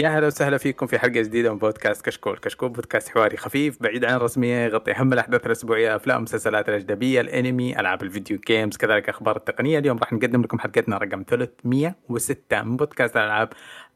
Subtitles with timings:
[0.00, 4.04] يا هلا وسهلا فيكم في حلقة جديدة من بودكاست كشكول، كشكول بودكاست حواري خفيف بعيد
[4.04, 9.36] عن الرسمية يغطي أهم الأحداث الأسبوعية، أفلام، المسلسلات الأجنبية، الأنمي، ألعاب الفيديو جيمز، كذلك أخبار
[9.36, 13.48] التقنية، اليوم راح نقدم لكم حلقتنا رقم 306 من بودكاست الألعاب.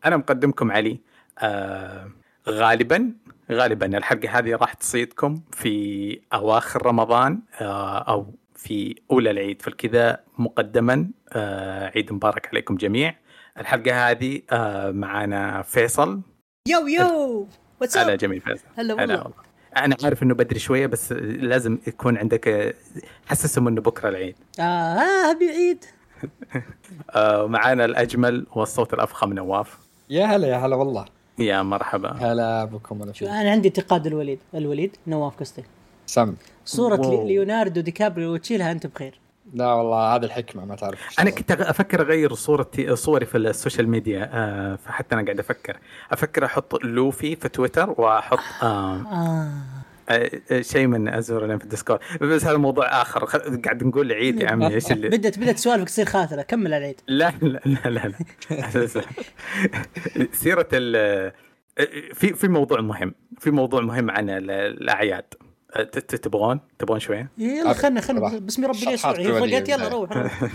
[0.05, 1.01] أنا مقدمكم علي.
[1.39, 2.11] آه
[2.49, 3.13] غالبا
[3.53, 11.11] غالبا الحلقة هذه راح تصيدكم في أواخر رمضان آه أو في أولى العيد فالكذا مقدما
[11.33, 13.15] آه عيد مبارك عليكم جميع.
[13.61, 16.21] الحلقة هذه آه معنا فيصل.
[16.69, 17.49] يو يو.
[17.81, 18.65] واتس هلا جميل فيصل.
[18.79, 19.33] هلا والله.
[19.77, 22.77] أنا عارف إنه بدري شوية بس لازم يكون عندك
[23.27, 24.37] حسسهم إنه بكرة العيد.
[24.61, 25.85] آه ابي عيد
[27.11, 29.79] آه معانا الأجمل والصوت الأفخم نواف.
[30.11, 31.05] يا هلا يا هلا والله.
[31.39, 32.11] يا مرحبا.
[32.13, 35.65] هلا بكم ولا شو؟ أنا عندي انتقاد الوليد الوليد نواف قصدي.
[36.07, 36.35] سم.
[36.65, 37.25] صورة.
[37.25, 39.21] ليوناردو دي كابريو وتشيلها أنت بخير.
[39.53, 43.89] لا والله هذه الحكمة ما تعرف أنا كنت أفكر أغير صورتي صوري في ال social
[43.89, 45.77] media آه فحتى أنا قاعد أفكر.
[46.13, 49.49] أفكر أحط لوفي في تويتر وأحط آه آه.
[50.09, 52.01] آه شيء من أزور في الديسكورد.
[52.21, 53.25] بس هذا موضوع آخر.
[53.65, 56.43] قاعد نقول عيد يا عمي إيش اللي؟ بدت بدت سوالفك تصير خاطرة.
[56.43, 57.01] كمل العيد.
[57.09, 59.05] لا لا لا لا, لا.
[60.33, 61.33] سيرة ال
[62.15, 63.15] في في موضوع مهم.
[63.39, 65.25] في موضوع مهم عن ال- الأعياد.
[65.83, 68.39] تبغون؟ تبغون شوية؟ يلا خلنا خلنا.
[68.39, 69.89] باسم ربي هي فقت يلا.
[69.89, 70.11] روح.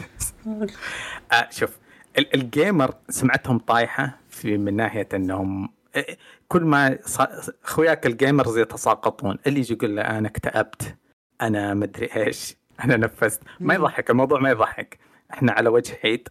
[1.34, 1.78] آه شوف
[2.18, 6.06] ال- ال gamer سمعتهم طايحة في من ناحية إنهم آه،
[6.48, 10.96] كل ما ص- أخوياك ال gamers يتساقطون اللي يجي يقول له أنا اكتئبت
[11.42, 13.42] أنا مدري إيش أنا نفست.
[13.60, 13.74] ما.
[13.74, 15.00] يضحك الموضوع ما يضحك.
[15.34, 16.28] إحنا على وجه عيد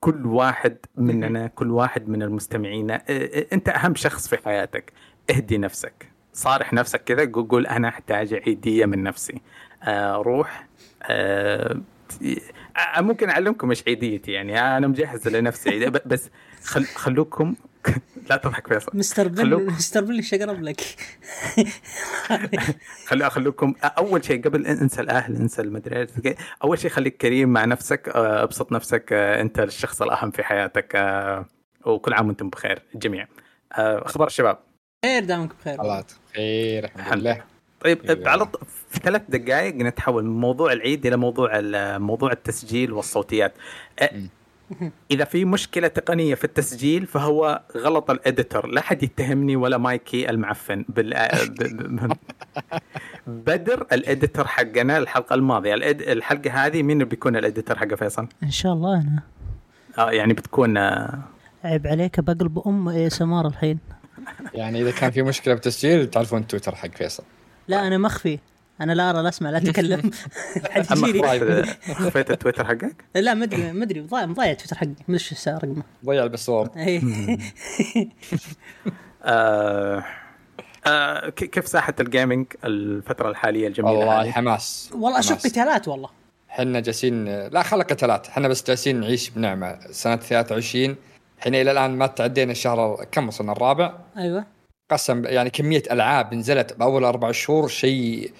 [0.00, 4.92] كل واحد مننا كل واحد من المستمعين آه، آه، أنت أهم شخص في حياتك
[5.30, 6.05] اهدي نفسك.
[6.36, 9.40] صارح نفسك كذا قول أنا أحتاج عيدية من نفسي.
[9.82, 10.66] آه روح
[11.02, 11.80] آه
[12.96, 16.30] آه، ممكن أعلمكم إيش عيديتي يعني أنا مجهز لنفسي عيدية، بس
[16.64, 17.54] خل خلوكم
[18.30, 18.90] لا تضحك فيصل.
[18.94, 19.62] مستر بن خلوك.
[19.62, 20.80] مستر بن إيش اقرب لك؟
[23.06, 26.06] خلو خلوكم أول شيء قبل انسى الأهل انسى المدري
[26.64, 30.96] أول شيء خليك كريم مع نفسك آه، أبسط نفسك آه، أنت الشخص الأهم في حياتك
[30.96, 31.46] آه،
[31.86, 33.26] وكل عام وأنتم بخير الجميع
[33.72, 34.58] أخبار الشباب؟
[35.04, 35.80] خير دامك بخير.
[35.82, 36.04] الله
[36.36, 37.42] خير الحمد لله.
[37.80, 38.28] طيب أيوة.
[38.30, 43.54] على ط- في ثلاث دقائق نتحول من موضوع العيد إلى موضوع ال- موضوع التسجيل والصوتيات.
[45.10, 50.84] إذا في مشكلة تقنية في التسجيل فهو غلط الاديتور لا حد يتهمني ولا مايكي المعفن.
[50.88, 51.14] بال
[53.26, 55.74] بدر الاديتور حقنا الحلقة الماضية.
[55.74, 59.22] الحلقة هذه مين بيكون الاديتور حق فيصل؟ إن شاء الله أنا.
[59.98, 61.18] آه يعني بتكون آه،
[61.64, 63.78] عيب عليك بقلب أم إي سمار الحين.
[64.54, 67.22] يعني إذا كان في مشكلة بالتسجيل تعرفون تويتر حق فيصل.
[67.68, 68.38] لا أنا مخفي.
[68.80, 70.10] أنا لا أرى لا أسمع لا أتكلم.
[70.70, 71.62] حد يجيني.
[71.94, 74.00] خفيت- التويتر حقك؟ لا ما أدري ما أدري.
[74.00, 74.86] مضايع مضايع تويتر حقي.
[74.86, 75.82] ما أدري إيش رقمه.
[76.04, 76.76] ضيع ال password.
[76.78, 77.00] إيه.
[79.22, 80.04] آه
[80.86, 85.46] آه كيف ساحة ال gaming الفترة الحالية الجميلة والله؟ حماس والله أشوف.
[85.46, 86.08] قتالات والله.
[86.50, 88.28] إحنا جالسين لا خلق قتالات.
[88.28, 89.78] إحنا بس جالسين نعيش بنعمة.
[89.90, 90.96] سنة 23
[91.38, 94.46] إحنا إلى الآن ما تعدينا الشهر كم وصلنا الرابع أيوه
[94.90, 98.32] قسم يعني كمية ألعاب نزلت بأول أربع شهور شيء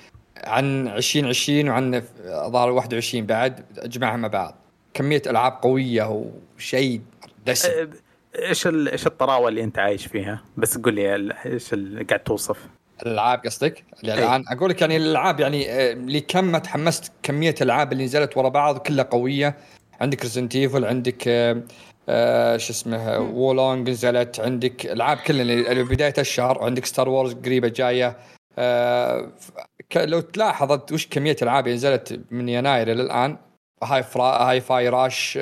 [0.44, 4.54] عن 2020 وعن ظهر 21 بعد اجمعها مع بعض
[4.94, 6.24] كمية ألعاب قوية
[6.56, 7.00] وشيء
[7.46, 7.88] دسم آه،
[8.48, 12.20] إيش ال- إيش الطراوة اللي أنت عايش فيها؟ بس قول لي ال- إيش اللي قاعد
[12.20, 12.58] توصف؟
[13.02, 14.14] الألعاب قصدك؟ أي.
[14.14, 18.48] الآن أقول لك يعني الألعاب يعني آه، لكم ما تحمست كمية الالعاب اللي نزلت ورا
[18.48, 19.56] بعض كلها قوية
[20.00, 21.28] عندك Resident Evil عندك
[22.08, 24.40] آه، شو اسمه Wo Long نزلت.
[24.40, 26.58] عندك العاب كلها اللي بداية الشهر.
[26.58, 28.16] وعندك Star Wars قريبة جاية.
[28.58, 29.32] آه،
[29.96, 33.36] لو تلاحظ وش كمية اللي نزلت من يناير إلى الآن.
[33.82, 35.36] Hi-Fi Ra- Hi-Fi Rush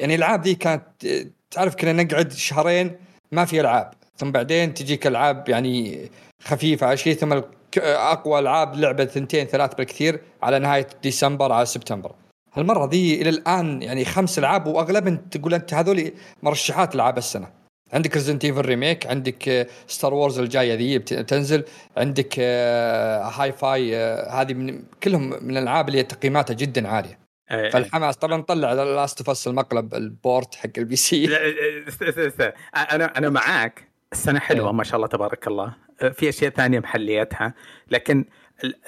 [0.00, 1.06] يعني الألعاب دي كانت
[1.50, 2.96] تعرف كنا نقعد شهرين
[3.32, 3.90] ما في ألعاب.
[4.16, 6.08] ثم بعدين تجيك ألعاب يعني
[6.42, 7.40] خفيفة على شيء ثم
[7.78, 12.12] أقوى ألعاب لعبة ثنتين ثلاث بالكثير على نهاية ديسمبر على سبتمبر.
[12.54, 17.48] هالمرة ذي إلى الآن يعني خمس ألعاب واغلبهم تقول أنت هذول مرشحات العاب السنة.
[17.92, 21.64] عندك Resident Evil remake عندك Star Wars الجاية ذي بت- بتنزل.
[21.96, 27.18] عندك آه، Hi-Fi آه، هذه من كلهم من الألعاب اللي تقييماتها جدا عالية.
[27.50, 31.88] آه، فالحماس طبعا طلع Last of Us المقلب ال port حق ال PC لا، آه،
[31.88, 32.52] است- است- است-
[32.92, 33.88] أنا أنا معاك.
[34.12, 34.72] السنة حلوة إيه.
[34.72, 35.74] ما شاء الله تبارك الله.
[36.02, 37.54] آه، في أشياء ثانية محليتها
[37.90, 38.24] لكن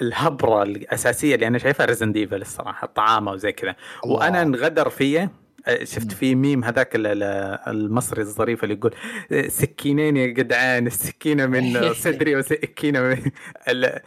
[0.02, 3.76] الهبرة الأساسية اللي أنا شايفها Resident Evil الصراحة الطعامة وزي كذا.
[4.04, 5.30] وأنا انغدر فيا
[5.68, 7.22] آه، شفت في ميم هذاك ال- ال-
[7.66, 8.94] المصري الظريف اللي يقول
[9.50, 11.72] سكينين يا جدعان السكينة من
[12.04, 13.30] صدري وسكينة من
[13.68, 14.00] ال-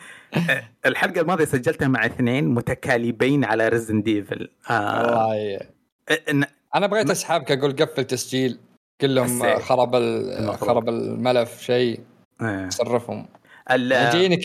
[0.86, 5.60] الحلقة الماضية سجلتها مع اثنين متكالبين على Resident Evil آه
[6.76, 8.60] أنا بغيت أسحبك أقول قفل تسجيل
[9.02, 9.62] قل لهم ال save.
[9.66, 9.96] خرب.
[10.56, 12.00] خرب الملف شيء
[12.42, 12.70] إيه.
[12.70, 13.26] صرفهم
[13.72, 14.40] ال- جايينك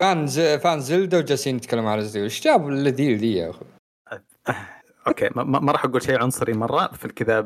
[0.00, 0.40] fan Z...
[0.40, 3.64] fan Zelda وجالسين يتكلموا عن Resident إيش جاب اللذيذ ذي يا أخي؟
[5.06, 7.44] okay ما, ما راح أقول شيء عنصري مرة في الكذا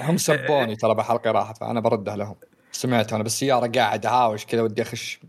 [0.00, 2.36] هم سبوني ترى بحلقة راحت فأنا برده لهم.
[2.72, 5.20] سمعت أنا بالسياره قاعد أهاوش كذا ودي أخش.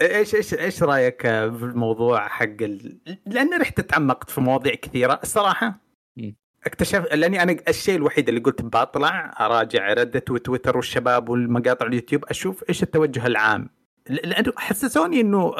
[0.00, 2.98] إيش إيش إيش رأيك في الموضوع حق ال...
[3.26, 5.80] لأني رحت تعمقت في مواضيع كثيرة الصراحة.
[6.16, 6.36] مم.
[6.66, 12.64] اكتشف لأني أنا الشيء الوحيد اللي قلت بطلع أراجع Reddit وتويتر والشباب والمقاطع اليوتيوب أشوف
[12.68, 13.70] إيش التوجه العام.
[14.10, 15.54] لأنه حسسوني إنه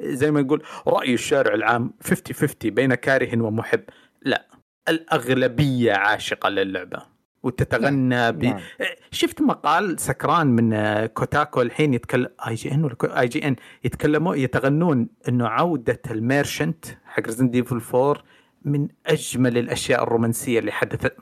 [0.00, 3.80] زي ما يقول رأي الشارع العام 50 50 بين كاره ومحب.
[4.22, 4.46] لا
[4.88, 7.02] الأغلبية عاشقة للعبة
[7.42, 8.44] وتتغنى ب...
[8.44, 8.60] نعم.
[9.10, 14.36] شفت مقال سكران من Kotaku الحين يتكلم آي جي ان ولا آي جي ان يتكلموا
[14.36, 18.22] يتغنون إنه عودة ال merchant حق Resident Evil 4
[18.64, 21.16] من أجمل الأشياء الرومانسية اللي حدثت.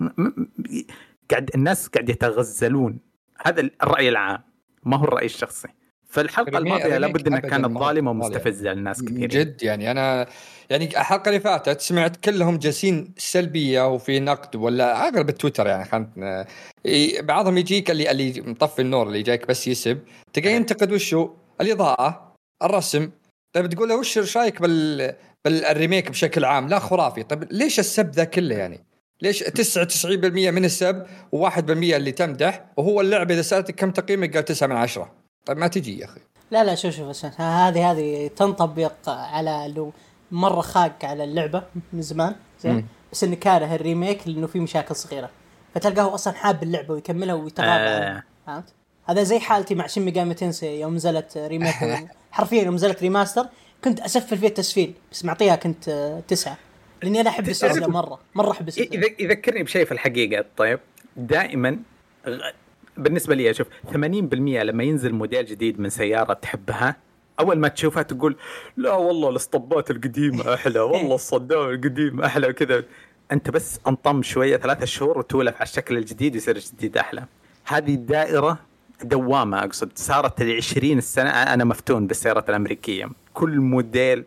[1.31, 2.99] قاعد الناس قاعد يتغزلون.
[3.46, 4.43] هذا الرأي العام
[4.84, 5.69] ما هو الرأي الشخصي.
[6.08, 8.08] فالحلقه الماضية لابد إنها كانت ظالمة ظالم.
[8.08, 10.26] ومستفزه للناس من كثير جد يعني أنا
[10.70, 16.47] يعني الحلقة اللي فاتت سمعت كلهم جالسين سلبية وفي نقد ولا اغلب التويتر يعني خلنا
[17.20, 19.99] بعضهم يجيك اللي اللي مطفي النور اللي جايك بس يسب.
[20.32, 21.31] تلقاه ينتقد وشو؟
[21.61, 23.11] الإضاءة الرسم.
[23.52, 25.14] طيب تقول له وش رأيك بال
[25.44, 27.23] بال remake بشكل عام؟ لا خرافي.
[27.23, 28.85] طيب ليش السب ذا كله يعني؟
[29.23, 31.06] ليش 99% من السب
[31.37, 35.66] و1% اللي تمدح وهو اللعبة إذا سألتك كم تقييمك؟ قال 9 من 10 طيب ما
[35.66, 36.20] تجي يا أخي
[36.50, 39.93] لا لا شوف شوف هذه هذه تنطبق على لو
[40.32, 41.62] مرة خاق على اللعبة
[41.93, 42.87] من زمان زين.
[43.12, 45.31] بس إنه كاره ال remake لإنه في مشاكل صغيرة
[45.75, 48.04] فتلقاه أصلا حاب اللعبة ويكملها ويتغاضى آه.
[48.08, 48.64] عنها فهمت؟
[49.08, 51.75] هذا زي حالتي مع Shin Megami Tensei يوم نزلت remake
[52.32, 53.46] حرفيا يوم نزلت remaster
[53.84, 55.90] كنت أسفل فيها التسفيل بس معطيها كنت
[56.28, 56.56] تسعة
[57.02, 60.81] لأني أنا أحب السلسله مرة مرة أحب السلسله يذ- يذكرني بشيء في الحقيقة طيب
[61.16, 61.78] دائما
[62.28, 62.52] غ-
[62.98, 66.96] بالنسبة لي أشوف 80% لما ينزل موديل جديد من سيارة تحبها
[67.40, 68.37] أول ما تشوفها تقول
[68.76, 72.84] لا والله الاسطبات القديمة أحلى والله الصدام القديم أحلى وكذا.
[73.32, 77.25] أنت بس انطم شوية ثلاثة شهور وتولف على الشكل الجديد يصير الجديد أحلى.
[77.64, 78.58] هذه الدائرة
[79.04, 83.08] دوامة أقصد صارت ال 20 سنه أنا مفتون بالسيارات الأمريكية.
[83.34, 84.25] كل موديل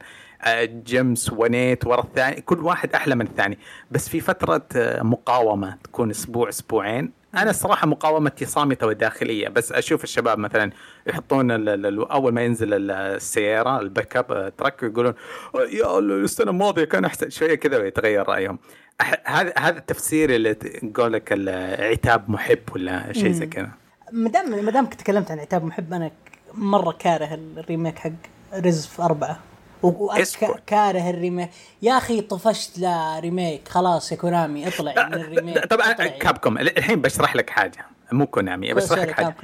[0.65, 3.57] جيمس ونيت ورا الثاني كل واحد أحلى من الثاني.
[3.91, 7.11] بس في فترة آه، مقاومة تكون أسبوع أسبوعين.
[7.35, 9.47] أنا الصراحه مقاومتي صامته وداخلية.
[9.47, 10.71] بس أشوف الشباب مثلا
[11.07, 11.51] يحطون
[12.11, 15.13] أول ما ينزل ال- السيارة الباك اب آه، truck يقولون
[15.55, 17.29] آه، يا السنة الماضية كان أحسن.
[17.29, 18.59] شوية كذا ويتغير رأيهم.
[19.25, 23.69] هذا هذا التفسير اللي تقول لك العتاب محب ولا شيء زي كذا.
[24.11, 26.11] ما دام ما دامك تكلمت عن عتاب محب أنا
[26.53, 28.11] مرة كاره ال remake حق
[28.53, 29.39] Resident أربعة.
[29.83, 31.49] وكاره ال remake.
[31.81, 33.67] يا أخي طفشت لا remake.
[33.67, 35.65] خلاص يا Konami اطلع من ال remake.
[35.65, 36.07] طبعا اطلع.
[36.07, 36.57] Capcom.
[36.57, 37.85] الحين بشرح لك حاجة.
[38.11, 39.35] مو Konami بشرح لك حاجة.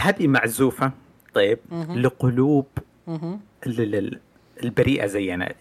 [0.00, 0.90] هذه معزوفة
[1.34, 1.58] طيب
[1.94, 2.66] لقلوب
[4.62, 5.54] البريئة زينا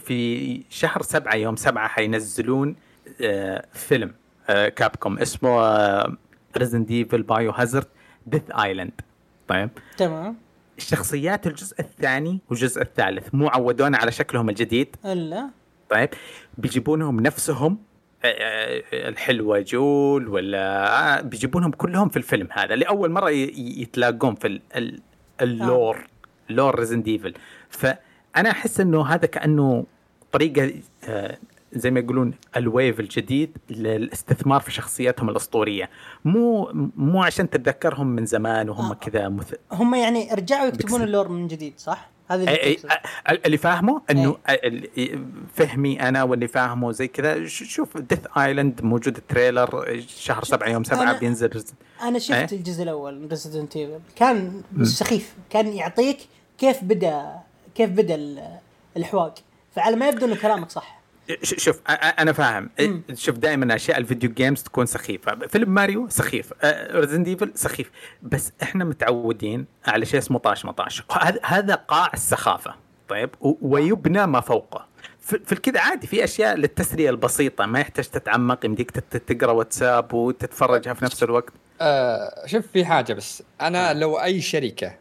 [0.00, 2.76] في شهر سبعة يوم سبعة حينزلون
[3.20, 4.14] آه، فيلم
[4.48, 5.18] آه، Capcom.
[5.18, 6.16] اسمه
[6.56, 7.86] Resident Evil Biohazard
[8.26, 9.00] Death Island
[9.48, 9.70] طيب.
[9.96, 10.36] تمام.
[10.78, 15.50] الشخصيات الجزء الثاني والجزء الثالث مو عودونا على شكلهم الجديد؟ إلا.
[15.90, 16.08] طيب.
[16.58, 17.78] بيجيبونهم نفسهم
[18.24, 24.46] آه، آه، الحلوة Jill ولا آه، بيجيبونهم كلهم في الفيلم هذا لأول مرة يتلاقون في
[24.46, 25.00] ال- ال-
[25.40, 26.06] ال
[26.50, 27.34] lore lore Resident Evil
[27.70, 29.86] فأنا أحس أنه هذا كأنه
[30.32, 30.74] طريقة
[31.08, 31.38] آه،
[31.74, 35.90] زي ما يقولون ال wave الجديد للاستثمار في شخصياتهم الأسطورية.
[36.24, 38.94] مو مو عشان تتذكرهم من زمان وهم آه.
[38.94, 39.54] كذا مث...
[39.72, 41.02] هم يعني رجعوا يكتبون.
[41.02, 42.76] ال lore من جديد صح؟ هذا اللي أي
[43.30, 47.46] أي اللي فاهمه إنه ال- فهمي أنا واللي فاهمه زي كذا.
[47.46, 51.64] شوف Death Island موجود ال trailer شهر سبعة يوم سبعة أنا- بينزل.
[52.02, 56.18] أنا شفت إيه؟ الجزء الأول من Resident Evil كان سخيف كان يعطيك
[56.58, 57.34] كيف بدأ
[57.74, 58.58] كيف بدأ ال-
[58.96, 59.34] الحواق.
[59.74, 61.03] فعلى ما يبدو إنه كلامك صح.
[61.42, 61.80] شوف
[62.18, 62.70] أنا فاهم.
[63.14, 65.46] شوف دائما أشياء ال video games تكون سخيفة.
[65.46, 66.52] فيلم ماريو سخيف.
[66.90, 67.90] Resident Evil سخيف.
[68.22, 71.02] بس إحنا متعودين على شيء اسمه طاش ما طاش.
[71.20, 72.74] هذا هذا قاع السخافة.
[73.08, 74.86] طيب؟ ويبنى ما فوقه.
[75.20, 76.06] في الكذا عادي.
[76.06, 77.66] في أشياء للتسليه البسيطة.
[77.66, 81.52] ما يحتاج تتعمق يمديك تقرأ واتساب وتتفرجها في نفس الوقت.
[81.80, 83.42] آه شوف في حاجة بس.
[83.60, 84.94] أنا لو أي شركة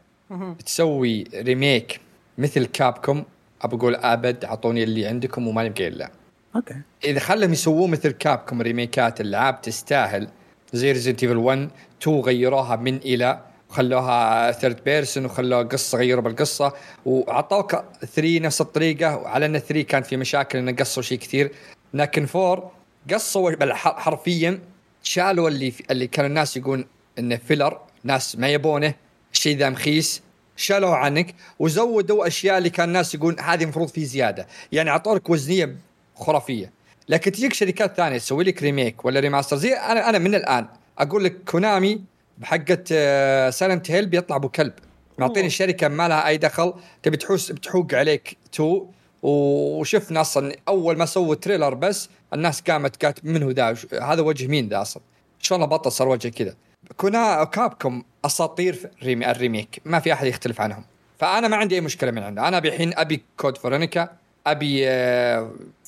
[0.66, 2.00] تسوي remake
[2.38, 3.26] مثل Capcom
[3.64, 6.12] ابى أقول أبد أعطوني اللي عندكم وما نبقى إلا.
[6.56, 6.76] okay.
[7.06, 10.28] إذا خلهم يسوون مثل Capcom ريميكات الالعاب تستاهل.
[10.74, 11.70] زي Resident Evil 1
[12.02, 13.40] 2 غيروها من إلى
[13.70, 16.74] وخلوها third person وخلوها قصة غيروا بالقصة.
[17.06, 17.72] وعطوك
[18.16, 21.52] 3 نفس الطريقة وعلى إن 3 كان في مشاكل إنه قصوا شيء كثير.
[21.94, 22.72] لكن 4
[23.14, 24.60] قصوا حرفيا
[25.04, 26.86] شالوا اللي اللي كانوا الناس يقولون
[27.20, 28.94] إنه filler ناس ما يبونه
[29.34, 30.22] الشيء ذا مخيس.
[30.56, 34.48] شالوه عنك وزودوا أشياء اللي كان الناس يقولون هذه المفروض في زيادة.
[34.72, 35.76] يعني اعطوا لك وزنية
[36.16, 36.72] خرافية.
[37.10, 39.58] لكن تجيك شركات ثانية تسوي لك remake ولا remaster.
[39.58, 40.68] زي أنا أنا من الآن
[41.00, 42.02] أقول لك Konami
[42.38, 42.84] بحقة
[43.50, 44.74] Silent Hill بيطلع أبو كلب.
[45.18, 48.86] معطيني الشركة ما لها أي دخل تبي تحوس بتحوق عليك تو.
[49.24, 54.48] وشفنا أصلا أول ما سووا trailer بس الناس قامت قالت من هو ذا؟ هذا وجه
[54.48, 55.04] مين ذا أصلا؟
[55.40, 56.56] شلون بطل صار وجه كذا.
[56.98, 59.82] لكن Capcom أساطير في الريمي ال remake.
[59.86, 60.86] ما في أحد يختلف عنهم.
[61.20, 62.48] فأنا ما عندي أي مشكلة من عنده.
[62.48, 64.10] أنا الحين أبي Code Veronica
[64.48, 64.86] أبي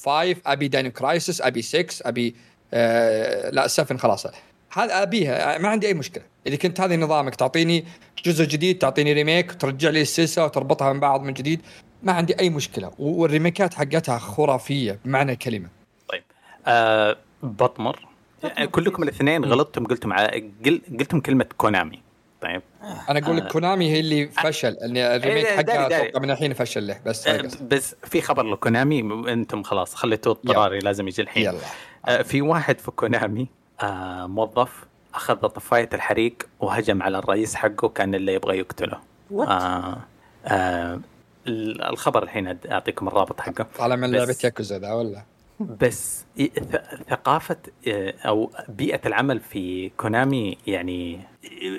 [0.05, 2.35] 5 أبي Dino Crisis أبي 6 أبي
[2.73, 4.27] آه لا 7 خلاص.
[4.73, 5.57] هذا أبيها.
[5.57, 6.23] ما عندي أي مشكلة.
[6.47, 7.85] إذا كنت هذا نظامك تعطيني
[8.25, 11.61] جزء جديد تعطيني remake وترجع لي السلسلة وتربطها من بعض من جديد
[12.03, 12.91] ما عندي أي مشكلة.
[12.99, 15.69] وال remake ات حقتها خرافية بمعنى الكلمة.
[16.09, 16.23] طيب.
[16.67, 18.07] آه بطمر.
[18.47, 20.81] كلكم الاثنين غلطتم قلتم على قل...
[20.99, 22.01] قلتم كلمة Konami.
[22.41, 22.61] طيب.
[23.09, 23.47] أنا أقول لك آه.
[23.47, 26.05] Konami هي اللي فشل ان الريميك إيه، داري- حقها.
[26.07, 28.99] أتوقع من الحين فشل له بس آه، بس في خبر ل Konami
[29.33, 31.43] أنتم خلاص خليتوه اضطراري لازم يجي الحين.
[31.45, 31.57] يلا.
[32.05, 33.47] آه، في واحد في Konami
[33.81, 34.85] آه، موظف
[35.15, 38.99] أخذ طفايه الحريق وهجم على الرئيس حقه كان اللي يبغى يقتله.
[39.31, 39.97] آه
[40.45, 40.99] آه
[41.47, 43.67] الخبر الحين أعطيكم الرابط حقه.
[43.77, 45.21] طالع من لعبة ياكوزا ذا ولا؟
[45.59, 47.57] بس ث- ثقافة
[47.87, 51.19] آه، أو بيئة العمل في كونامي يعني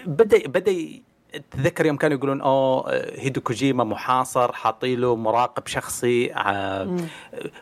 [0.06, 0.76] بدأ بدأ
[1.50, 6.96] تذكر يوم كانوا يقولون أوه هيدو كوجيما محاصر حاطين له مراقب شخصي آه،.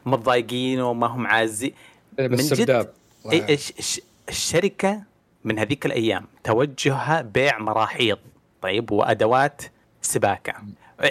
[0.06, 1.74] متضايقين وما هم عازي.
[2.18, 2.70] إيه، من جد
[3.32, 5.02] إيه، الش- الش- الشركة
[5.44, 8.18] من هذيك الأيام توجهها بيع مراحيض
[8.62, 9.62] طيب وأدوات
[10.02, 10.54] سباكة.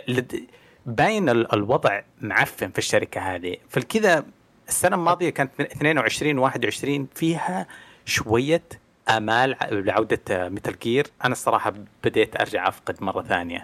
[0.07, 0.45] لد-
[0.85, 3.57] باين ال- الوضع معفن في الشركة هذه.
[3.69, 4.25] فالكذا
[4.67, 7.67] السنة الماضية كانت 22 21 فيها
[8.05, 8.61] شوية
[9.09, 13.63] آمال ع- لعودة متل جير أنا الصراحة بديت أرجع أفقد مرة ثانية.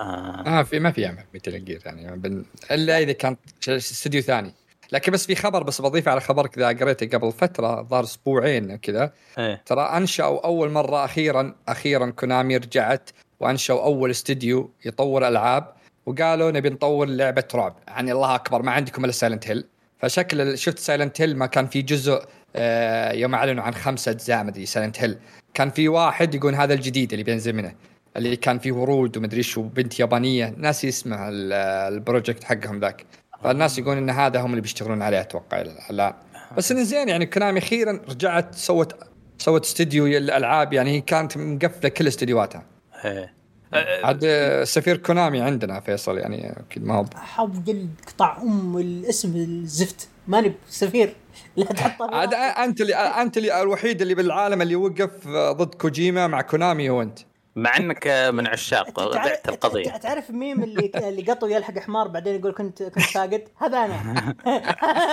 [0.00, 0.42] آه.
[0.46, 2.16] آه في ما في عمل Metal Gear يعني.
[2.16, 2.44] بن...
[2.70, 3.36] إلا إذا كان
[3.68, 4.54] استوديو ثاني.
[4.92, 9.12] لكن بس في خبر بس بضيف على خبرك ذا قريته قبل فترة ظهر أسبوعين كذا
[9.38, 9.62] إيه.
[9.66, 13.10] ترى أنشأوا أول مرة أخيرا أخيرا Konami رجعت
[13.40, 15.72] وأنشأوا أول استوديو يطور ألعاب.
[16.06, 19.64] وقالوا نبي نطور لعبة رعب يعني الله أكبر ما عندكم إلا Silent Hill
[20.02, 22.22] فشكل شفت Silent Hill ما كان في جزء
[22.56, 25.18] آه يوم أعلنوا عن خمسة أجزاء مدري Silent Hill
[25.54, 27.74] كان في واحد يقول هذا الجديد اللي بينزل منه
[28.16, 31.52] اللي كان فيه ورود ومدري إيش وبنت يابانية ناسي اسمه ال-
[31.94, 33.04] ال project حقهم ذاك.
[33.44, 36.12] فالناس يقولون إن هذا هم اللي بيشتغلون عليه أتوقع الآن.
[36.56, 38.94] بس انه زين يعني Konami أخيرا رجعت سوت
[39.38, 42.62] سوت استديو الألعاب يعني هي كانت مقفلة كل استديوهاتها.
[43.04, 43.34] إيه.
[43.74, 49.36] عاد آه، سفير Konami عندنا فيصل يعني أكيد ما هو حب جلد قطع أم الاسم
[49.36, 50.08] الزفت.
[50.28, 51.14] ماني سفير.
[51.56, 56.40] لا تحطه عاد أنت اللي أنت اللي الوحيد اللي بالعالم اللي وقف ضد كوجيما مع
[56.42, 57.18] كونامي هو أنت.
[57.56, 59.84] مع أنك من عشاق تعرف- بعت القضية.
[59.84, 63.96] تع- تعرف الميم اللي اللي قطو يلحق حمار بعدين يقول كنت كنت ساقط؟ هذا أنا.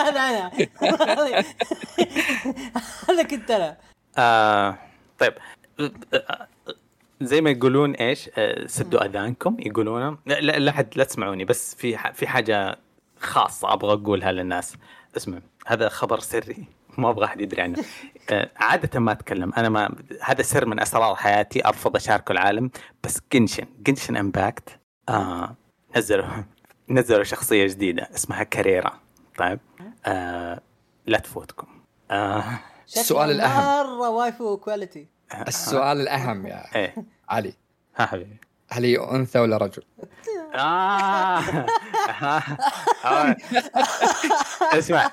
[0.08, 0.52] هذا أنا.
[3.10, 3.78] هذا كنت أنا.
[4.18, 4.78] آه
[5.20, 5.34] طيب.
[7.22, 11.98] زي ما يقولون إيش آه، سدوا أذانكم يقولون لا لا حد لا تسمعوني بس في
[11.98, 12.78] ح- في حاجة
[13.20, 14.76] خاصة أبغى أقولها للناس.
[15.18, 16.66] اسمع هذا خبر سري
[16.98, 17.78] ما أبغى أحد يدري عنه.
[18.30, 22.70] آه، عادة ما أتكلم أنا ما هذا سر من أسرار حياتي أرفض أشاركه العالم
[23.04, 25.56] بس Genshin Genshin Impact آه
[25.98, 26.26] نزلوا
[26.90, 29.00] نزلوا شخصية جديدة اسمها Kirara.
[29.38, 29.60] طيب
[30.06, 30.62] آه
[31.06, 31.68] لا تفوتكم.
[32.12, 32.44] آه
[32.88, 33.88] السؤال الأهم.
[33.88, 35.08] مرة waifu quality
[35.48, 36.96] السؤال الأهم يا إيه.
[37.29, 37.53] علي.
[37.98, 38.38] ها حبيبي.
[38.69, 39.84] هل هي أنثى ولا رجل؟
[40.55, 41.39] آه.
[43.05, 43.36] آه.
[44.74, 45.12] اسمع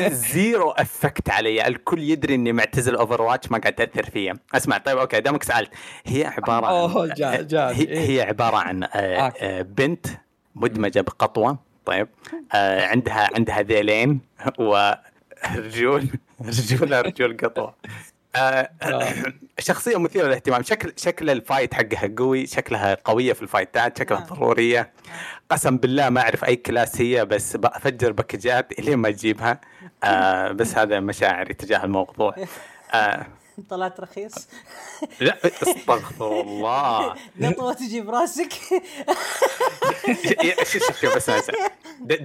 [0.00, 1.66] zero effect علي.
[1.66, 4.34] الكل يدري إني معتزل Overwatch ما قاعد تأثر فيا.
[4.54, 5.70] اسمع طيب أوكي دامك سألت.
[6.06, 8.08] هي عبارة أوه، عن جا- جا- هي, إيه.
[8.10, 10.06] هي عبارة عن آه، بنت
[10.54, 11.58] مدمجة بقطوة.
[11.86, 12.08] طيب.
[12.54, 14.20] عندها عندها ذيلين
[14.58, 16.08] ورجول
[16.40, 17.74] رجول رجول قطوة.
[19.58, 20.62] شخصية مثيرة للاهتمام.
[20.62, 24.24] شكل شكل ال fight حقها قوي شكلها قوية في ال fight ات شكلها آه.
[24.24, 24.92] ضرورية.
[25.50, 29.60] قسم بالله ما أعرف أي class هي بس بفجر package ات إلين ما اجيبها
[30.04, 32.34] آه بس هذا مشاعري تجاه الموضوع.
[32.94, 33.26] آه.
[33.70, 34.48] طلعت رخيص.
[35.20, 37.14] لا استغفر الله.
[37.42, 38.52] قطوه تجي براسك.
[40.64, 41.50] شوف شوف بس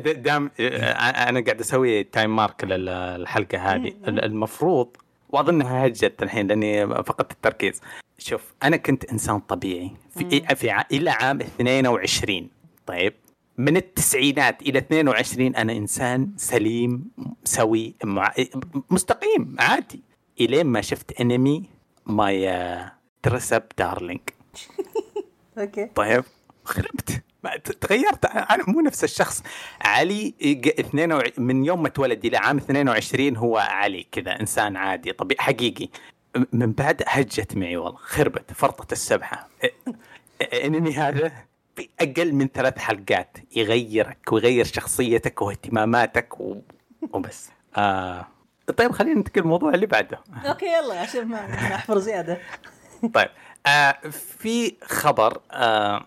[0.06, 0.92] دام آه،
[1.30, 3.94] أنا قاعد أسوي time mark للحلقة هذه.
[4.08, 4.98] المفروض
[5.30, 7.82] واظنها هجت الحين لأني فقدت التركيز.
[8.18, 12.50] شوف أنا كنت إنسان طبيعي في في ع- إلى عام 22
[12.86, 13.14] طيب
[13.58, 17.06] من التسعينات إلى 22 أنا إنسان سليم
[17.44, 18.34] سوي مع...
[18.90, 20.02] مستقيم عادي.
[20.42, 21.64] إلين ما شفت انمي
[22.06, 22.50] My
[23.26, 24.20] Dress-Up Darling
[25.58, 25.86] أوكي.
[25.86, 26.24] طيب
[26.64, 27.19] خربت.
[27.82, 28.26] تغيرت.
[28.26, 29.44] أنا مو نفس الشخص.
[29.82, 35.14] علي ج- 22 من يوم ما اتولد إلى عام 22 هو علي كذا إنسان عادي
[35.14, 35.90] طبيعي حقيقي.
[36.54, 39.50] من بعد هجت معي والله خربت فرطت السبحة.
[39.66, 39.68] أ-
[40.44, 41.32] أ- انمي هذا
[41.76, 46.56] في أقل من ثلاث حلقات يغيرك ويغير شخصيتك واهتماماتك و...
[47.14, 47.50] وبس.
[47.78, 48.28] آه...
[48.78, 50.20] طيب خلينا ننتقل للموضوع اللي بعده.
[50.46, 52.38] أوكي يلا عشان ما ما أحفر زيادة.
[53.14, 53.30] طيب.
[53.66, 53.98] آه
[54.40, 56.06] في خبر آه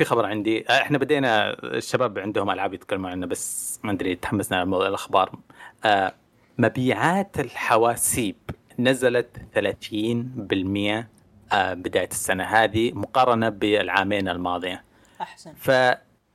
[0.00, 0.64] في خبر عندي.
[0.68, 5.38] آه إحنا بدينا الشباب عندهم ألعاب يتكلمون عنها بس ما أدري تحمسنا على موضوع الأخبار.
[5.84, 6.14] آه
[6.58, 8.36] مبيعات الحواسيب
[8.78, 11.04] نزلت 30%
[11.52, 14.84] آه بداية السنة هذه مقارنة بالعامين الماضية.
[15.20, 15.54] أحسن.
[15.54, 15.70] ف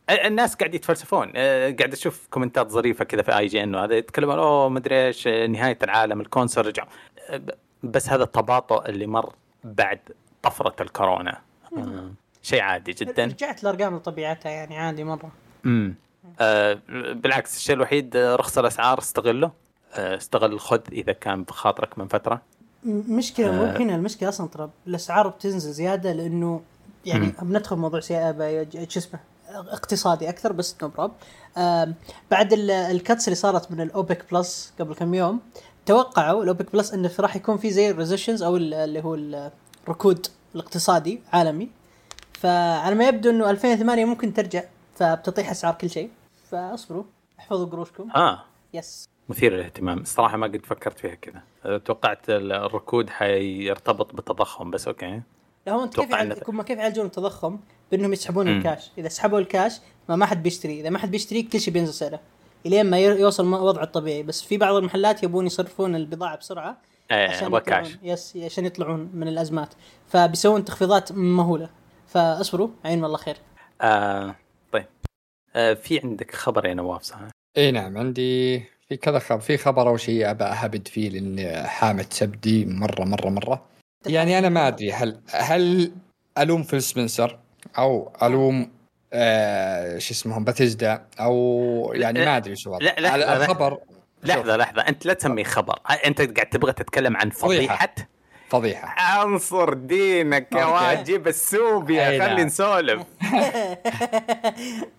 [0.09, 1.31] الناس قاعد يتفلسفون.
[1.31, 5.77] قاعد أشوف comment ات ظريفة كذا في IGN وهذا يتكلمون أوه مدري إيش آه، نهاية
[5.83, 6.87] العالم ال console رجع
[7.83, 9.99] بس هذا التباطؤ اللي مر بعد
[10.43, 11.41] طفرة الكورونا.
[12.45, 13.25] شيء عادي جدا.
[13.25, 15.31] رجعت الأرقام لطبيعتها يعني عادي مرة.
[15.65, 15.95] امم
[16.39, 16.79] آه
[17.13, 19.51] بالعكس الشيء الوحيد آه، رخص الأسعار استغله.
[19.93, 22.41] آه، استغل خذ إذا كان بخاطرك من فترة.
[22.85, 23.77] مشكلة مو آه.
[23.77, 24.69] هنا المشكلة أصلا ترى.
[24.87, 26.61] الأسعار بتنزل زيادة لأنه
[27.05, 31.11] يعني بندخل موضوع ب- شو اسمه اقتصادي أكثر بس no prob
[32.31, 35.39] بعد ال- ال cuts اللي صارت من الأوبك بلس قبل كم يوم
[35.85, 39.15] توقعوا الأوبك بلس انه راح يكون في زي ال recessions أو ال- اللي هو
[39.87, 41.69] الركود الاقتصادي عالمي.
[42.39, 44.63] فعلى ما يبدو إنه 2008 ممكن ترجع
[44.95, 46.09] فبتطيح أسعار كل شيء.
[46.51, 47.03] فاصبروا
[47.39, 48.11] احفظوا قروشكم.
[48.15, 48.43] آه.
[48.73, 49.97] yes مثير للاهتمام.
[49.99, 51.41] الصراحة ما قد فكرت فيها كذا.
[51.77, 55.21] توقعت الركود حيرتبط بالتضخم بس أوكي.
[55.67, 56.39] لا هو انت كيف أتوقع يعالج...
[56.39, 57.59] إنه- هم كيف يعالجون التضخم؟
[57.91, 58.47] بأنهم يسحبون.
[58.47, 61.93] الكاش، إذا سحبوا الكاش ما ما حد بيشتري، إذا ما حد بيشتري كل شيء بينزل
[61.93, 62.19] سعره.
[62.65, 66.77] إلين ما يوصل وضعه الطبيعي، بس في بعض المحلات يبون يصرفون البضاعة بسرعة
[67.11, 67.91] آه عشان يطلعون.
[68.03, 69.73] yes عشان يطلعون من الأزمات،
[70.07, 71.69] فبيسوون تخفيضات مهولة.
[72.15, 73.37] فاصبروا عين والله خير.
[73.81, 74.35] آه
[74.71, 74.85] طيب
[75.55, 77.17] آه في عندك خبر يا نواف صح؟
[77.57, 78.59] إي نعم عندي
[78.89, 83.29] في كذا خبر في خبر اول شيء أبى أهبد فيه لأن حامت سبدي مرة مرة
[83.29, 83.65] مرة
[84.07, 85.91] يعني أنا ما أدري هل هل
[86.37, 87.39] ألوم فيل سبنسر
[87.77, 88.71] أو ألوم
[89.13, 93.45] آه شو اسمهم بيثيسدا أو يعني ما أدري الوضع لا، لحظة.
[93.45, 93.79] الخبر
[94.23, 97.75] لحظة لحظة أنت لا تسميه خبر أنت قاعد تبغى تتكلم عن فضيحة.
[97.75, 97.95] فضيحة
[98.49, 99.23] فضيحة.
[99.23, 102.09] انصر دينك يا جيب السوبيا.
[102.09, 102.45] أي خلي نعم.
[102.45, 103.03] نسولف.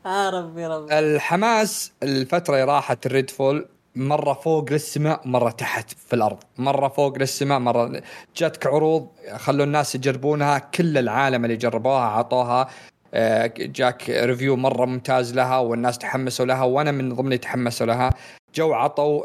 [0.06, 0.98] آه ربي ربي.
[0.98, 6.38] الحماس الفترة اللي راحت ال Redfall مرة فوق للسماء مرة تحت في الأرض.
[6.58, 8.02] مرة فوق للسماء مرة
[8.36, 12.68] جاتك عروض خلوا الناس يجربونها كل العالم اللي جربوها عطوها.
[13.14, 18.10] آه، جاك review مرة ممتاز لها والناس تحمسوا لها وأنا من ضمن اللي تحمسوا لها.
[18.54, 19.22] جو عطوا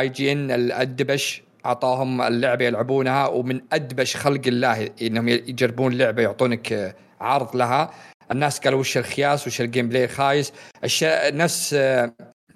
[0.00, 1.42] IGN الدبش.
[1.64, 7.90] عطاهم اللعبة يلعبونها ومن أدبش خلق الله إنهم يجربون لعبة يعطونك عرض لها.
[8.30, 10.52] الناس قالوا وش الخياس وش ال gameplay الخايس
[10.84, 11.04] الش...
[11.32, 11.76] نفس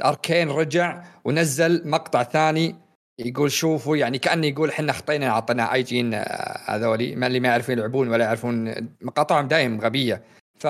[0.05, 2.77] Arkane رجع ونزل مقطع ثاني
[3.19, 7.79] يقول شوفوا يعني كأنه يقول إحنا خطينا أعطينا IGN آه، هذولي ما اللي ما يعرفون
[7.79, 8.75] يلعبون ولا يعرفون.
[9.03, 10.23] مقاطعهم دايم غبية.
[10.59, 10.65] ف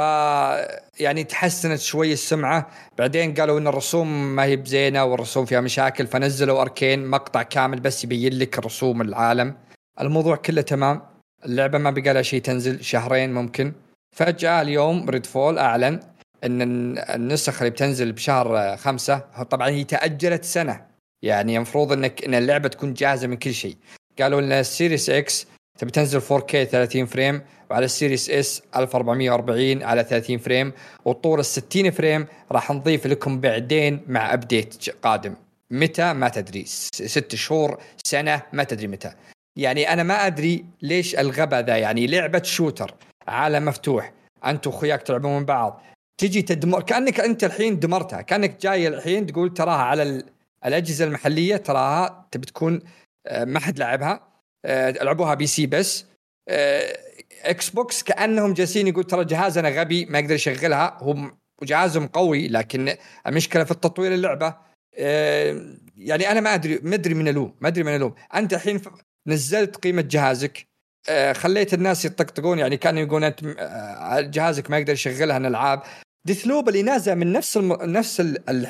[1.01, 2.70] يعني تحسنت شوي السمعة.
[2.98, 8.05] بعدين قالوا إن الرسوم ما هي بزينة والرسوم فيها مشاكل فنزلوا Arkane مقطع كامل بس
[8.05, 9.55] يبين لك الرسوم العالم.
[10.01, 11.03] الموضوع كله تمام.
[11.44, 13.72] اللعبة ما بقى لها شيء تنزل شهرين ممكن.
[14.16, 16.01] فجأة اليوم Redfall أعلن
[16.44, 16.62] إن
[16.98, 19.18] النسخ اللي بتنزل بشهر خمسة
[19.51, 20.87] طبعا هي تأجلت سنة.
[21.22, 23.77] يعني المفروض إنك إن اللعبة تكون جاهزة من كل شيء.
[24.20, 25.47] قالوا إن ال Series X
[25.79, 30.73] تبي تنزل 4K 30 frame وعلى ال Series S 1440 على 30 frame
[31.05, 35.35] وطول ال 60 frame راح نضيف لكم بعدين مع update قادم.
[35.71, 36.65] متى؟ ما تدري.
[36.93, 39.13] ست شهور سنة ما تدري متى.
[39.57, 42.95] يعني أنا ما أدري ليش الغبا ذا يعني لعبة shooter
[43.29, 44.13] عالم مفتوح
[44.47, 45.83] انت واخوياك تلعبون مع بعض.
[46.21, 50.25] تجي تدمر كأنك أنت الحين دمرتها كأنك جاي الحين تقول تراها على ال-
[50.67, 52.81] الأجهزة المحلية تراها تبي تكون
[53.27, 54.21] آه، ما حد لعبها
[54.65, 56.05] آه، لعبوها PC بس
[56.49, 56.99] آه،
[57.43, 60.98] Xbox كأنهم جالسين يقول ترى جهازنا غبي ما يقدر يشغلها.
[61.01, 62.94] هم جهازهم قوي لكن
[63.27, 64.55] المشكلة في التطوير اللعبة
[64.98, 68.14] آه، يعني أنا ما أدري ما أدري من ألوم ما أدري من ألوم.
[68.35, 68.81] أنت الحين
[69.27, 70.68] نزلت قيمة جهازك
[71.09, 75.83] آه، خليت الناس يطقطقون يعني كانوا يقولون أنت آه، جهازك ما يقدر يشغلها الألعاب.
[76.25, 77.72] Deathloop اللي نازله من نفس الم...
[77.72, 78.51] نفس ال...
[78.51, 78.66] ال...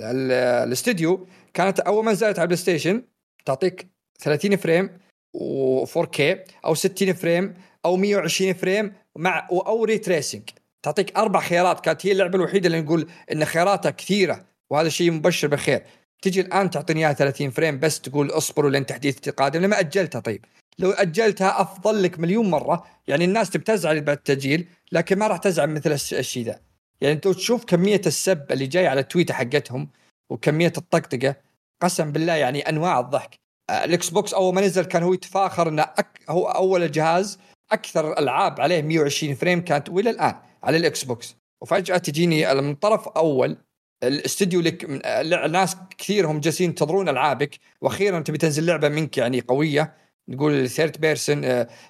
[0.00, 0.32] ال...
[0.66, 3.02] الاستوديو كانت أول ما نزلت على ال PlayStation
[3.46, 3.86] تعطيك
[4.20, 4.90] 30 frame
[5.36, 6.20] و4K
[6.64, 10.42] أو 60 frame أو 120 frame مع أو ray tracing
[10.82, 11.80] تعطيك أربع خيارات.
[11.80, 15.82] كانت هي اللعبة الوحيدة اللي نقول إن خياراتها كثيرة وهذا شيء مبشر بالخير.
[16.22, 20.44] تجي الآن تعطيني إياها 30 frame بس تقول اصبروا لين تحديث القادم لما أجلتها طيب.
[20.78, 22.86] لو أجلتها أفضل لك مليون مرة.
[23.08, 26.60] يعني الناس تبتزعل بعد التاجيل لكن ما راح تزعل مثل الش- الشيء ذا.
[27.00, 29.88] يعني أنت تشوف كمية السب اللي جاي على التويتر حقتهم
[30.30, 31.34] وكمية الطقطقة.
[31.82, 33.34] قسم بالله يعني أنواع الضحك.
[33.70, 36.20] آه، ال Xbox أول ما نزل كان هو يتفاخر إنه أك...
[36.28, 37.38] هو أول جهاز
[37.72, 41.36] أكثر ألعاب عليه 120 frame كانت والى الآن على ال Xbox.
[41.62, 43.56] وفجأة تجيني من طرف أول
[44.02, 49.40] الاستديو لك آه، ناس كثير هم جالسين ينتظرون ألعابك وأخيرا تبي تنزل لعبة منك يعني
[49.40, 49.96] قوية
[50.28, 51.40] نقول third person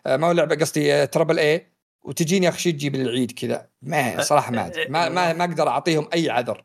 [0.07, 1.67] ما هو لعبة قصدي triple A
[2.05, 3.69] وتجيني اخ شيء تجيب العيد كذا.
[3.83, 4.73] ما صراحة ما.
[4.89, 6.65] ما ما, ما أقدر أعطيهم أي عذر.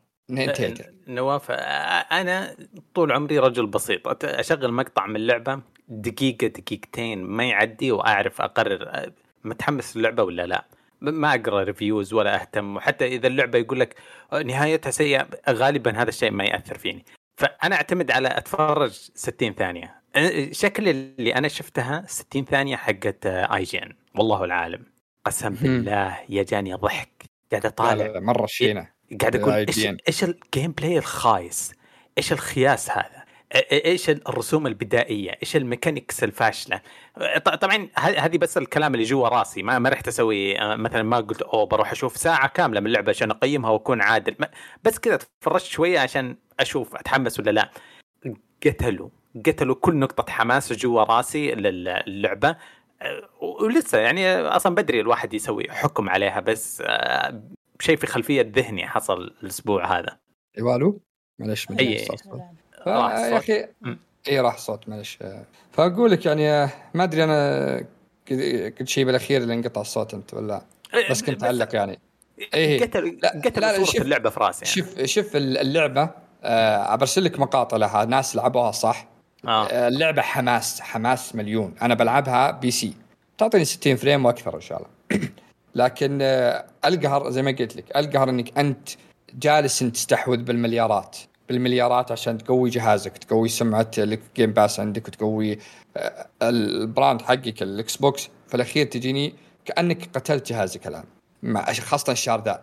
[1.08, 2.56] نواف أنا
[2.94, 4.24] طول عمري رجل بسيط.
[4.24, 9.12] أشغل مقطع من اللعبة دقيقة دقيقتين ما يعدي وأعرف أقرر
[9.44, 10.64] متحمس للعبة ولا لا.
[11.00, 12.76] ما أقرأ ريفيوز ولا أهتم.
[12.76, 13.94] وحتى إذا اللعبة يقول لك
[14.44, 17.04] نهايتها سيئة غالبا هذا الشيء ما يأثر فيني.
[17.36, 20.02] فأنا أعتمد على أتفرج 60 ثانية.
[20.50, 24.86] شكل اللي أنا شفتها 60 ثانية حقت IGN والله العالم.
[25.24, 27.24] قسم بالله يا جاني ضحك.
[27.50, 28.20] قاعد أطالع.
[28.20, 28.95] مرة شينة.
[29.20, 29.86] قاعد أقول ال إيش.
[30.08, 31.72] إيش ال gameplay الخايس؟
[32.18, 33.26] إيش الخياس هذا؟
[33.72, 36.80] إيش الرسوم البدائية؟ إيش ال mechanics الفاشلة؟
[37.44, 39.62] ط- طبعا هذه بس الكلام اللي جوا راسي.
[39.62, 43.10] ما ما رحت أسوي آه، مثلا ما قلت أوه بروح أشوف ساعة كاملة من اللعبة
[43.10, 44.36] عشان أقيمها وأكون عادل.
[44.84, 47.70] بس كذا تفرجت شوية عشان أشوف أتحمس ولا لا.
[48.66, 49.08] قتلوا
[49.46, 52.56] قتلوا كل نقطة حماس جوا راسي للعبة.
[53.02, 53.28] آه،
[53.60, 57.42] ولسه يعني أصلا بدري الواحد يسوي حكم عليها بس آه،
[57.80, 60.16] شيء في خلفية ذهني حصل الأسبوع هذا
[60.58, 61.00] إيوالو
[61.38, 61.64] معلش.
[61.64, 61.70] ف-
[62.88, 63.50] راح يا الصوت.
[63.50, 63.66] أخي.
[64.28, 65.18] إي راح صوت معلش
[65.72, 67.78] فأقول لك يعني آه، ما أدري أنا
[68.78, 70.62] كنت شيء بالأخير اللي انقطع الصوت أنت ولا
[71.10, 71.98] بس كنت أعلق يعني
[72.54, 72.80] إيه.
[72.82, 74.74] قتلوا لا، لا، لا، صورة شوف- اللعبة في راسي يعني.
[74.76, 76.10] شوف شوف اللعبة
[76.44, 79.08] آه، برسل لك مقاطع لها ناس لعبوها صح
[79.44, 79.66] آه.
[79.66, 82.92] آه، اللعبة حماس حماس مليون أنا بلعبها PC
[83.38, 85.28] تعطيني 60 frame وأكثر إن شاء الله
[85.76, 88.88] لكن آه، القهر زي ما قلت لك القهر إنك أنت
[89.34, 91.16] جالس انت تستحوذ بالمليارات.
[91.48, 95.58] بالمليارات عشان تقوي جهازك تقوي سمعة ال Game Pass عندك وتقوي
[95.96, 99.34] آه، ال brand حقك ال Xbox في الأخير تجيني
[99.64, 101.04] كأنك قتلت جهازك الآن
[101.42, 102.62] مع خاصة الشهر ذا.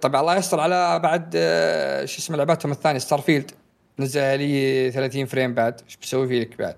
[0.00, 3.50] طبعا الله يستر على بعد آه، شو اسمه لعبتهم الثانية Starfield
[3.98, 5.80] نزل لي 30 frame بعد.
[5.84, 6.76] إيش بسوي فيك بعد.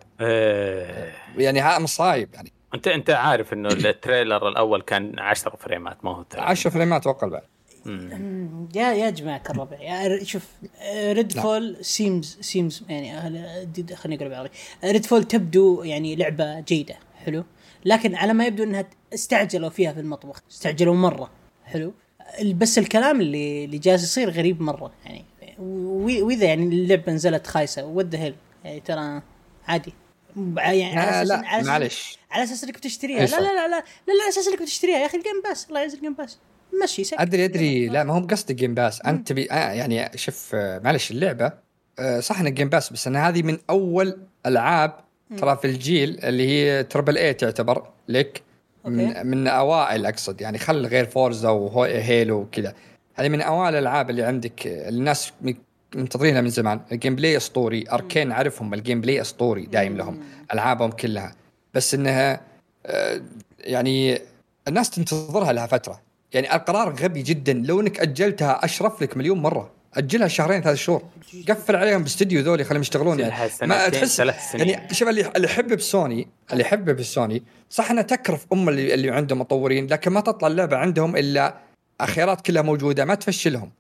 [1.37, 2.58] يعني ها مصايب يعني.
[2.75, 6.49] انت أنت عارف إنه ال trailer الأول كان 10 فريمات ما هو 30.
[6.49, 7.43] 10 فريمات أتوقع بعد.
[8.75, 9.81] يا يا جماعة الربع.
[9.81, 10.47] يا شوف
[10.95, 13.21] Redfall seems seems يعني
[13.95, 14.51] خليني أقول بالعربي
[14.85, 17.45] Redfall تبدو يعني لعبة جيدة حلو.
[17.85, 21.31] لكن على ما يبدو إنها استعجلوا فيها في المطبخ استعجلوا مرة
[21.65, 21.93] حلو.
[22.55, 25.25] بس الكلام اللي اللي جالس يصير غريب مرة يعني.
[25.59, 29.23] وإذا يعني اللعبة نزلت خايسة what the hell يعني ترى
[29.69, 29.93] عادي.
[30.57, 32.19] يعني على لا على أساس معلش.
[32.31, 35.19] على أساس إنك بتشتريها لا لا لا لا لا على أساس إنك بتشتريها يا أخي
[35.19, 35.67] ال Game Pass.
[35.69, 36.39] الله يعز ال Game Pass.
[36.83, 37.89] مشي سكت أدري أدري.
[37.89, 39.01] لا ما هو بقصدي Game Pass.
[39.01, 41.53] أنت تبي آه يعني شوف آه، معلش اللعبة
[41.99, 44.95] آه، صح إنها Game Pass بس إن هذه من أول ألعاب
[45.37, 47.87] ترى في الجيل اللي هي triple A تعتبر.
[48.09, 48.43] لك
[48.87, 48.97] okay.
[48.97, 50.41] من, من أوائل أقصد.
[50.41, 52.75] يعني خل غير فورزا وهيلو وكذا.
[53.15, 54.67] هذه من أوائل الألعاب اللي عندك.
[54.67, 55.33] آه، الناس
[55.95, 56.81] منتظرينها من زمان.
[56.93, 60.21] ال gameplay اسطوري أركين عارفهم ال gameplay اسطوري دايم لهم
[60.53, 61.35] ألعابهم كلها.
[61.75, 62.41] بس إنها
[62.87, 63.21] آه،
[63.61, 64.19] يعني
[64.69, 66.01] الناس تنتظرها لها فترة.
[66.33, 67.53] يعني القرار غبي جدا.
[67.53, 71.03] لو إنك أجلتها أشرف لك مليون مرة أجلها شهرين ثلاث شهور.
[71.49, 73.21] قفل عليهم باستديو ذولي خليهم يشتغلون.
[73.21, 74.21] يعني ما تحس.
[74.55, 79.11] يعني شوف اللي اللي يحب بسوني اللي يحب بسوني صح انها تكرف أم اللي, اللي
[79.11, 81.55] عندهم مطورين لكن ما تطلع اللعبة عندهم إلا
[82.03, 83.71] خيارات كلها موجودة ما تفشلهم.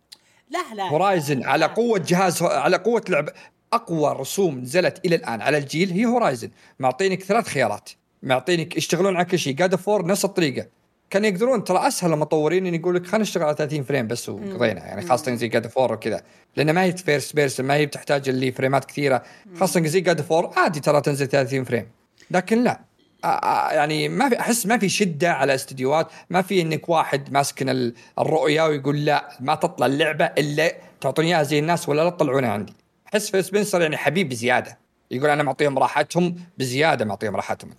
[0.50, 3.32] لا لا هورايزن على قوة جهاز على قوة لعبه
[3.72, 7.90] أقوى رسوم نزلت إلى الآن على الجيل هي هورايزن معطينك ثلاث خيارات.
[8.22, 9.54] معطينك يشتغلون على كل شيء.
[9.54, 10.66] God of War نفس الطريقة.
[11.10, 14.86] كان يقدرون ترى أسهل المطورين إن يقول لك خلينا نشتغل على 30 frame بس وقضينا.
[14.86, 16.22] يعني خاصة زي God of War وكذا.
[16.56, 19.22] لأن ما هي first person ما هي بتحتاج الفريمات كثيرة.
[19.60, 21.86] خاصة زي God of War عادي ترى تنزل 30 frame.
[22.30, 22.80] لكن لا.
[23.24, 26.08] يعني ما في أحس ما في شدة على استديوهات.
[26.30, 31.42] ما في إنك واحد ماسك ال- الرؤية ويقول لا ما تطلع اللعبة إلا تعطوني إياها
[31.42, 32.72] زي الناس ولا لا تطلعونها عندي.
[33.08, 34.78] أحس فيل سبنسر يعني حبيب بزيادة.
[35.10, 37.70] يقول أنا معطيهم راحتهم بزيادة معطيهم راحتهم.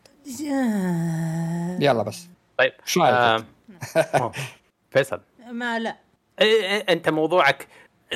[1.79, 2.27] يلا بس.
[2.57, 4.31] طيب رايك آه،.
[4.91, 5.19] فيصل.
[5.51, 5.95] ما لا.
[6.41, 7.67] إيه، إيه، أنت موضوعك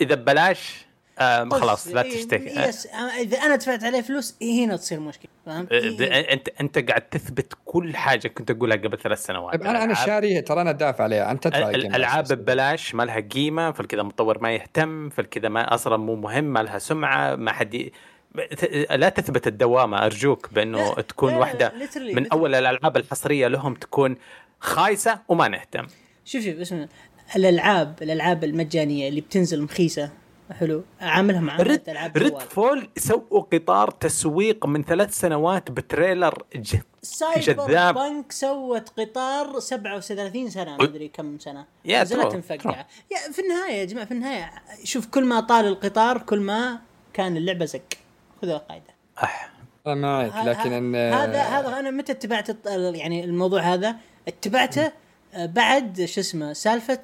[0.02, 0.86] إذا ببلاش
[1.20, 1.60] آم، طز.
[1.60, 5.00] خلاص لا إيه، تشتكي آه، يس آه، إذا أنا دفعت عليه فلوس إيه هنا تصير
[5.00, 6.34] مشكلة فاهم؟ آه، إيه.
[6.34, 10.06] أنت أنت قاعد تثبت كل حاجة كنت أقولها قبل ثلاث سنوات طيب أنا أنا الألعاب-
[10.06, 11.70] شاري ترى أنا دافع عليها أنت تدفع.
[11.70, 16.60] الألعاب ببلاش ما لها قيمة فالكذا المطور ما يهتم فالكذا ما أصلا مو مهم ما
[16.64, 17.90] لها سمعة ما حد
[18.92, 22.28] لا تثبت الدوامة أرجوك بأنه لا، تكون لا، واحدة من.
[22.32, 24.16] أول الألعاب الحصرية لهم تكون
[24.60, 25.88] خايسة وما نهتم
[26.26, 26.88] شوف شوف اسمع
[27.36, 30.10] الألعاب الألعاب المجانية اللي بتنزل مخيسة
[30.60, 30.84] حلو.
[31.02, 31.82] عاملها معامله Red
[32.18, 36.76] Redfall سووا قطار تسويق من ثلاث سنوات ب trailer ج...
[37.02, 37.96] سايبر جذاب.
[37.96, 41.66] بانك سوت قطار 37 سنة ما أدري كم سنة.
[41.86, 42.88] يا نزلت مفقعة.
[43.12, 44.52] يا في النهاية يا جماعة في النهاية
[44.84, 46.80] شوف كل ما طال القطار كل ما
[47.14, 47.94] كان اللعبة زق
[48.42, 48.94] خذوا القاعدة.
[49.88, 53.96] أنا معك لكن ان هذا هذا أنا متى اتبعت يعني الموضوع هذا؟
[54.28, 54.92] اتبعته
[55.38, 57.02] بعد شو اسمه سالفة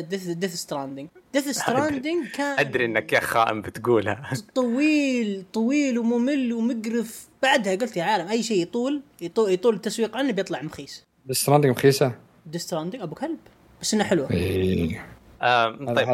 [0.00, 4.22] Death Stranding Death Stranding كان أدري إنك يا خائن بتقولها.
[4.54, 7.28] طويل طويل وممل ومقرف.
[7.42, 11.06] بعدها قلت يا عالم أي شيء يطول يطول, يطول التسويق عنه بيطلع مخيس.
[11.30, 12.12] Stranding رخيصه
[12.46, 13.38] Death Stranding أبو كلب.
[13.80, 14.26] بس انه حلوة.
[14.26, 16.06] آم، هذا- طيب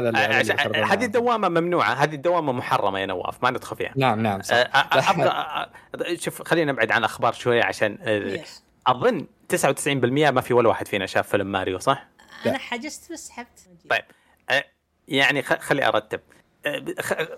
[0.59, 0.93] خربنا.
[0.93, 1.93] هذه الدوامة ممنوعة.
[1.95, 3.93] هذه الدوامة محرمة يا نواف ما ندخل فيها.
[3.97, 4.55] نعم نعم صح.
[4.55, 8.62] آه، آه، آه، شوف خلينا نبعد عن الاخبار شوية عشان آه، yes.
[8.87, 12.09] أظن 99% ما في ولا واحد فينا شاف فيلم ماريو صح؟
[12.47, 13.59] أنا حجزت بس سحبت
[13.91, 14.03] طيب.
[14.51, 14.65] آه،
[15.09, 16.21] يعني خ- خلي أرتب.
[16.66, 16.79] آه،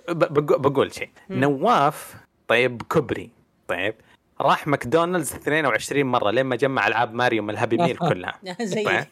[0.08, 1.10] بقو- بقول شيء.
[1.30, 2.14] نواف
[2.48, 3.30] طيب كبري.
[3.68, 3.94] طيب.
[4.40, 8.38] راح ماكدونالدز 22 مرة لين ما جمع ألعاب ماريو من ال Happy Meal كلها.
[8.62, 9.04] زي طيب.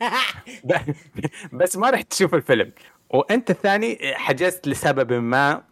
[1.53, 2.73] بس ما رحت تشوف الفيلم.
[3.11, 5.63] وأنت الثاني حجزت لسبب ما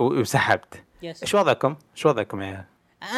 [0.00, 0.82] وسحبت.
[1.04, 2.64] إيش وضعكم؟ إيش وضعكم يا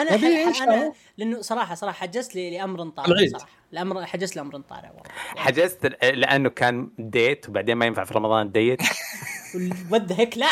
[0.03, 3.31] أنا أبي ح- إيش أنا؟ لأنه صراحة صراحة حجزت لي لأمر طارئ العيد.
[3.37, 3.47] صراحة.
[3.73, 5.03] الامر حجزت لأمر طارئ والله.
[5.37, 8.83] حجزت لأنه كان ديت وبعدين ما ينفع في رمضان ديت
[9.91, 10.47] وات هيك لا.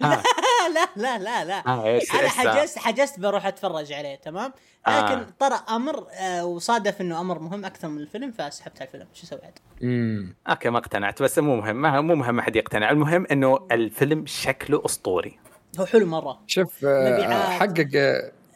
[0.00, 4.52] لا لا لا لا آه، أنا؟ حجزت حجزت بروح أتفرج عليه تمام؟
[4.86, 5.12] آه.
[5.12, 9.06] لكن طرأ أمر آه، وصادف إنه أمر مهم أكثر من الفيلم فسحبت على الفيلم.
[9.12, 12.06] شو عاد؟ امم okay ما اقتنعت بس مو مهم.
[12.06, 12.90] مو مهم أحد يقتنع.
[12.90, 15.38] المهم إنه الفيلم شكله أسطوري.
[15.80, 16.40] هو حلو مرة.
[16.46, 17.50] شوف آه،.
[17.50, 17.88] حقق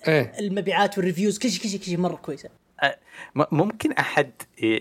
[0.09, 0.33] إيه.
[0.39, 2.49] المبيعات وال reviews كل شيء كل شيء كل شيء مرة كويسة.
[2.83, 2.97] أه،
[3.35, 4.31] ممكن أحد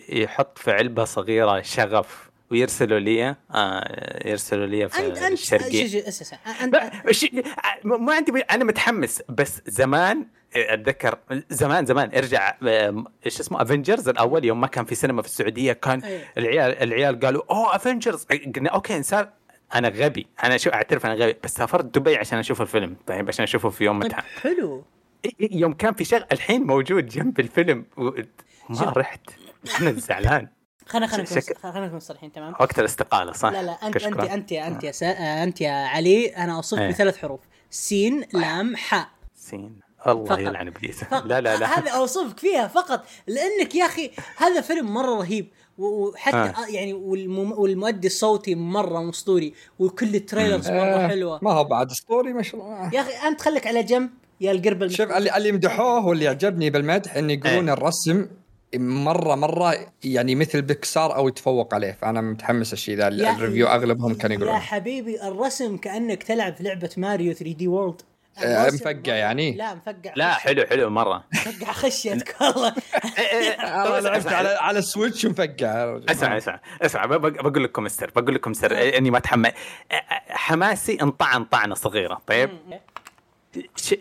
[0.10, 5.88] يحط في علبة صغيرة شغف ويرسلوا لي آه يرسلوا لي في انت انت الشرقية.
[7.12, 7.26] ش-
[7.84, 11.18] م- ما عندي أنا متحمس بس زمان أتذكر
[11.50, 12.56] زمان زمان ارجع
[13.26, 16.22] إيش اسمه افنجرز الأول يوم ما كان في سينما في السعودية كان أيوه.
[16.38, 18.24] العيال العيال قالوا أوه افنجرز
[18.56, 19.30] قلنا أوكي انسان
[19.76, 20.28] أنا غبي.
[20.44, 23.84] أنا شو أعترف أنا غبي بس سافرت دبي عشان أشوف الفيلم طيب عشان أشوفه في
[23.84, 24.84] يوم طيب متعه حلو.
[25.40, 28.12] يوم كان في شغل الحين موجود جنب الفيلم و-
[28.70, 28.94] ما.
[28.98, 29.22] رحت
[29.82, 30.48] أنا زعلان
[30.86, 33.96] خلينا خلينا نكون شك- خلينا نكون صريحين تمام وقت الاستقالة صح؟ لا لا انت انت
[33.98, 34.26] كشكول.
[34.26, 35.06] انت يا أنت يا سا...
[35.06, 36.90] آه، أنت يا علي أنا اوصفك إيه.
[36.90, 40.40] بثلاث حروف سين لام حاء سين الله فقط.
[40.40, 41.04] يلعن إبليس.
[41.14, 46.38] لا لا لا هذا أوصفك فيها فقط لأنك يا أخي هذا فيلم مرة رهيب وحتى
[46.38, 46.40] آه.
[46.46, 46.68] آه.
[46.70, 47.52] يعني والمم...
[47.52, 52.42] والمؤدي الصوتي مرة اسطوري وكل ال trailers مرة آه، حلوة ما هو بعد اسطوري ما
[52.42, 54.10] شاء الله يا أخي أنت خليك على جنب
[54.42, 57.74] يا القرب شوف اللي اللي يمدحوه واللي عجبني بالمدح انه يقولون إيه.
[57.78, 58.28] الرسم
[58.76, 61.98] مره مرة يعني مثل بيكسار أو يتفوق عليه.
[62.02, 66.56] فأنا متحمس الشيء ذا يا- ال review أغلبهم كانوا يا يقولون حبيبي الرسم كأنك تلعب
[66.56, 68.02] في لعبة ماريو 3D World.
[68.38, 70.34] آه، الرسم مفقع يعني؟ لا مفقع لا.
[70.34, 71.24] حلو حلو مرة.
[71.34, 72.70] مفقع خشيتك والله.
[73.60, 77.06] أنا لعبت على على السويتش مفقع اسمع اسمع اسمع.
[77.06, 79.52] ب- ب- بقول لكم سر بقول لكم سر إني ما أتحمس.
[80.30, 82.50] حماسي انطعن طعنة صغيرة طيب؟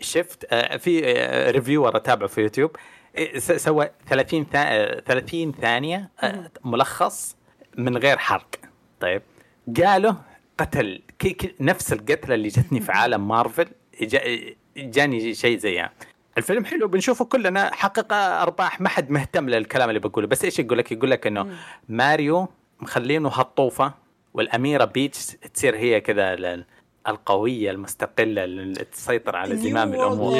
[0.01, 2.71] شفت آه، في آه، reviewer اتابعه في يوتيوب.
[3.15, 7.35] آه، س- سوى 30 ثا- آه، 30 ثانية آه، ملخص
[7.77, 8.47] من غير حرق.
[8.99, 9.21] طيب.
[9.83, 10.13] قالوا
[10.57, 11.01] قتل
[11.59, 13.65] نفس القتلة اللي جتني في عالم مارفل
[14.01, 15.91] جا- جاني شيء زيها
[16.37, 20.27] الفيلم حلو بنشوفه كلنا حقق أرباح ما حد مهتم للكلام اللي بقوله.
[20.27, 21.57] بس إيش يقول لك يقول لك إنه
[21.89, 22.47] ماريو
[22.79, 23.93] مخلينه هالطوفة
[24.33, 26.35] والأميرة بيتش تصير هي كذا
[27.07, 30.33] القوية المستقلة اللي تسيطر على زمام الأمور.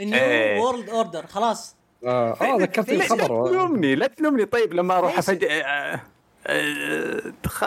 [0.00, 0.60] ال new إيه.
[0.60, 5.18] world order خلاص آه آه، ذكرتني لا لا الخبر تلومني لا تلومني طيب لما أروح؟
[5.18, 6.00] افجأ آه،
[6.46, 7.20] آه،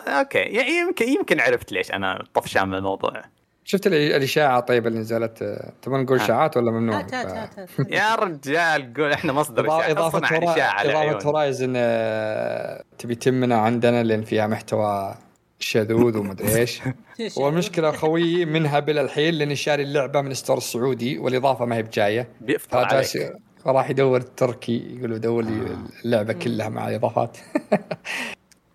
[0.07, 3.21] أوكي يعني يمكن يمكن عرفت ليش أنا طفشان من الموضوع
[3.67, 6.23] شفت ال- الإشاعة طيب اللي نزلت تبغى نقول آه.
[6.23, 7.69] إشاعات ولا ممنوع؟ هات هات هات هات.
[7.91, 11.73] يا رجال قول إحنا مصدر إضافة إشاعة إضافة العيون هورايزن
[12.97, 15.15] تبي تمنا عندنا لأن فيها محتوى
[15.59, 16.81] شذوذ ومدري إيش.
[17.37, 22.27] والمشكلة خويي منها بلا الحين لأني شاري اللعبة من ستور السعودي والإضافة ما هي بجاية.
[22.41, 23.03] بيفطر
[23.65, 27.37] راح يدور التركي يقولوا دور لي اللعبة كلها مع الإضافات.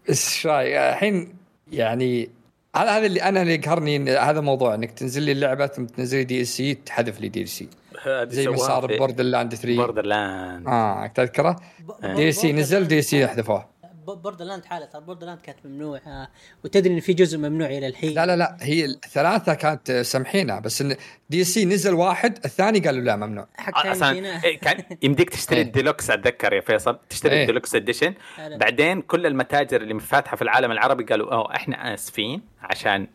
[0.08, 1.34] بس إيش رايك؟ الحين
[1.72, 2.30] يعني
[2.76, 6.18] هذا هذا اللي أنا اللي يقهرني إن هذا موضوع إنك تنزل لي اللعبة ثم تنزل
[6.18, 7.68] لي دي إل سي تحذف لي دي إل سي.
[8.08, 11.56] زي ما صار Borderlands 3 Borderlands آه تذكره؟
[12.02, 16.28] دي إل سي نزل دي إل سي حذفوه Borderlands حالة ترى Borderlands كانت ممنوعة
[16.64, 18.14] وتدري إن في جزء ممنوع إلى الحين.
[18.14, 20.84] لا لا لا هي الثلاثة كانت سامحينها بس
[21.30, 23.48] DLC نزل واحد الثاني قالوا لا ممنوع.
[23.56, 25.64] حق أصلا إيه، كان يمديك تشتري إيه.
[25.64, 27.40] الديلوكس أتذكر يا فيصل تشتري إيه.
[27.40, 28.14] ال deluxe edition.
[28.38, 33.06] بعدين كل المتاجر اللي فاتحه في العالم العربي قالوا أوه إحنا آسفين عشان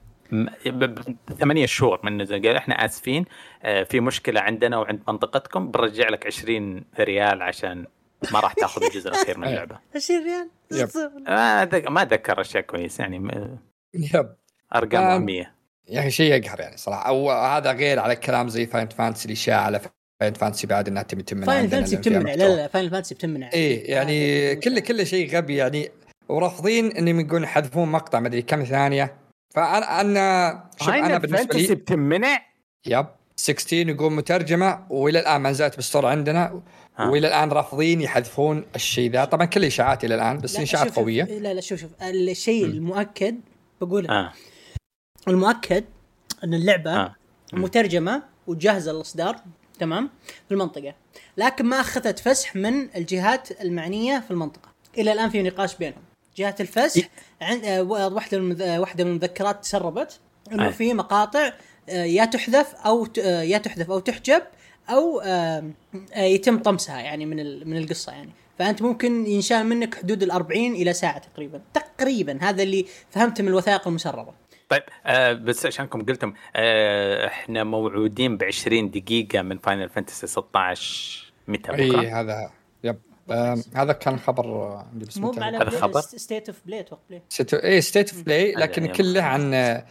[1.39, 3.25] ثمانية شهور من نزل قالوا إحنا آسفين
[3.63, 7.85] آه، في مشكلة عندنا وعند منطقتكم بنرجع لك 20 ريال عشان
[8.31, 9.53] ما راح تاخذ الجزء الأخير من إيه.
[9.53, 9.79] اللعبة.
[9.95, 10.89] 20 ريال؟ yep.
[11.27, 13.57] ما ما أتذكر أشياء كويس يعني م-
[13.93, 14.35] يب.
[14.75, 15.55] أرقام آه، وهميه
[15.89, 17.07] يا أخي شيء يقهر يعني صراحة.
[17.07, 19.81] أو هذا غير على كلام زي فاين فانتسي اللي شاع على
[20.21, 22.55] فاين فانتسي بعد إنها تبي تمنع فاينل فانتسي بتمنع لا.
[22.55, 23.49] لا فاينل فانتسي بتمنع.
[23.53, 25.89] إيه يعني هذا كل كل شيء غبي يعني.
[26.29, 29.15] ورافضين إنهم يقولون يحذفون مقطع مدري كم ثانية.
[29.55, 32.39] فانا أنا شوف أنا بالنسبة فانتسي لي بتمنع؟
[32.85, 33.05] يب.
[33.35, 36.61] 16 يقول مترجمة وإلى الآن ما نزلت بالستور عندنا.
[36.97, 37.09] ها.
[37.09, 39.25] والى الآن رافضين يحذفون الشيء ذا.
[39.25, 41.23] طبعا كل اشاعات إلى الآن بس اشاعات قوية.
[41.23, 41.91] لا لا شوف شوف.
[42.01, 43.39] الشيء المؤكد
[43.81, 44.31] بقول آه.
[45.27, 45.83] المؤكد
[46.43, 47.15] إن اللعبة آه.
[47.53, 49.35] مترجمة وجاهزة للإصدار
[49.79, 50.09] تمام
[50.47, 50.93] في المنطقة.
[51.37, 54.69] لكن ما أخذت فسح من الجهات المعنية في المنطقة.
[54.97, 56.01] إلى الآن في نقاش بينهم.
[56.37, 57.09] جهه الفسح
[57.41, 60.19] عند آه، واحدة من المذ- واحدة من المذكرات تسربت
[60.51, 60.71] إنه آه.
[60.71, 61.53] في مقاطع
[61.89, 64.41] آه، يا تحذف أو ت- آه، يا تحذف أو تحجب
[64.89, 65.63] أو آه،
[66.13, 68.29] آه، يتم طمسها يعني من ال- من القصة يعني.
[68.59, 71.61] فأنت ممكن ينشال منك حدود ال 40 إلى ساعة تقريبا.
[71.73, 72.37] تقريبا.
[72.41, 74.33] هذا اللي فهمته من الوثائق المسربه
[74.69, 81.33] طيب آه بس عشانكم قلتم آه إحنا موعودين ب 20 دقيقة من Final Fantasy 16
[81.47, 82.51] متى؟ إي بكرة؟ هذا
[82.83, 82.95] yep.
[83.31, 86.85] آم، هذا كان خبر آه، عندي بس مو هذا خبر؟ State of Play
[87.29, 87.57] ستو...
[87.57, 89.85] إيه State of Play لكن كله عن آه،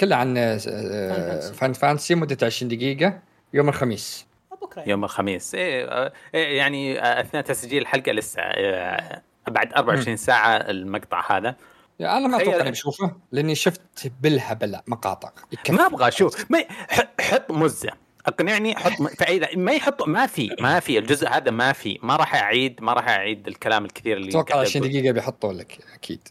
[0.00, 1.52] كله عن آه، Fantasy.
[1.54, 3.18] Final Fantasy مدة 20 دقيقة.
[3.54, 4.26] يوم الخميس.
[4.62, 4.82] بكره.
[4.86, 5.54] يوم الخميس.
[5.54, 11.56] إيه آه إيه يعني آه أثناء تسجيل الحلقة لسه آه بعد 24 ساعة المقطع هذا.
[12.00, 15.30] أنا ما أتوقع إني بشوفه لأني شفت بالهبل مقاطع.
[15.70, 16.50] ما أبغى أشوف.
[16.50, 17.90] ما ح- حط مزة.
[18.26, 21.98] اقنعني حط م- فإذا ما يحط ما في ما في الجزء هذا ما في.
[22.02, 24.98] ما راح أعيد ما راح أعيد الكلام الكثير اللي أتوقع قاعد 20 أقول.
[24.98, 26.28] دقيقة بيحطوا لك أكيد.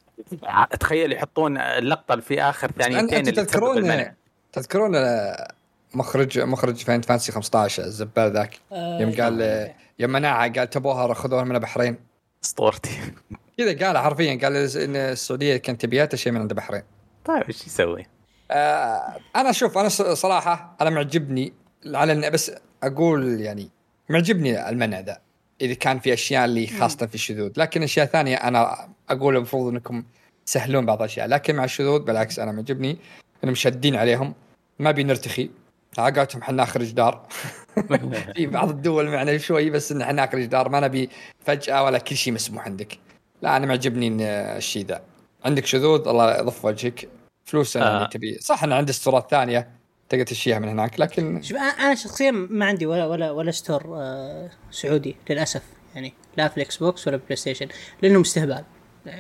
[0.80, 4.06] تخيل يحطون اللقطة اللي في آخر ثانيتين اللي تذكرون.
[4.54, 4.92] تذكرون
[5.94, 8.58] مخرج مخرج Final Fantasy 15 الزبال ذاك.
[8.72, 11.96] آه، يوم قال يوم منعها قال تبوها خذوها من البحرين.
[12.44, 13.00] اسطورتي.
[13.58, 16.82] كذا قال حرفيا قال إن السعودية كانت تبيات شيء من عند البحرين.
[17.26, 18.08] طيب إيش يسوي؟
[18.52, 21.54] آه أنا شوف أنا ص- صراحة أنا معجبني
[21.86, 22.52] على إن- بس
[22.84, 23.70] أقول يعني
[24.10, 25.18] معجبني المنع ذا
[25.62, 27.52] إذا كان في أشياء اللي خاصة في الشذوذ.
[27.58, 30.04] لكن أشياء ثانية أنا أقول المفروض إنكم
[30.46, 32.98] تسهلون بعض الأشياء لكن مع الشذوذ بالعكس أنا معجبني
[33.44, 34.34] إنهم شادين عليهم
[34.80, 35.50] ما بنرتخي
[35.98, 37.28] عقاتهم حنا ناخر جدار.
[38.36, 40.70] في بعض الدول معنا شوي بس إن إحنا ناخر جدار.
[40.70, 41.10] ما نبي
[41.46, 42.98] فجأة ولا كل شيء مسموح عندك.
[43.42, 45.02] لا أنا معجبني إن الشيء ذا.
[45.46, 47.10] عندك شذوذ؟ الله يضف وجهك.
[47.46, 47.82] فلوس آه.
[47.82, 48.10] آه.
[48.10, 48.38] تبي.
[48.40, 49.70] صح ان عندي ستورات ثانية
[50.10, 51.00] تقدر تشيها من هناك.
[51.00, 55.64] لكن شوف أنا أنا شخصيا ما عندي ولا ولا ولا ستور آه سعودي للأسف.
[55.96, 57.68] يعني لا في ال Xbox ولا PlayStation
[58.02, 58.64] لأنه استهبال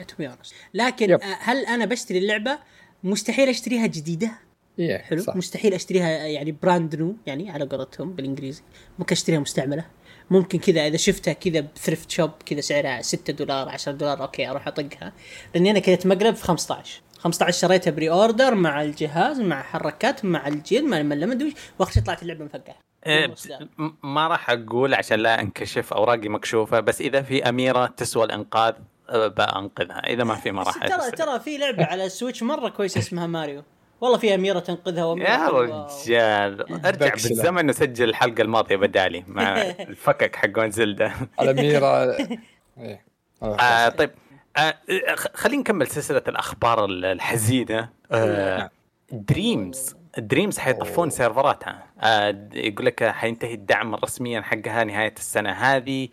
[0.07, 0.29] to be
[0.73, 1.21] لكن yep.
[1.21, 2.59] آه هل أنا بشتري اللعبة؟
[3.03, 4.31] مستحيل أشتريها جديدة.
[4.81, 5.21] إيه حلو.
[5.21, 5.35] صح.
[5.35, 8.61] مستحيل أشتريها يعني brand new يعني على قولتهم بالإنجليزي.
[8.99, 9.85] ممكن أشتريها مستعملة.
[10.31, 14.49] ممكن كذا إذا شفتها كذا ب thrift shop كذا سعرها 6 دولار 10 دولار okay
[14.49, 15.13] أروح أطقها.
[15.55, 20.83] لأني أنا كنت مقلب في 15 15 شريتها pre-order مع الجهاز مع حركات مع الجلد
[20.83, 21.37] مع
[21.79, 22.75] واخر شيء طلعت اللعبة مفقعة.
[23.05, 23.35] إيه،
[24.03, 28.73] ما راح أقول عشان لا أنكشف أوراقي مكشوفة بس إذا في أميرة تسوى الإنقاذ
[29.09, 30.07] أه، بأنقذها.
[30.07, 31.11] إذا ما في ما راح ترى.
[31.11, 33.63] ترى في لعبة على السويتش مرة كويسة اسمها ماريو.
[34.01, 35.49] والله في أميرة تنقذها يا.
[35.49, 37.29] رجال أرجع بكسلة.
[37.29, 41.11] بالزمن وسجل الحلقة الماضية بدالي مع الفكك حقون زلدة
[41.41, 41.87] الاميره
[42.77, 43.05] إيه.
[43.43, 44.11] آه طيب
[44.57, 44.73] آه
[45.33, 48.71] خلينا نكمل سلسلة الأخبار ال- الحزينة آه
[49.11, 51.09] Dreams Dreams حيطفون.
[51.09, 56.07] server اتها آه يقول لك حينتهي الدعم رسميا حقها نهاية السنة هذه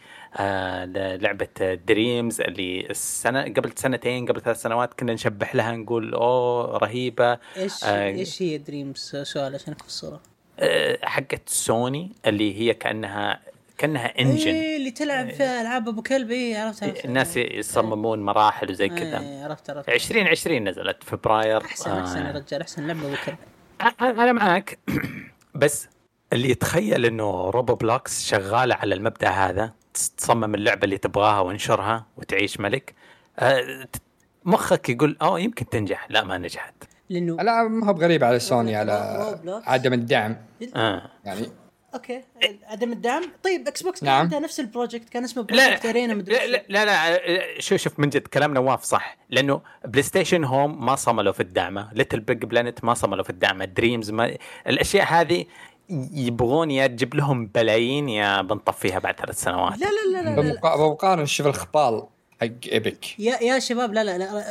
[1.23, 7.39] لعبة Dreams اللي السنة قبل سنتين قبل ثلاث سنوات كنا نشبح لها نقول أوه رهيبة.
[7.57, 8.09] إيش آه.
[8.09, 10.21] إيش هي Dreams؟ سؤال عشان في الصورة.
[10.61, 13.41] آه حقت سوني اللي هي كانها
[13.79, 17.05] كأنها engine إيه اللي تلعب في ألعاب أبو كلب إيه عرفت عرفت.
[17.05, 19.21] الناس يصممون مراحل وزي كذا.
[19.21, 19.89] إيه عرفت عرفت.
[19.89, 21.65] 2020 نزلت فبراير.
[21.65, 22.33] أحسن أحسن يا آه.
[22.33, 23.37] رجال أحسن لعبة أبو كلب.
[24.01, 24.79] أنا معك
[25.55, 25.89] بس
[26.33, 29.73] اللي يتخيل إنه Roblox شغالة على المبدأ هذا
[30.07, 32.95] تصمم اللعبة اللي تبغاها وانشرها وتعيش ملك.
[33.39, 33.89] آه،
[34.45, 36.07] مخك يقول أوه يمكن تنجح.
[36.11, 36.75] لا ما نجحت.
[37.11, 39.63] لأنه لا ما هو بغريب على سوني على.
[39.67, 40.37] عدم الدعم.
[40.77, 41.11] آه.
[41.25, 41.47] يعني
[41.95, 42.23] okay.
[42.65, 43.23] عدم الدعم.
[43.43, 44.21] طيب Xbox كان نعم.
[44.21, 47.99] عندها نفس ال project كان اسمه Project ارينا مدري لا, لا لا لا شوف شوف
[47.99, 49.17] من جد كلام نواف صح.
[49.31, 54.37] لأنه PlayStation Home ما صملوا في الدعمه LittleBigPlanet ما صملوا في الدعمه Dreams ما
[54.67, 55.45] الأشياء هذه
[56.15, 60.41] يبغون يا تجيب لهم بلايين يا بنطفيها بعد ثلاث سنوات لا لا لا لا, لا,
[60.41, 60.53] لا.
[60.61, 62.03] بمقا- بمقارنة شوف الخبال
[62.41, 64.45] حق Epic يا يا شباب لا لا لا.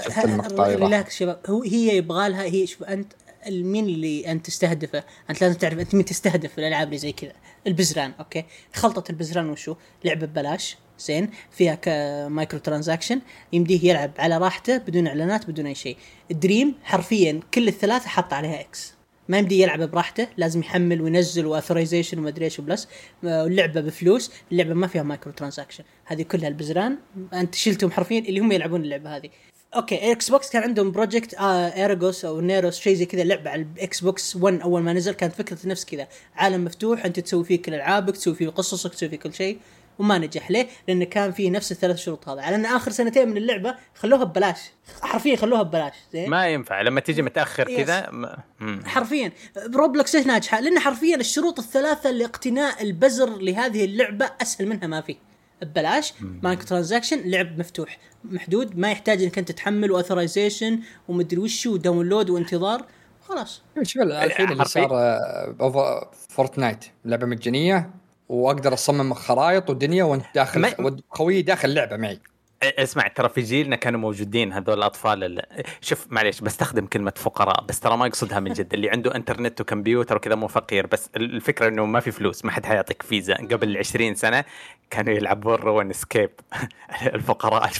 [0.75, 3.13] relax شباب هو هي يبغى لها هي شوف أنت
[3.49, 7.31] مين اللي أنت تستهدفه؟ أنت لازم تعرف أنت مين تستهدف في الألعاب اللي زي كذا
[7.67, 13.21] البزران okay خلطة البزران وشو؟ لعبة ببلاش زين فيها ك microtransaction
[13.53, 15.97] يمديه يلعب على راحته بدون إعلانات بدون أي شيء
[16.31, 18.93] Dreams حرفيا كل الثلاثة حط عليها إكس
[19.29, 22.87] ما يمدي يلعب براحته لازم يحمل وينزل و authorization وما أدري إيش و Plus.
[23.25, 26.97] آه، اللعبة بفلوس اللعبة ما فيها microtransaction هذه كلها البزران.
[27.33, 29.29] أنت شلتهم حرفيا اللي هم يلعبون اللعبة هذه.
[29.75, 34.01] okay Xbox كان عندهم project آه ايرجوس أو نيروس شيء زي كذا لعبة على ال
[34.01, 35.13] Xbox 1 أول ما نزل.
[35.13, 36.07] كانت فكرة نفس كذا.
[36.35, 39.57] عالم مفتوح أنت تسوي فيه كل ألعابك تسوي فيه قصصك تسوي فيه كل شيء.
[39.99, 43.37] وما نجح ليه؟ لأنه كان فيه نفس الثلاث شروط هذا على أن آخر سنتين من
[43.37, 44.59] اللعبة خلوها ببلاش
[45.01, 47.63] حرفيا خلوها ببلاش زين ما ينفع لما تيجي متأخر.
[47.77, 48.39] كذا ما-.
[48.85, 49.31] حرفيا
[49.75, 55.15] Roblox ليش ناجحة؟ لأن حرفيا الشروط الثلاثة لاقتناء البزر لهذه اللعبة أسهل منها ما في.
[55.61, 61.72] ببلاش microtransaction لعب مفتوح محدود ما يحتاج إنك أنت تحمل و authorization ومدري وش و
[61.72, 62.85] download وانتظار
[63.21, 64.65] خلاص شوف الحين اللي.
[64.65, 67.89] صار آه، فورتنايت لعبة مجانية
[68.29, 72.19] واقدر اصمم خرائط ودنيا وانت داخل ما- خويي داخل لعبه معي.
[72.63, 75.45] اسمع ترى في جيلنا كانوا موجودين هذول الأطفال اللي...
[75.81, 80.15] شوف معليش بستخدم كلمة فقراء بس ترى ما اقصدها من جد اللي عنده انترنت وكمبيوتر
[80.15, 83.33] وكذا مو فقير بس الفكرة إنه ما في فلوس ما حد حيعطيك فيزا.
[83.33, 84.43] قبل 20 سنة
[84.89, 86.29] كانوا يلعبون RuneScape
[87.13, 87.71] الفقراء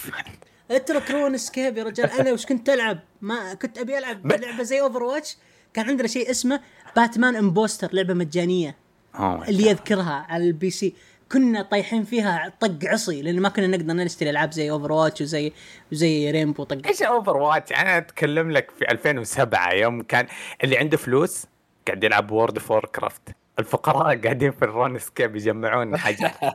[0.72, 2.10] اترك RuneScape يا رجال.
[2.12, 5.38] أنا وش كنت ألعب؟ ما كنت أبي ألعب لعبة زي Overwatch
[5.74, 6.60] كان عندنا شيء اسمه
[6.96, 8.76] باتمان امبوستر لعبة مجانية.
[9.20, 9.68] اللي.
[9.68, 10.94] يذكرها على ال PC.
[11.32, 15.54] كنا طايحين فيها طق عصي لأن ما كنا نقدر نشتري ألعاب زي Overwatch وزي
[15.92, 20.28] وزي Rainbow طق إيش Overwatch أنا أتكلم لك في 2007 يوم كان
[20.64, 21.46] اللي عنده فلوس
[21.88, 23.22] قاعد يلعب World of Warcraft
[23.60, 26.34] الفقراء قاعدين في ال RuneScape يجمعون حاجات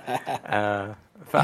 [0.47, 0.97] آه
[1.27, 1.37] ف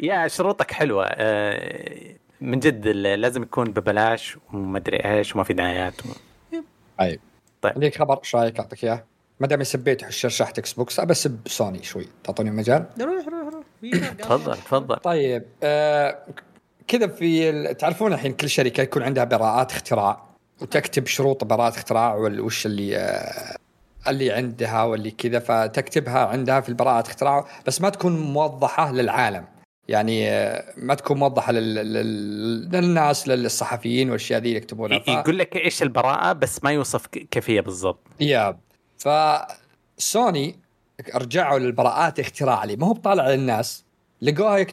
[0.00, 1.06] يا شروطك حلوة.
[1.10, 5.94] آه من جد لازم يكون ببلاش ومدري إيش وما في دعايات
[6.98, 7.20] طيب
[7.62, 7.72] طيب.
[7.72, 9.04] عندك خبر إيش رأيك؟ أعطيك إياه؟
[9.40, 12.08] ما دام سبيت شرشحة Xbox أبى أسب سوني شوي.
[12.24, 13.64] تعطوني مجال؟ روح روح روح.
[14.18, 14.96] تفضل تفضل.
[14.96, 16.18] طيب آه
[16.88, 20.22] كذا في تعرفون الحين كل شركة يكون عندها براءات اختراع
[20.60, 23.56] وتكتب شروط براءات اختراع وش اللي آه
[24.08, 29.44] اللي عندها واللي كذا فتكتبها عندها في البراءة اختراع بس ما تكون موضحة للعالم.
[29.88, 31.74] يعني آه، ما تكون موضحة لل...
[31.74, 32.70] لل...
[32.70, 34.98] للناس للصحفيين والأشياء ذي يكتبونها.
[34.98, 35.08] ف...
[35.08, 38.06] يقول لك إيش البراءة بس ما يوصف كيف هي بالضبط.
[38.20, 38.58] ياب
[38.98, 40.58] فسوني
[41.14, 42.76] رجعوا للبراءات اختراع لي.
[42.76, 43.84] ما هو بطالع للناس
[44.22, 44.66] لقوها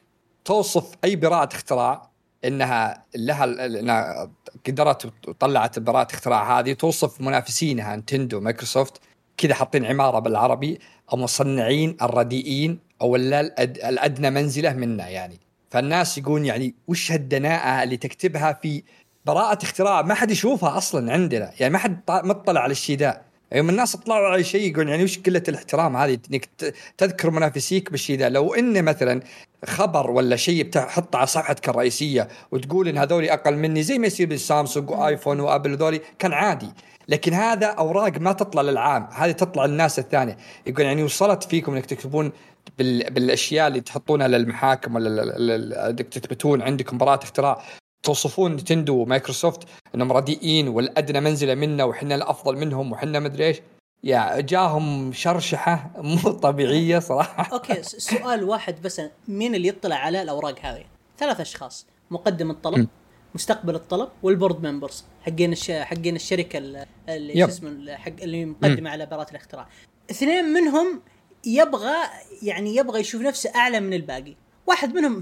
[0.45, 2.09] توصف أي براءة اختراع
[2.45, 4.31] إنها لها إنها
[4.67, 9.01] قدرت وطلعت براءة اختراع هذه توصف منافسينها نتندو مايكروسوفت
[9.37, 10.79] كذا حاطين عبارة بالعربي
[11.13, 13.15] المصنعين الرديئين أو.
[13.15, 15.39] الأدنى منزلة منا يعني.
[15.69, 18.83] فالناس يقولون يعني وش هالدناءة اللي تكتبها في
[19.25, 21.51] براءة اختراع؟ ما حد يشوفها أصلا عندنا.
[21.59, 23.21] يعني ما حد مطلع على الشيء ذا
[23.53, 26.49] يوم الناس طلعوا على شيء يقولون يعني وش قلة الاحترام هذه؟ إنك
[26.97, 28.29] تذكر منافسيك بالشيء ذا.
[28.29, 29.21] لو إنه مثلا
[29.65, 34.27] خبر ولا شيء بتحطه على صفحتك الرئيسية وتقول إن هذول أقل مني زي ما يصير
[34.27, 36.69] بالسامسونج وآيفون وآبل وذولي كان عادي.
[37.07, 39.07] لكن هذا أوراق ما تطلع للعام.
[39.11, 40.37] هذه تطلع للناس الثانية.
[40.67, 42.31] يقول يعني وصلت فيكم إنك تكتبون
[42.77, 43.13] بال...
[43.13, 47.63] بالأشياء اللي تحطونها للمحاكم ولا إنك تثبتون عندكم براءه اختراع
[48.03, 49.63] توصفون نتندو ومايكروسوفت
[49.95, 53.61] إنهم رديئين والأدنى منزلة منا وحنا الأفضل منهم وحنا مدري إيش.
[54.03, 57.53] يا جاتهم شرشحة مو طبيعية صراحة.
[57.53, 60.83] okay سؤال واحد بس مين اللي يطلع على الأوراق هذه؟
[61.17, 62.87] ثلاث أشخاص مقدم الطلب
[63.35, 65.71] مستقبل الطلب وال board members حقين الش...
[65.71, 67.33] حقين الشركة ال- اللي.
[67.41, 69.67] شو اسمه حق اللي مقدمة على براءة الاختراع.
[70.11, 71.01] اثنين منهم
[71.45, 71.95] يبغى
[72.41, 74.35] يعني يبغى يشوف نفسه أعلى من الباقي.
[74.67, 75.21] واحد منهم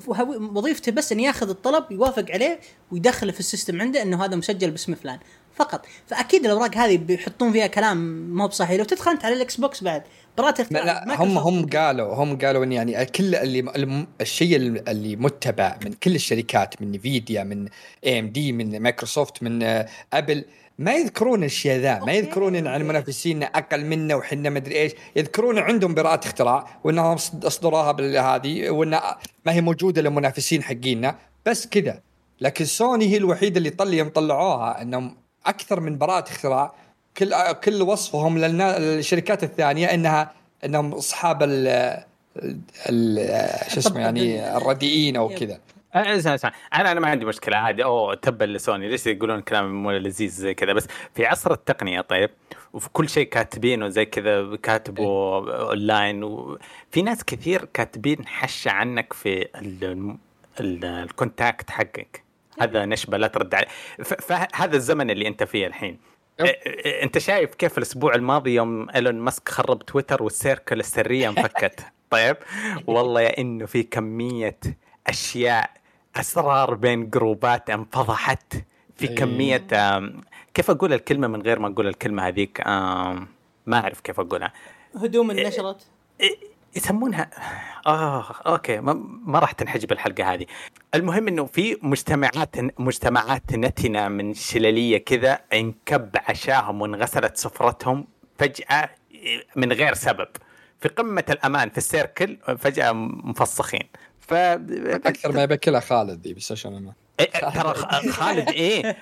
[0.57, 2.59] وظيفته بس إنه ياخذ الطلب يوافق عليه
[2.91, 5.19] ويدخله في ال system عنده إنه هذا مسجل باسم فلان.
[5.55, 5.85] فقط.
[6.07, 7.97] فأكيد الأوراق هذه بيحطون فيها كلام
[8.35, 8.79] ما هو بصحيح.
[8.79, 10.03] لو تدخل أنت على ال Xbox بعد
[10.37, 15.77] براءة لا, لا هم هم قالوا هم قالوا إن يعني كل اللي الشيء اللي متبع
[15.85, 17.67] من كل الشركات من Nvidia من
[18.05, 20.45] AMD من مايكروسوفت من آه، Apple
[20.79, 22.81] ما يذكرون الاشياء ذا ما يذكرون إن عن.
[22.87, 24.91] منافسينا أقل منا وحنا مدري إيش.
[25.15, 28.89] يذكرون عندهم براءة اختراع وإنهم صد- أصدروها بالهذه وإن
[29.45, 31.15] ما هي موجودة للمنافسين حقينا.
[31.45, 31.99] بس كذا.
[32.41, 36.73] لكن سوني هي الوحيدة اللي طل يوم طلعوها إنهم أكثر من براءة اختراع.
[37.17, 40.31] كل كل وصفهم للشركات الثانية انها
[40.65, 42.03] إنهم أصحاب ال
[43.67, 45.59] شو اسمه يعني الرديئين أو كذا.
[45.95, 47.83] اسمع اسمع أنا أنا ما عندي مشكلة عادي.
[47.83, 52.29] أوه تبا لسوني ليش يقولون كلام مو لذيذ زي كذا؟ بس في عصر التقنية طيب
[52.73, 55.03] وفي كل شيء كاتبينه زي كذا كاتبه
[55.69, 60.15] أونلاين وفي ناس كثير كاتبين حشة عنك في ال-
[60.59, 62.23] ال- ال contact حقك.
[62.61, 63.67] هذا نشبة لا ترد عليه
[64.03, 65.99] فهذا الزمن اللي أنت فيه الحين.
[66.39, 66.47] yep.
[66.47, 71.29] إ- إ- أنت شايف كيف الأسبوع الماضي يوم إيلون ماسك خرب تويتر وال circle السرية
[71.29, 71.79] انفكت؟
[72.11, 72.37] طيب.
[72.87, 74.57] والله يا إنه في كمية
[75.07, 75.69] أشياء
[76.15, 78.53] أسرار بين جروبات انفضحت
[78.97, 79.15] في أي.
[79.15, 79.67] كمية
[80.53, 82.67] كيف أقول الكلمة من غير ما أقول الكلمة هذيك؟
[83.65, 84.53] ما أعرف كيف أقولها.
[84.95, 85.87] هدوم انشرت
[86.21, 86.37] إيه،
[86.75, 87.29] يسمونها
[87.87, 88.93] آه أوكي ما,
[89.25, 90.45] ما راح تنحجب الحلقة هذه.
[90.95, 98.07] المهم إنه في مجتمعات مجتمعات نتنة من شلالية كذا انكب عشاهم وانغسلت سفرتهم
[98.37, 98.89] فجأة
[99.55, 100.27] من غير سبب.
[100.79, 102.91] في قمة الأمان في السيركل فجأة
[103.23, 103.87] مفسخين.
[104.31, 106.93] ف أكثر ما يبكلها خالد ذي بس عشان أنا.
[107.19, 108.97] إيه، ترى خ- خالد إيه.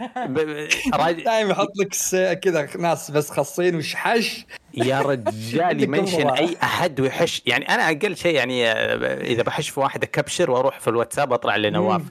[1.25, 1.93] دائما يحط لك
[2.39, 6.29] كذا ناس بس خاصين وشحش يا رجال يمنشن.
[6.29, 7.41] أي أحد ويحش.
[7.45, 11.55] يعني أنا أقل شيء يعني آه، إذا بحش في واحد أكبشر وأروح في الواتساب أطلع
[11.55, 12.01] لنواف.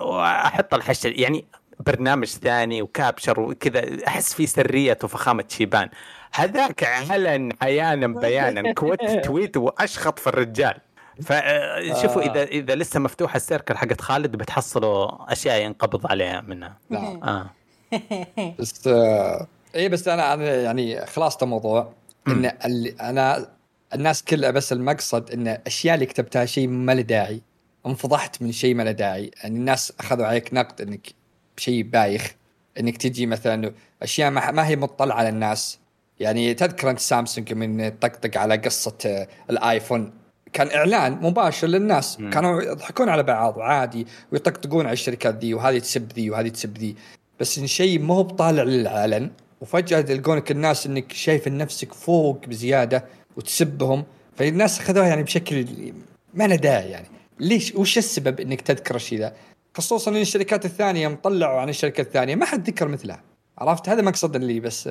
[0.00, 1.44] وأحط الحش يعني
[1.86, 5.88] برنامج ثاني وكابشر وكذا أحس في سرية وفخامة شيبان.
[6.32, 10.74] هذاك علن عيانا بيانا كوت تويت وأشخط في الرجال.
[11.22, 12.30] فشوفوا آه.
[12.30, 16.78] اذا إذا لسه مفتوحه السيركل حقت خالد بتحصلوا أشياء ينقبض عليها منها.
[16.90, 16.98] لا.
[16.98, 17.50] آه.
[18.58, 21.92] بس آه اي بس أنا أنا يعني خلاصه الموضوع
[22.28, 23.48] إن اللي أنا
[23.94, 27.40] الناس كلها بس المقصد إن الاشياء اللي كتبتها شيء ما له داعي.
[27.86, 29.30] انفضحت من شيء ما له داعي.
[29.42, 31.06] يعني الناس أخذوا عليك نقد إنك
[31.56, 32.34] شيء بايخ.
[32.80, 35.78] إنك تجي مثلا أشياء ما, ما هي مطلعة على الناس.
[36.20, 40.12] يعني تذكر أنت سامسونج من طقطق على قصة آه، الآيفون.
[40.52, 42.20] كان إعلان مباشر للناس.
[42.20, 42.30] مم.
[42.30, 46.96] كانوا يضحكون على بعض عادي ويطقطقون على الشركات ذي وهذه تسب ذي وهذه تسب ذي.
[47.40, 49.30] بس إن شيء مو بطالع للعلن
[49.60, 53.04] وفجأة تلقونك الناس إنك شايف نفسك فوق بزيادة
[53.36, 54.04] وتسبهم
[54.36, 55.66] فالناس أخذوها يعني بشكل
[56.34, 57.06] ما له داعي يعني.
[57.40, 59.32] ليش؟ وش السبب إنك تذكر الشيء ذا؟
[59.74, 63.20] خصوصا إن الشركات الثانية مطلعوا عن الشركة الثانية ما حد ذكر مثلها
[63.58, 64.90] عرفت؟ هذا مقصد اللي بس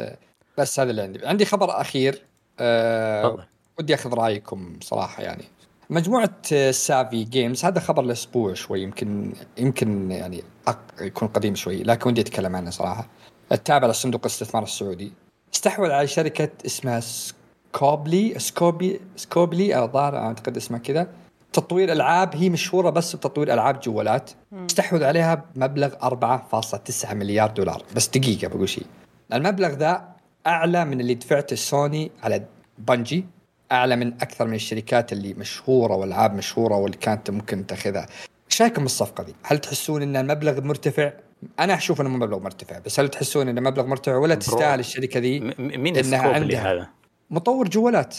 [0.57, 1.25] بس هذا اللي عندي.
[1.25, 2.23] عندي خبر أخير
[2.59, 3.47] أه.
[3.79, 5.43] ودي أخذ رأيكم صراحة يعني.
[5.89, 10.79] مجموعة آه، Savvy Games هذا خبر الأسبوع شوي يمكن يمكن يعني أق...
[11.01, 13.07] يكون قديم شوي لكن ودي أتكلم عنه صراحة.
[13.51, 15.13] التابع لصندوق الاستثمار السعودي.
[15.53, 21.07] استحوذ على شركة اسمها Scopely سكوبي Scopely الظاهر أعتقد اسمها كذا.
[21.53, 24.31] تطوير ألعاب هي مشهورة بس بتطوير ألعاب جوالات.
[24.69, 27.83] استحوذ عليها بمبلغ 4.9 مليار دولار.
[27.95, 28.85] بس دقيقة بقول شيء.
[29.33, 30.07] المبلغ ذا
[30.47, 32.45] أعلى من اللي دفعته سوني على
[32.77, 33.25] Bungie.
[33.71, 38.07] أعلى من أكثر من الشركات اللي مشهورة والعاب مشهورة واللي كانت ممكن تأخذها
[38.51, 41.13] إيش رأيكم بالصفقة دي؟ هل تحسون ان المبلغ مرتفع؟
[41.59, 44.41] أنا أشوف إنه مبلغ مرتفع بس هل تحسون إنه مبلغ مرتفع ولا bro.
[44.41, 46.73] تستاهل الشركة ذي مين Scopely عندها.
[46.73, 46.87] هذا؟
[47.29, 48.17] مطور جوالات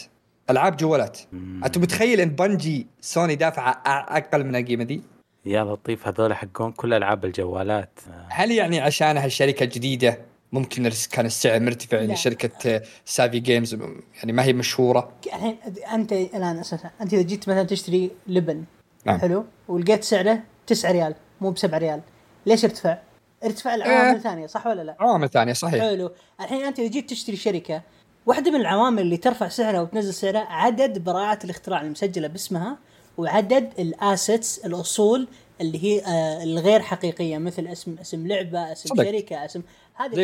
[0.51, 1.19] ألعاب جوالات.
[1.65, 5.03] أنت متخيل إن Bungie سوني دافعه أقل من القيمة دي؟
[5.45, 10.19] يا لطيف هذول حقون كل ألعاب الجوالات هل يعني عشانها الشركة جديده
[10.53, 11.99] ممكن كان السعر مرتفع.
[11.99, 13.75] يعني شركة Savvy Games
[14.17, 15.57] يعني ما هي مشهورة الحين
[15.93, 18.65] أنت الآن أساسا أنت إذا جيت مثلا تشتري لبن
[19.05, 19.19] نعم.
[19.19, 22.01] حلو ولقيت سعره 9 ريال مو ب 7 ريال
[22.47, 22.99] ليش ارتفع؟
[23.45, 24.13] ارتفع العوامل إيه.
[24.13, 27.83] الثانية صح ولا لا؟ عوامل ثانية صحيح حلو الحين أنت إذا جيت تشتري شركة
[28.27, 32.79] واحدة من العوامل اللي ترفع سعرها وتنزل سعرها عدد براءات الاختراع المسجلة باسمها
[33.19, 35.29] وعدد الأسيتس الأصول
[35.61, 39.05] اللي هي آه الغير حقيقية مثل اسم اسم لعبة اسم صدق.
[39.05, 39.63] شركة اسم
[39.99, 40.15] هذه.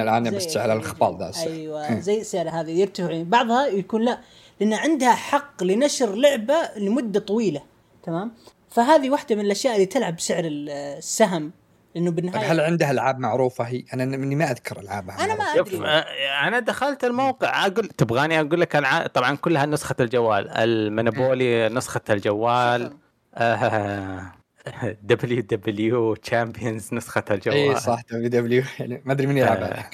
[0.00, 0.72] الآن زي بس على.
[0.72, 1.32] الخبال ذا.
[1.46, 2.00] أيوه.
[2.00, 4.18] زي السعر هذه يرتفع بعضها يكون لا
[4.60, 7.62] لأن عندها حق لنشر لعبة لمدة طويلة
[8.02, 8.32] تمام
[8.70, 11.52] فهذه واحدة من الأشياء اللي تلعب بسعر ال- السهم
[11.94, 15.98] لأنه طيب بالنهاية هل عندها ألعاب معروفة هي؟ أنا مني ما أذكر ألعابها أنا ما.
[15.98, 16.04] آه،
[16.48, 19.06] أنا دخلت الموقع أقول تبغاني أقول لك الع...
[19.06, 22.92] طبعا كلها نسخة الجوال ال Monopoly نسخة الجوال
[25.02, 27.56] WW Champions نسخة الجوال.
[27.56, 29.90] اي صح WW يعني ما أدري مين يلعبها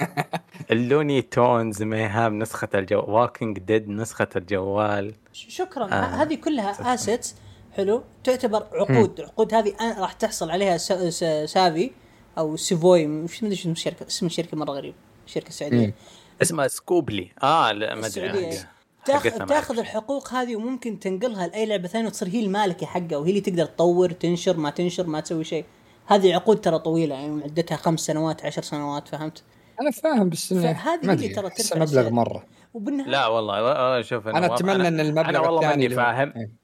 [0.71, 3.11] ال Looney Tunes Mayhem نسخة الجوال.
[3.11, 5.15] Walking Dead نسخة الجوال.
[5.33, 5.85] شكرا.
[5.85, 6.05] آه.
[6.05, 7.35] هذه كلها assets
[7.77, 8.03] حلو.
[8.25, 9.21] تعتبر عقود.
[9.21, 11.91] عقود هذه أنا راح تحصل عليها س- س- Savvy
[12.39, 14.95] أو سيفوي مش مدري شو اسم الشركة اسم الشركة مرة غريب
[15.27, 15.95] شركة سعودية.
[16.43, 17.31] اسمها Scopely.
[17.43, 18.59] آه لا ما أدري.
[19.07, 19.71] تاخذ أعرف.
[19.71, 24.11] الحقوق هذه وممكن تنقلها لأي لعبة ثانية وتصير هي المالكة حقها وهي اللي تقدر تطور
[24.11, 25.65] تنشر ما تنشر ما تسوي شيء.
[26.07, 29.43] هذه عقود ترى طويلة يعني مدتها خمس سنوات عشر سنوات فهمت؟
[29.81, 32.11] أنا فاهم بس ما اللي ترى ترفع مبلغ.
[32.11, 32.45] مرة.
[32.75, 36.33] وبالنهايه لا والله و- شوف أنا نواف، أتمنى إن المبلغ أنا والله الثاني ماني فاهم.
[36.37, 36.63] إيه.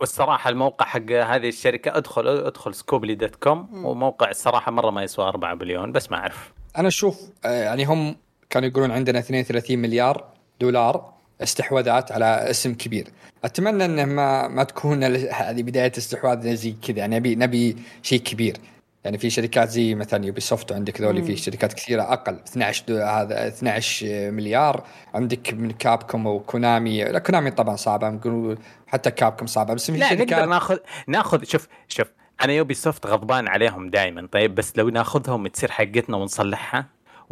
[0.00, 5.28] والصراحة الموقع حق هذه الشركة ادخل ادخل Scopely dot com وموقع الصراحة مرة ما يسوى
[5.28, 6.52] 4 بليون بس ما أعرف.
[6.78, 8.16] أنا أشوف آه، يعني هم
[8.50, 10.24] كانوا يقولون عندنا 32 مليار
[10.60, 13.08] دولار استحواذات على اسم كبير.
[13.44, 16.98] أتمنى إنه ما ما تكون هذه بداية استحواذ زي كذا.
[16.98, 18.56] يعني نبي نبي شيء كبير.
[19.04, 22.34] يعني في شركات زي مثلا Ubisoft عندك ذولي في شركات كثيرة أقل.
[22.34, 24.84] 12 دو هذا 12 مليار.
[25.14, 28.10] عندك من Capcom و Konami لا Konami طبعا صعبة.
[28.10, 29.74] نقول حتى Capcom صعبة.
[29.74, 30.76] بس في لا نقدر شركات ناخذ
[31.08, 32.06] ناخذ شوف شوف
[32.42, 36.86] أنا Ubisoft غضبان عليهم دائما طيب بس لو ناخذهم تصير حقتنا ونصلحها؟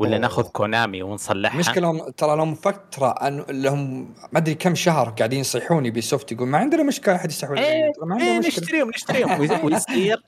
[0.09, 0.19] ولا.
[0.19, 5.41] ناخذ Konami ونصلحها؟ المشكلة هم ترى لهم فترة أن لهم ما أدري كم شهر قاعدين
[5.41, 8.63] يصيحون Ubisoft يقول ما عندنا مشكلة أحد يستحوذ إيه, إيه عندنا مشكلة.
[8.63, 9.41] نشتريهم نشتريهم.
[9.65, 10.23] ويصير.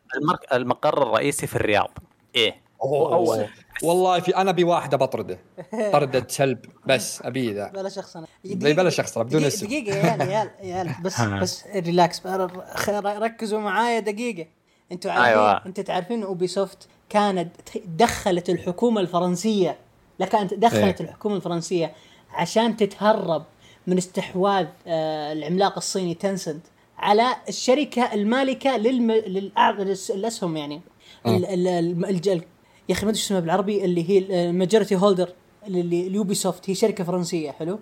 [0.52, 1.90] المقر الرئيسي في الرياض.
[2.34, 2.64] إيه.
[2.82, 3.48] أوه.
[3.82, 5.38] والله في أنا أبي واحدة بطرده.
[5.92, 6.58] طردة سلب.
[6.86, 7.70] بس أبي ذا.
[7.70, 8.26] بلا شخص أنا.
[8.44, 9.66] بلا شخص بدون دقيقة, اسم.
[9.66, 10.50] دقيقة يا عيال يا عيال.
[10.62, 12.22] يا عيال بس بس ريلاكس
[12.96, 14.46] ركزوا معايا دقيقة.
[14.92, 15.66] أنتوا عارفين أيوة.
[15.66, 17.50] أنتوا تعرفين اوبي سوفت كانت
[17.86, 19.76] دخلت الحكومة الفرنسية.
[20.18, 21.08] لا كانت دخلت إيه.
[21.08, 21.92] الحكومة الفرنسية
[22.30, 23.44] عشان تتهرب
[23.86, 26.62] من استحواذ آه العملاق الصيني Tencent
[26.98, 29.10] على الشركة المالكة للم...
[30.10, 30.80] الاسهم يعني.
[31.26, 31.46] ال...
[31.46, 31.68] ال...
[31.68, 32.04] ال...
[32.04, 32.42] الج-
[32.88, 35.32] يا أخي ما أدري اسمها بالعربي اللي هي ال majority holder
[35.66, 37.78] اللي ال Ubisoft هي شركة فرنسية حلو؟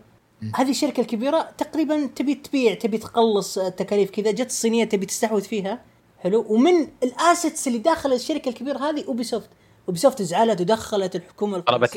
[0.54, 5.80] هذه الشركة الكبيرة تقريبا تبي تبيع تبي تقلص التكاليف كذا جت الصينية تبي تستحوذ فيها.
[6.22, 6.46] حلو.
[6.48, 9.50] ومن ال assets اللي داخل الشركة الكبيرة هذه Ubisoft
[9.88, 11.90] Ubisoft زعلت ودخلت الحكومة طلبت.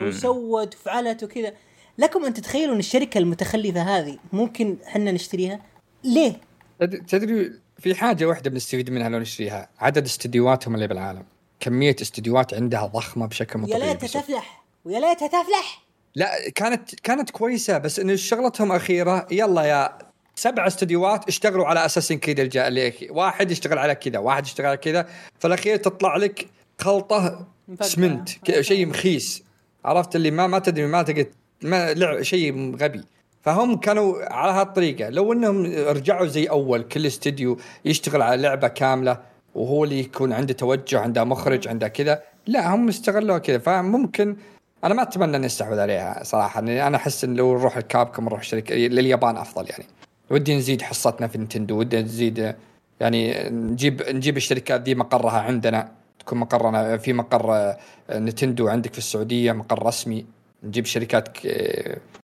[0.00, 0.08] مم.
[0.08, 1.52] وسوت وفعلت وكذا.
[1.98, 5.60] لكم أن تتخيلوا أن الشركة المتخلفة هذه ممكن إحنا نشتريها؟
[6.04, 6.40] ليه؟
[6.80, 9.68] تد- تدري في حاجة واحدة بنستفيد منها لو نشتريها.
[9.78, 11.24] عدد استديوهاتهم اللي بالعالم.
[11.60, 14.64] كمية استديوهات عندها ضخمة بشكل مو يا ليتها تفلح.
[14.84, 15.82] ويا ليتها تفلح.
[16.14, 19.98] لا كانت كانت كويسة بس إن شغلتهم أخيرة يلا يا
[20.38, 25.06] سبع استديوهات اشتغلوا على اساسين كذا الجا- واحد يشتغل على كذا واحد يشتغل على كذا.
[25.38, 26.46] فالاخير تطلع لك
[26.78, 27.46] خلطة.
[27.80, 28.28] سمنت
[28.60, 29.42] شيء مخيس.
[29.84, 31.26] عرفت اللي ما ما تدري ما تقدر
[31.62, 33.04] ما لع شيء غبي.
[33.42, 35.08] فهم كانوا على هالطريقة.
[35.08, 39.20] لو إنهم رجعوا زي أول كل استديو يشتغل على لعبة كاملة
[39.54, 43.58] وهو اللي يكون عنده توجه عنده مخرج عنده كذا لا هم استغلوها كذا.
[43.58, 44.36] فممكن
[44.84, 46.60] أنا ما أتمنى ان نستحوذ عليها صراحة.
[46.60, 49.84] أنا أحس إن لو نروح الكابكم نروح شركه لليابان أفضل يعني.
[50.30, 52.54] ودي نزيد حصتنا في نتندو ودي نزيد
[53.00, 57.78] يعني نجيب نجيب الشركات دي مقرها عندنا تكون مقرنا في مقر آه،
[58.12, 60.26] Nintendo عندك في السعودية مقر رسمي
[60.62, 61.38] نجيب شركات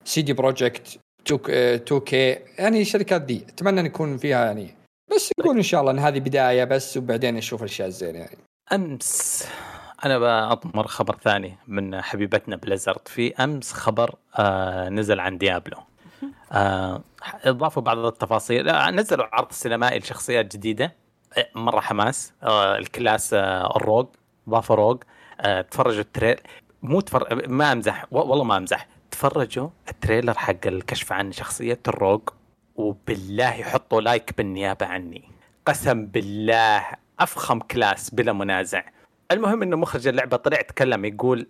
[0.05, 4.75] CD Projekt 2K يعني الشركات دي أتمنى نكون فيها يعني
[5.15, 8.39] بس نقول إن شاء الله إن هذه بداية بس وبعدين نشوف الأشياء الزينة يعني.
[8.73, 9.45] أمس
[10.05, 15.77] أنا بأطمر خبر ثاني من حبيبتنا Blizzard في أمس خبر آه نزل عن Diablo.
[16.53, 17.03] آه
[17.45, 18.69] اضافوا بعض التفاصيل.
[18.69, 20.93] آه نزلوا عرض سينمائي لشخصيات جديدة.
[21.39, 22.33] آه، مرة حماس.
[22.43, 24.07] آه ال class آه ال rogue
[24.49, 25.03] ضافوا rogue.
[25.41, 26.37] آه تفرجوا ال trail
[26.83, 27.49] مو تفر...
[27.49, 28.07] ما أمزح.
[28.11, 28.87] والله ما أمزح.
[29.11, 32.21] تفرجوا ال trailer حق الكشف عن شخصية ال rogue
[32.77, 35.25] وبالله حطوا لايك بالنيابة عني.
[35.67, 36.87] قسم بالله
[37.21, 38.83] أفخم class بلا منازع.
[39.33, 41.47] المهم إنه مخرج اللعبة طلع تكلم يقول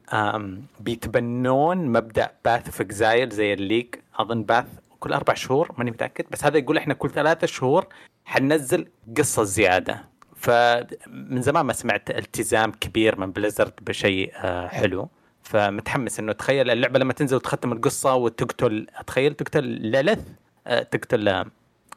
[0.80, 3.95] بيتبنون مبدأ Path of Exile زي ال league.
[4.16, 4.66] أظن Path
[5.01, 7.86] كل أربع شهور ماني متأكد بس هذا يقول إحنا كل ثلاثة شهور
[8.24, 10.05] حننزل قصة زيادة.
[10.36, 15.09] فمن زمان ما سمعت التزام كبير من Blizzard بشيء آه حلو.
[15.42, 20.20] فمتحمس إنه تخيل اللعبة لما تنزل وتختم القصة وتقتل تخيل تقتل Lilith
[20.66, 21.46] آه تقتل آه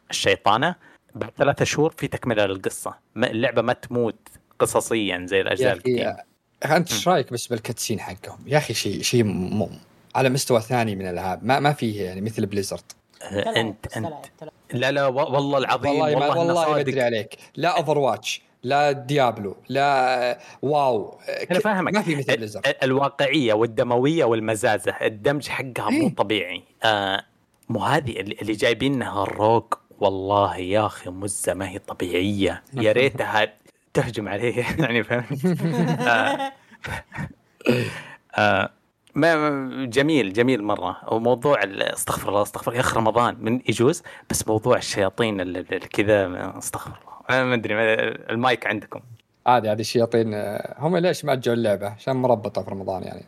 [0.09, 0.75] الشيطانة.
[1.15, 2.95] بعد ثلاثة شهور في تكملة للقصة.
[3.17, 4.29] اللعبة ما تموت
[4.59, 6.17] قصصيا زي الأجزاء القديمة.
[6.65, 9.23] أنت إيش رأيك بس بال cutscene حقهم؟ يا أخي شيء شيء.
[10.15, 11.43] على مستوى ثاني من الألعاب.
[11.45, 12.91] ما ما فيه يعني مثل Blizzard
[13.23, 14.13] آه، انت انت
[14.73, 17.35] لا لا والله العظيم والله ما والله, والله ما أدري عليك.
[17.55, 21.19] لا Overwatch لا Diablo لا WoW.
[21.51, 21.93] أنا فاهمك.
[21.93, 26.15] ما في مثل Blizzard ال- الواقعية والدموية والمزازة الدمج حقها مو إيه.
[26.15, 26.63] طبيعي.
[26.83, 27.23] آه
[27.69, 29.63] مو هذه اللي اللي جايبينها ال rogue
[29.99, 32.63] والله يا أخي مزه ما هي طبيعية.
[32.73, 33.53] يا ريتها
[33.93, 35.45] تهجم عليه يعني فهمت؟
[35.99, 36.51] آه.
[38.37, 38.69] آه
[39.15, 40.97] ما جميل جميل مرة.
[41.13, 42.75] وموضوع استغفر الله استغفر الله.
[42.81, 47.13] يا أخي رمضان من يجوز بس موضوع الشياطين ال- ال- كذا استغفر الله.
[47.29, 47.93] أنا ما أدري ما-
[48.31, 48.99] المايك عندكم.
[49.47, 53.25] عادي هذه الشياطين آه، هم ليش ما اجوا اللعبة؟ عشان مربطة في رمضان يعني.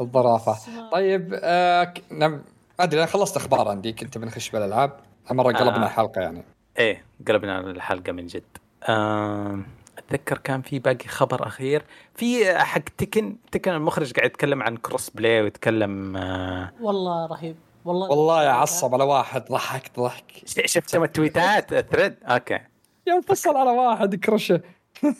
[0.00, 0.56] الظرافة.
[0.92, 1.94] طيب آه.
[2.10, 2.40] ما
[2.80, 3.92] أدري أنا خلصت أخبار عندي.
[3.92, 4.92] كنت بنخش بالألعاب.
[5.30, 5.86] مرة قلبنا آه.
[5.86, 6.42] الحلقة يعني.
[6.78, 8.42] إيه قلبنا الحلقة من جد.
[8.88, 9.66] آم،
[10.10, 11.82] أتذكر كان في باقي خبر أخير.
[12.14, 17.56] في حق Tekken Tekken المخرج قاعد يتكلم عن crossplay ويتكلم آه، والله رهيب.
[17.84, 20.24] والله والله عصب على واحد ضحكت ضحك.
[20.46, 22.14] ش- شفت؟ التويتات thread.
[22.24, 22.58] أوكي.
[23.06, 24.60] يوم فصل على واحد كرشه.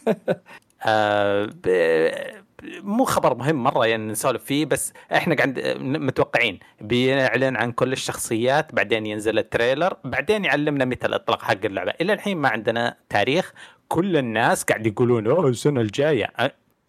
[0.86, 1.51] آه
[2.82, 6.59] مو خبر مهم مرة يعني نسولف فيه بس إحنا قاعد متوقعين.
[6.80, 11.93] بيعلن عن كل الشخصيات بعدين ينزل التريلر بعدين يعلمنا متى الإطلاق حق اللعبة.
[12.01, 13.53] إلى الحين ما عندنا تاريخ.
[13.93, 16.32] كل الناس قاعد يقولون أوه السنة الجاية.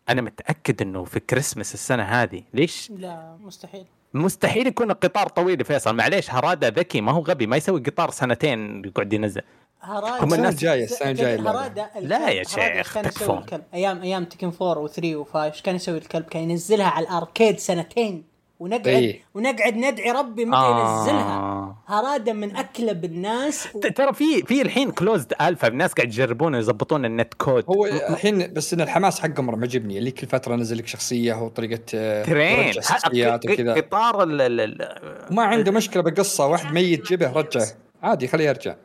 [0.09, 2.43] أنا متأكد إنه في كريسمس السنة هذه.
[2.53, 3.85] ليش؟ لا مستحيل.
[4.13, 5.95] مستحيل يكون القطار طويل يا فيصل.
[5.95, 9.41] معليش هراده ذكي ما هو غبي ما يسوي قطار سنتين يقعد ينزل.
[9.81, 11.59] هرادا هم الناس- الجاية، السنة الجاية اللعبة.
[11.61, 12.43] هرادا لا يا هرادا
[12.83, 13.25] شيخ، كان تكفون.
[13.25, 13.63] يسوي الكلب.
[13.73, 18.23] أيام أيام تكن 4 و3 و5 إيش كان يسوي الكلب؟ كان ينزلها على الأركيد سنتين.
[18.61, 19.21] ونقعد إيه.
[19.33, 20.99] ونقعد ندعي ربي متى آه.
[20.99, 21.75] ينزلها.
[21.87, 23.79] هرادا من اكلب الناس و...
[23.79, 25.67] ترى في في الحين كلوزد ألفا.
[25.67, 30.11] الناس قاعد يجربون يضبطون النت كود هو الحين بس إن الحماس حقه مره معجبني اللي
[30.11, 33.73] كل فترة نزل لك شخصية وطريقه آه، ترين ترجع شخصيات وكذا.
[33.73, 34.97] قطار ال-
[35.31, 36.47] وما عنده مشكلة بالقصة.
[36.47, 37.67] واحد ميت جبه رجعه
[38.03, 38.75] عادي خليه يرجع.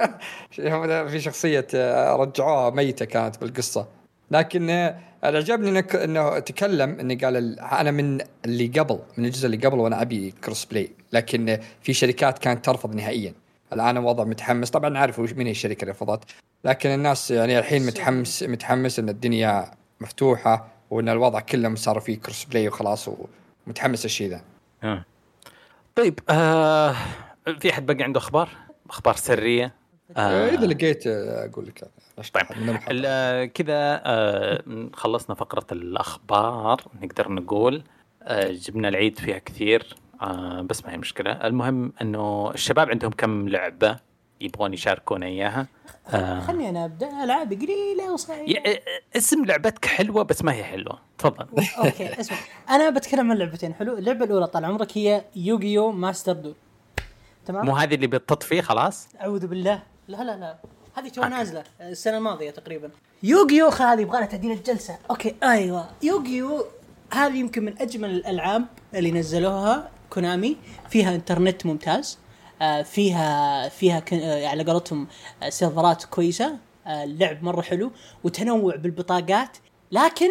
[1.10, 3.99] في شخصية آه، رجعوها ميتة كانت بالقصة.
[4.30, 9.24] لكن آه، اللي عجبني إنه إنه تكلم إنه قال ال- أنا من اللي قبل من
[9.24, 13.34] الجزء اللي قبل وأنا أبي crossplay لكن آه، في شركات كانت ترفض نهائيا
[13.72, 16.24] الآن الوضع متحمس طبعا عارف وش مين هي الشركة اللي رفضت
[16.64, 19.70] لكن الناس يعني الحين متحمس متحمس إن الدنيا
[20.00, 23.08] مفتوحة وإن الوضع كله صار فيه crossplay وخلاص
[23.66, 24.40] ومتحمس الشيء ذا
[24.84, 25.04] آه.
[25.94, 26.96] طيب آه
[27.60, 28.48] في أحد باقي عنده أخبار؟
[28.90, 29.74] أخبار سرية؟
[30.16, 30.48] آه.
[30.48, 31.84] اذا لقيت آه، أقول لك
[32.34, 32.46] طيب.
[32.90, 34.62] ال- كذا آه
[34.94, 37.82] خلصنا فقرة الأخبار نقدر نقول.
[38.22, 41.32] آه جبنا العيد فيها كثير آه بس ما هي مشكلة.
[41.32, 43.96] المهم إنه الشباب عندهم كم لعبة
[44.40, 45.66] يبغون يشاركونا إياها؟
[46.08, 47.24] آه خلني أنا أبدأ.
[47.24, 48.80] العابي قليلة وصعيبه يا-
[49.16, 50.98] اسم لعبتك حلوة بس ما هي حلوة.
[51.18, 51.46] تفضل.
[51.78, 52.36] أوكي اسمع.
[52.70, 53.74] أنا بتكلم عن لعبتين.
[53.74, 53.98] حلو.
[53.98, 56.54] اللعبة الأولى طال عمرك هي Yu-Gi-Oh Master Duel
[57.46, 59.82] تمام؟ مو هذه اللي بتطفي خلاص؟ أعوذ بالله.
[60.08, 60.58] لا لا لا.
[61.00, 62.90] هذه تو نازلة السنة الماضية تقريبا.
[63.22, 64.98] Yu-Gi-Oh هذه يبغى لها تعديل الجلسة.
[65.10, 65.90] أوكي أيوه.
[66.02, 66.66] Yu-Gi-Oh
[67.12, 70.56] هذه يمكن من أجمل الألعاب اللي نزلوها Konami.
[70.90, 72.18] فيها إنترنت ممتاز.
[72.62, 75.06] آه، فيها فيها آه، على قولتهم
[75.42, 76.56] آه، سيرفرات كويسة.
[76.86, 77.92] اللعب مرة حلو
[78.24, 79.56] وتنوع بالبطاقات.
[79.92, 80.30] لكن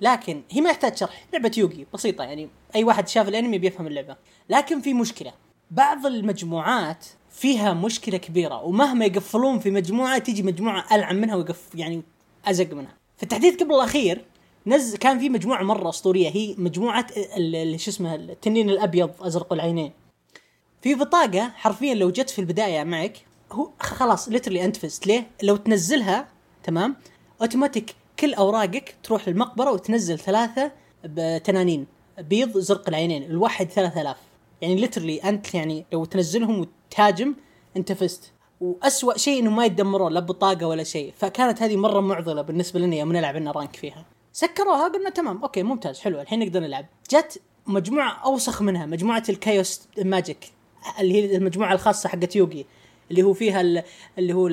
[0.00, 1.24] لكن هي ما يحتاج شرح.
[1.32, 2.48] لعبة يوغي بسيطة يعني.
[2.74, 4.16] أي واحد شاف الأنمي بيفهم اللعبة.
[4.48, 5.32] لكن في مشكلة.
[5.70, 7.06] بعض المجموعات
[7.36, 12.02] فيها مشكلة كبيرة ومهما يقفلون في مجموعة تيجي مجموعة ألعن منها ويقف يعني
[12.44, 12.94] أزق منها.
[13.16, 14.24] في التحديث قبل الأخير
[14.66, 17.06] نز كان في مجموعة مرة أسطورية هي مجموعة
[17.76, 19.92] شو اسمه التنين الأبيض أزرق العينين.
[20.82, 23.16] في بطاقة حرفيا لو جت في البداية معك
[23.52, 26.28] هو خلاص literally انت فزت ليه؟ لو تنزلها
[26.64, 26.96] تمام؟
[27.40, 30.72] اوتوماتيك كل أوراقك تروح للمقبرة وتنزل ثلاثة
[31.04, 31.86] بتنانين
[32.18, 34.16] بيض زرق العينين الواحد 3000
[34.60, 37.34] يعني literally أنت يعني لو تنزلهم وتهاجم
[37.76, 38.32] أنت فزت.
[38.60, 41.12] وأسوأ شيء إنه ما يتدمرون لا بطاقة ولا شيء.
[41.16, 44.04] فكانت هذه مرة معضلة بالنسبة لنا يوم نلعب لنا ranked فيها.
[44.32, 46.86] سكروها قلنا تمام okay ممتاز حلو الحين نقدر نلعب.
[47.10, 50.52] جت مجموعة أوسخ منها مجموعة ال chaos magic
[51.00, 52.66] اللي هي المجموعة الخاصة حقت يوغي
[53.10, 53.82] اللي هو فيها ال-
[54.18, 54.48] اللي هو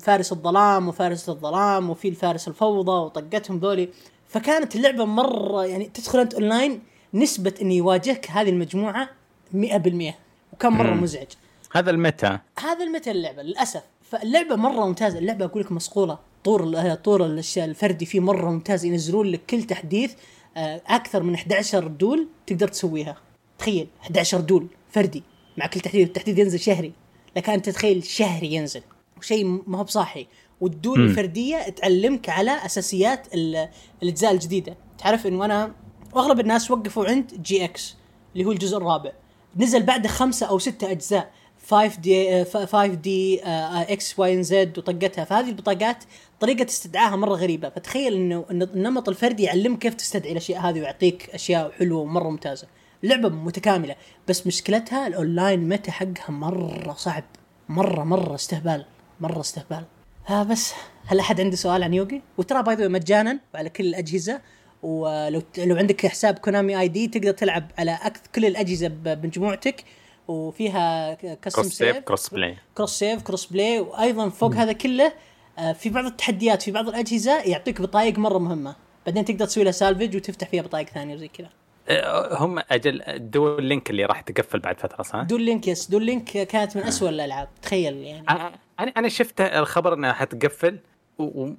[0.00, 3.88] فارس الظلام وفارس الظلام وفي الفارس الفوضى وطقتهم ذولي.
[4.28, 6.82] فكانت اللعبة مرة يعني تدخل أنت اونلاين
[7.14, 9.17] نسبة انه يواجهك هذه المجموعة
[9.52, 10.14] 100%
[10.52, 11.02] وكان مرة مم.
[11.02, 11.26] مزعج.
[11.72, 13.82] هذا المتى؟ هذا المثل اللعبة للأسف.
[14.10, 16.18] فاللعبة مرة ممتازة اللعبة أقول لك مصقولة.
[16.44, 20.14] طور طور الأشياء الفردي فيه مرة ممتاز ينزلون لك كل تحديث
[20.56, 23.16] آه، أكثر من 11 دول تقدر تسويها.
[23.58, 25.22] تخيل 11 دول فردي
[25.56, 26.92] مع كل تحديث التحديث ينزل شهري.
[27.36, 28.82] لك أنت تتخيل شهري ينزل
[29.18, 30.26] وشيء ما هو بصاحي.
[30.60, 31.04] وال duel مم.
[31.06, 33.68] الفردية تعلمك على أساسيات ال-
[34.02, 34.76] الأجزاء الجديدة.
[34.98, 35.72] تعرف إنه أنا
[36.12, 37.94] واغلب الناس وقفوا عند GX
[38.32, 39.12] اللي هو الجزء الرابع.
[39.56, 41.30] نزل بعده خمسة أو ستة أجزاء.
[41.70, 45.24] 5 دي 5 دي إكس واي زد وطقتها.
[45.24, 46.04] فهذه البطاقات
[46.40, 47.68] طريقة استدعاها مرة غريبة.
[47.68, 52.66] فتخيل إنه النمط الفردي يعلمك كيف تستدعي الأشياء هذه ويعطيك أشياء حلوة ومرة ممتازة.
[53.02, 53.96] لعبة متكاملة
[54.28, 57.24] بس مشكلتها ال online meta حقها مرة صعب.
[57.68, 58.84] مرة مرة استهبال.
[59.20, 59.84] مرة استهبال.
[60.26, 60.72] ها بس
[61.06, 64.40] هل أحد عنده سؤال عن يوغي؟ وترى باي مجانا وعلى كل الأجهزة.
[64.82, 67.98] ولو لو عندك حساب كونامي ID تقدر تلعب على
[68.34, 69.84] كل الأجهزة بمجموعتك
[70.28, 75.12] وفيها custom cross save cross play cross save cross play وأيضا فوق هذا كله
[75.58, 78.76] آه، في بعض التحديات في بعض الأجهزة يعطيك بطايق مرة مهمة.
[79.06, 81.48] بعدين تقدر تسوي لها salvage وتفتح فيها بطايق ثانية وزي كذا.
[81.88, 85.90] آه، هم أجل ال Duel Links اللي راح تقفل بعد فترة صح؟ Duel Links yes
[85.90, 88.28] Duel Links كانت من أسوأ الألعاب تخيل يعني.
[88.30, 88.52] أنا
[88.96, 90.78] أنا شفت الخبر إنها حتقفل.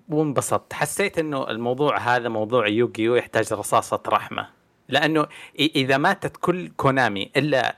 [0.09, 0.73] وانبسطت.
[0.73, 4.49] حسيت إنه الموضوع هذا موضوع يوغيو يحتاج رصاصة رحمة.
[4.89, 5.27] لأنه
[5.59, 7.77] إذا ماتت كل كونامي إلا.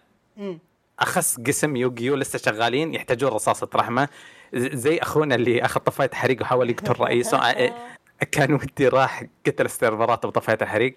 [1.00, 4.10] أخص قسم يوغيو لسه شغالين يحتاجون رصاصة رحمة.
[4.54, 7.74] زي أخونا اللي أخذ طفاية حريق وحاول يقتل رئيسه آه،
[8.32, 10.96] كان ودي راح قتل السيرفرات بطفاية الحريق.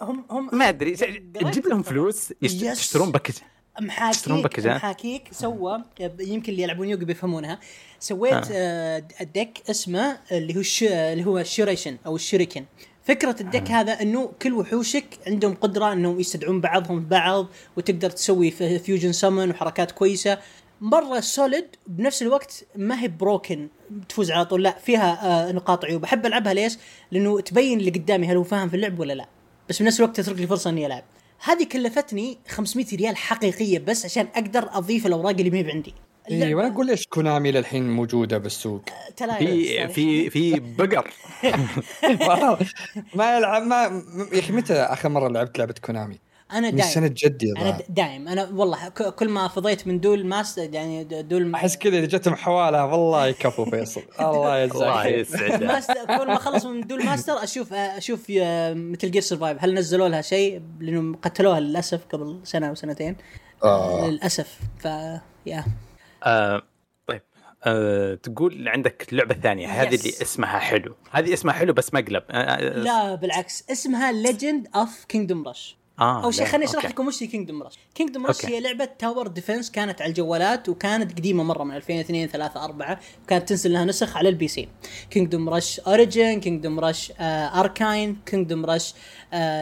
[0.00, 2.34] هم هم ما أدري تجيب لهم فلوس.
[2.42, 3.34] يشترون package.
[3.80, 5.82] محاكيك؟ محاكيك سوى
[6.20, 7.58] يمكن اللي يلعبون يوغي بيفهمونها.
[8.00, 8.98] سويت آه.
[9.34, 10.82] deck اسمه اللي هو الش...
[10.82, 12.64] اللي هو الشوريشن أو ال shuriken.
[13.04, 18.50] فكرة ال deck هذا إنه كل وحوشك عندهم قدرة إنهم يستدعون بعضهم بعض وتقدر تسوي
[18.50, 20.38] في- fusion summon وحركات كويسة.
[20.80, 23.68] مرة solid بنفس الوقت ما هي broken
[24.08, 24.62] تفوز على طول.
[24.62, 25.18] لا فيها
[25.48, 26.04] آه نقاط عيوب.
[26.04, 26.78] أحب ألعبها ليش؟
[27.12, 29.28] لأنه تبين اللي قدامي هل هو فاهم في اللعب ولا لا.
[29.68, 31.04] بس بنفس الوقت تترك لي فرصة إني ألعب.
[31.44, 35.94] هذه كلفتني 500 ريال حقيقية بس عشان أقدر أضيف الأوراق اللي ما هي عندي
[36.30, 38.82] اي وأنا أقول ليش كونامي للحين موجودة بالسوق.
[39.38, 41.10] في في في بقر.
[43.14, 46.18] ما يلعب ما يا أخي متى آخر مرة لعبت لعبة كونامي؟
[46.52, 47.14] أنا من سنة دايم.
[47.14, 48.28] جدي أنا دايم.
[48.28, 52.34] أنا والله كل ما فضيت من دول ماستر يعني د- دول أحس كذا إذا جتهم
[52.36, 54.02] حواله والله يكفو فيصل.
[54.20, 55.06] الله يجزاك الله.
[55.78, 56.06] يسعدك.
[56.06, 58.20] كل ما اخلص من Duel Master أشوف أشوف
[58.74, 63.16] مثل Gear Survive هل نزلوا لها شيء؟ لأنهم قتلوها للأسف قبل سنة أو سنتين.
[63.64, 64.08] آه.
[64.08, 64.58] للأسف.
[64.78, 64.84] ف
[65.46, 65.64] يا
[66.24, 66.62] آه
[67.06, 67.22] طيب.
[67.64, 70.00] آه تقول عندك اللعبه الثانية هذه Yes.
[70.00, 70.94] اللي اسمها حلو.
[71.10, 72.22] هذه اسمها حلو بس مقلب.
[72.30, 73.64] آه آه، لا بالعكس.
[73.70, 76.86] اسمها Legends of Kingdom Rush آه اول شيء خليني أشرح.
[76.86, 78.46] لكم وش هي Kingdom Rush Kingdom Rush.
[78.46, 83.48] هي لعبة tower defense كانت على الجوالات وكانت قديمة مرة من 2002 3 4 وكانت
[83.48, 84.68] تنزل لها نسخ على ال PC
[85.10, 88.94] Kingdom Rush Origins Kingdom Rush اركاين Kingdom Rush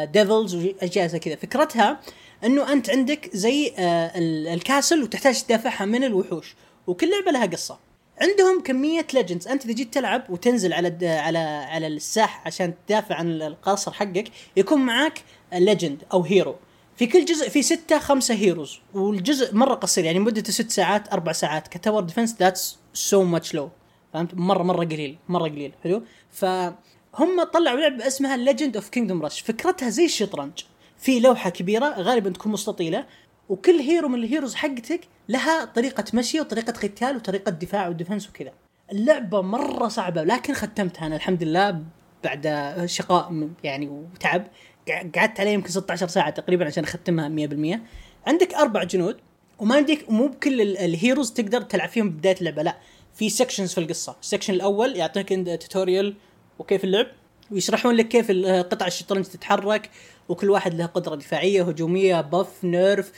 [0.04, 1.36] ديفلز وأشياء زي كذا.
[1.36, 2.00] فكرتها
[2.44, 6.54] إنه أنت عندك زي آه، ال- ال castle وتحتاج تدافعها من الوحوش.
[6.86, 7.78] وكل لعبة لها قصة.
[8.20, 13.42] عندهم كمية legends أنت إذا جيت تلعب وتنزل على على على الساحه عشان تدافع عن
[13.42, 14.24] القصر حقك
[14.56, 15.22] يكون معك
[15.52, 16.56] legend أو hero
[16.96, 21.32] في كل جزء في ستة خمسة heroes والجزء مرة قصير يعني مدته ست ساعات أربع
[21.32, 21.68] ساعات.
[21.68, 23.70] ك tower defense that's so much لو
[24.12, 25.72] فهمت؟ مرة مرة قليل مرة قليل.
[25.84, 30.52] حلو؟ فهم طلعوا لعبة اسمها Legends of Kingdom Rush فكرتها زي الشطرنج
[30.98, 33.06] في لوحة كبيرة غالبا تكون مستطيلة.
[33.48, 38.28] وكل hero من ال heroes حقتك لها طريقة مشي وطريقة قتال وطريقة دفاع و defense
[38.28, 38.52] وكذا.
[38.92, 41.82] اللعبة مرة صعبة لكن ختمتها أنا الحمد لله.
[42.24, 44.46] بعد شقاء يعني وتعب.
[44.88, 47.80] قعدت عليه يمكن 16 ساعة تقريبا عشان أختمها 100%
[48.26, 49.16] عندك أربع جنود
[49.58, 52.76] وما عندك مو بكل ال- heroes تقدر تلعب فيهم بداية اللعبة لا.
[53.14, 54.16] في sections في القصة.
[54.22, 55.28] ال section الأول يعطيك
[55.62, 56.14] tutorial
[56.58, 57.06] وكيف اللعب
[57.50, 59.90] ويشرحون لك كيف قطع الشطرنج تتحرك
[60.28, 63.12] وكل واحد له قدرة دفاعية هجومية buff nerf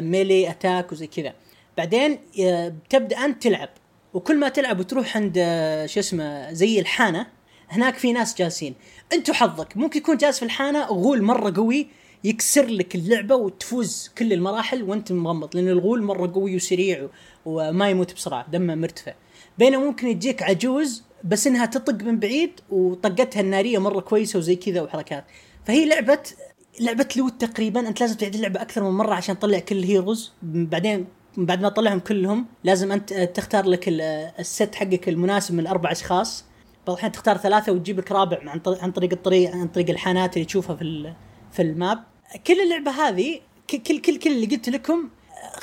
[0.00, 1.34] melee attack وزي كذا.
[1.76, 3.68] بعدين آه، بتبدا أنت تلعب.
[4.14, 7.26] وكل ما تلعب وتروح عند آه، شو اسمه زي الحانة.
[7.68, 8.74] هناك في ناس جالسين.
[9.12, 11.86] انت وحظك ممكن يكون جالس في الحانة غول مرة قوي
[12.24, 17.08] يكسر لك اللعبة وتفوز كل المراحل وانت مغمض لأن الغول مرة قوي وسريع
[17.44, 19.14] وما يموت بسرعة دمه مرتفع.
[19.58, 24.82] بينما ممكن يجيك عجوز بس إنها تطق من بعيد وطقتها النارية مرة كويسة وزي كذا
[24.82, 25.24] وحركات.
[25.66, 26.18] فهي لعبة
[26.80, 27.88] لعبة لوت تقريبا.
[27.88, 30.32] أنت لازم تعيد اللعبة أكثر من مرة عشان تطلع كل الهيروز.
[30.42, 31.06] بعدين
[31.36, 34.00] بعد ما تطلعهم كلهم لازم أنت تختار لك ال-
[34.38, 36.44] ال set حقك المناسب من الاربع أشخاص.
[36.86, 40.36] بعض الاحيان تختار ثلاثة وتجيب لك رابع عن طريق عن طريق الطريق عن طريق الحانات
[40.36, 41.12] اللي تشوفها في
[41.52, 42.04] في ال map.
[42.46, 45.08] كل اللعبة هذه كل كل كل اللي قلت لكم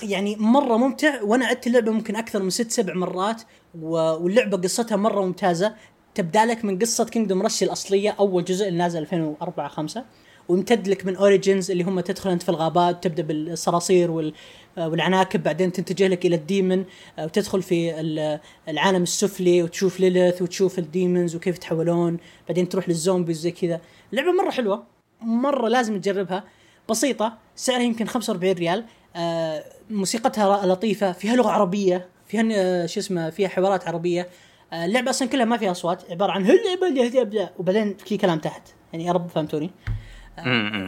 [0.04, 3.42] يعني مرة ممتع وأنا عدت اللعبة ممكن أكثر من ست سبع مرات
[3.82, 5.76] واللعبة قصتها مرة ممتازة.
[6.16, 10.06] تبدأ لك من قصة Kingdom Rush الأصلية أول جزء اللي نازل 2004 5
[10.50, 14.34] ويمتد لك من Origins اللي هم تدخل انت في الغابات تبدأ بالصراصير وال
[14.78, 16.84] والعناكب بعدين تتجه لك إلى ال demon
[17.20, 23.01] وتدخل في ال- العالم السفلي وتشوف ليلث وتشوف ال demons وكيف يتحولون بعدين تروح لل
[23.01, 23.82] zombies زي كذا.
[24.12, 24.84] اللعبة مرة حلوة
[25.22, 26.44] مرة لازم تجربها.
[26.90, 28.86] بسيطة سعرها يمكن 45 ريال.
[29.16, 34.28] آه، موسيقتها لطيفة فيها لغة عربية فيها شو اسمه فيها حوارات عربية.
[34.74, 38.62] آه، اللعبة أصلا كلها ما فيها أصوات عبارة عن هلا وبعدين في كلام تحت.
[38.94, 39.70] يعني يا رب فهمتوني.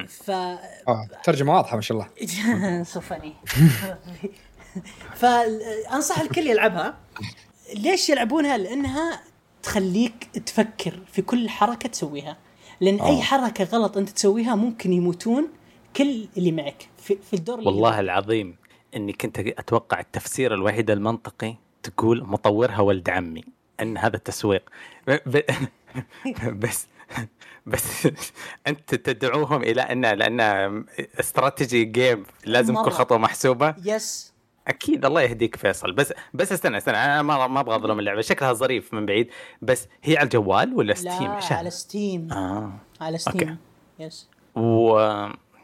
[0.08, 2.10] ف آه ترجمة واضحة ما شاء الله.
[2.96, 3.34] صفني.
[5.20, 6.98] فأنصح الكل يلعبها.
[7.76, 9.22] ليش يلعبونها؟ لأنها
[9.64, 12.38] تخليك تفكر في كل حركة تسويها.
[12.82, 13.10] لأن آه.
[13.10, 15.48] اي حركة غلط أنت تسويها ممكن يموتون
[15.96, 16.90] كل اللي معك.
[16.98, 18.56] في, في الدور اللي والله العظيم
[18.96, 23.44] إني كنت أتوقع التفسير الوحيد المنطقي تقول مطورها ولد عمي.
[23.82, 24.70] إن هذا تسويق
[25.08, 25.18] ب...
[25.26, 25.42] ب...
[26.62, 26.88] بس
[27.66, 28.08] بس
[28.68, 30.40] أنت تدعوهم إلى ان لأن
[31.20, 32.84] strategy game لازم.
[32.84, 33.76] كل خطوة محسوبة.
[33.86, 34.34] yes
[34.68, 35.92] أكيد الله يهديك فيصل.
[35.92, 38.22] بس بس استنى استنى أنا ما ما أبغى أظلم اللعبة.
[38.22, 39.30] شكلها ظريف من بعيد.
[39.62, 42.74] بس هي على الجوال ولا Steam؟ لا على؟ Steam آه.
[43.02, 43.38] على okay.
[43.40, 43.58] Steam
[44.00, 44.98] yes و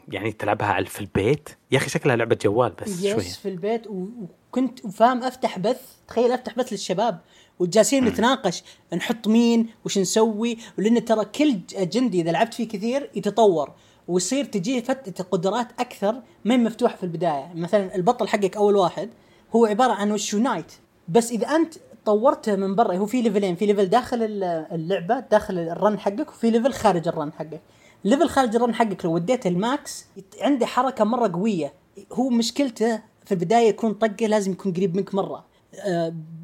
[0.08, 3.14] يعني تلعبها على في البيت؟ يا أخي شكلها لعبة جوال بس شوية.
[3.14, 3.86] yes في البيت.
[3.86, 4.08] و-
[4.48, 5.80] وكنت فاهم أفتح بث.
[6.08, 7.20] تخيل أفتح بث للشباب.
[7.58, 8.62] وجالسين نتناقش
[8.94, 13.70] نحط مين وش نسوي؟ ولأن ترى كل جندي إذا لعبت فيه كثير يتطور
[14.08, 17.52] ويصير تجيه فت قدرات أكثر ما هي مفتوحة في البداية.
[17.54, 19.10] مثلا البطل حقك أول واحد
[19.56, 20.72] هو عبارة عن وش؟ knight
[21.08, 25.20] بس إذا أنت طورته من برا هو في level ين في level داخل ال- اللعبة
[25.20, 27.60] داخل ال run حقك وفي level خارج ال run حقك.
[28.04, 30.06] level خارج ال run حقك لو وديته ال max
[30.40, 31.72] عنده حركة مرة قوية.
[32.12, 35.44] هو مشكلته في البداية يكون طقة لازم يكون قريب منك مرة.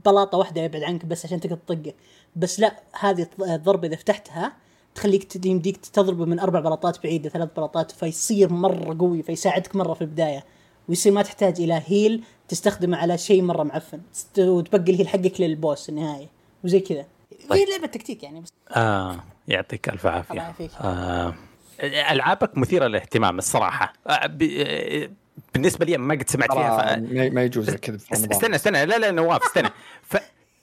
[0.04, 1.92] بلاطة واحدة يبعد عنك بس عشان تقدر تطقه.
[2.36, 4.52] بس لا هذه الضربه إذا فتحتها
[4.94, 10.00] تخليك يمديك تضربه من أربع بلاطات بعيدة ثلاث بلاطات فيصير مرة قوي فيساعدك مرة في
[10.00, 10.44] البداية.
[10.88, 14.00] ويصير ما تحتاج إلى هيل تستخدمه على شيء مرة معفن.
[14.38, 16.28] وتبقي الهيل حقك للبوس النهائي.
[16.64, 17.06] وزي كذا.
[17.48, 17.64] طيب.
[17.64, 18.48] في لعبة تكتيك يعني بس.
[18.76, 20.70] آه يعطيك ألف الله عافيه يعافيك.
[20.80, 21.34] آه
[21.82, 23.92] ألعابك مثيرة للاهتمام الصراحة.
[24.06, 24.10] آه.
[24.10, 25.10] آه،
[25.54, 26.98] بالنسبة لي ما قد سمعت فيها ف...
[27.12, 28.32] ما ما يجوز كذا في است- رمضان.
[28.32, 29.68] استنى استنى لا لا نواف استنى.
[30.10, 30.16] ف...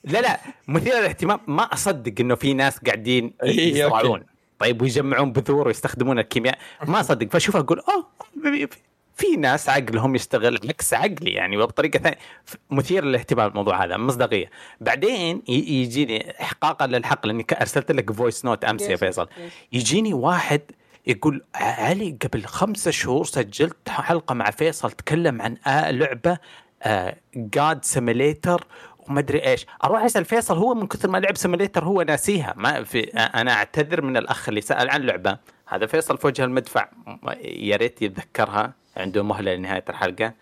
[0.04, 4.22] لا لا مثير للاهتمام ما أصدق إنه في ناس قاعدين يصراعون
[4.58, 6.58] طيب ويجمعون بذور ويستخدمون الكيمياء.
[6.86, 8.06] ما أصدق فاشوف أقول أوه
[9.16, 12.18] في ناس عقلهم يشتغل عكس عقلي يعني وبطريقة ثانية.
[12.70, 14.50] مثير للاهتمام الموضوع هذا مصداقية.
[14.80, 19.28] بعدين يجيني احقاقا للحق لأني أرسلت لك voice note أمس يا فيصل.
[19.72, 20.60] يجيني واحد
[21.06, 26.38] يقول "ع- علي قبل خمسة شهور سجلت حلقة مع فيصل تكلم عن آه لعبة
[27.36, 28.66] God simulator
[29.08, 29.66] وما أدري إيش.
[29.84, 32.54] أروح أسأل فيصل هو من كثر ما لعب simulator هو ناسيها.
[32.56, 35.38] ما في أنا أعتذر من الأخ اللي سأل عن لعبة.
[35.68, 36.88] هذا فيصل في وجه المدفع.
[37.44, 38.72] يا ريت يتذكرها.
[38.96, 40.32] عنده مهلة لنهاية الحلقة.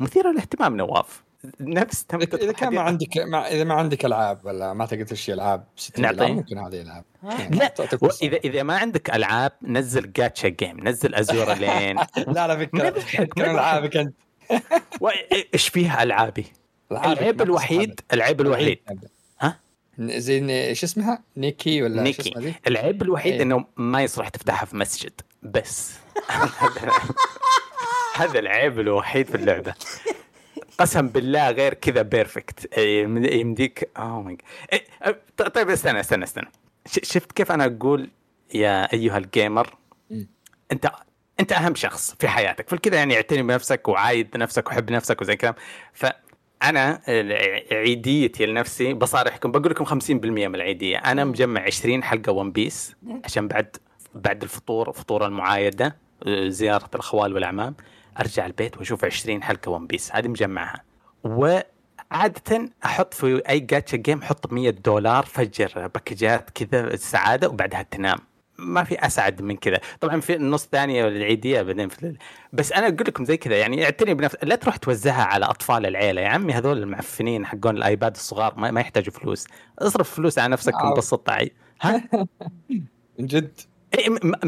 [0.00, 1.22] مثيرة للاهتمام نواف.
[1.60, 5.34] نفس تم اذا كان ما عندك ما إذا ما عندك ألعاب ولا ما تقدر تشتري
[5.34, 6.16] ألعاب 60 نعطيه.
[6.16, 7.74] دولار ممكن هذه ألعاب يعني لا.
[8.22, 11.96] اذا إذا ما عندك ألعاب نزل جاتشا جيم نزل Azur Lane
[12.36, 14.14] لا لا كان ألعابك أنت
[15.54, 16.46] إيش فيها ألعابي؟
[16.92, 18.00] العيب الوحيد.
[18.12, 18.78] العيب الوحيد
[19.40, 19.60] ها؟
[19.98, 23.42] زي شو اسمها؟ Nikke ولا شو اسمها Nikke؟ العيب الوحيد إيه.
[23.42, 25.92] إنه ما يصلح تفتحها في مسجد بس
[28.16, 29.74] هذا العيب الوحيد في اللعبة
[30.78, 34.38] قسم بالله غير كذا perfect يمديك oh my
[35.54, 36.48] طيب استنى استنى استنى.
[36.86, 38.10] شفت كيف أنا أقول
[38.54, 39.74] يا أيها ال gamer.
[40.72, 40.90] انت
[41.40, 42.68] أنت أهم شخص في حياتك.
[42.68, 45.54] فالكذا يعني اعتني بنفسك وعايد نفسك وحب نفسك وزي كذا.
[45.92, 47.00] فأنا
[47.72, 50.96] عيديتي لنفسي بصارحكم بقول لكم 50% من العيدية.
[50.98, 53.76] أنا مجمع 20 حلقة One Piece عشان بعد
[54.14, 55.96] بعد الفطور فطور المعايدة
[56.26, 57.74] آه، زيارة الأخوال والأعمام.
[58.20, 60.82] أرجع البيت وأشوف 20 حلقة One Piece هذه مجمعها.
[61.24, 68.18] وعادة أحط في أي جاتشا جيم أحط 100 دولار فجر باكجات كذا السعادة وبعدها تنام.
[68.58, 69.80] ما في أسعد من كذا.
[70.00, 72.16] طبعا في النص الثانية العيدية بعدين في
[72.52, 76.20] بس أنا أقول لكم زي كذا يعني اعتني بنفس لا تروح توزعها على أطفال العيلة.
[76.20, 79.46] يا عمي هذول المعفنين حقون الآيباد الصغار ما, ما يحتاجوا فلوس.
[79.78, 80.74] اصرف فلوس على نفسك.
[80.74, 81.30] وانبسط.
[81.30, 81.50] عي
[81.80, 82.08] ها؟
[83.18, 83.60] من جد.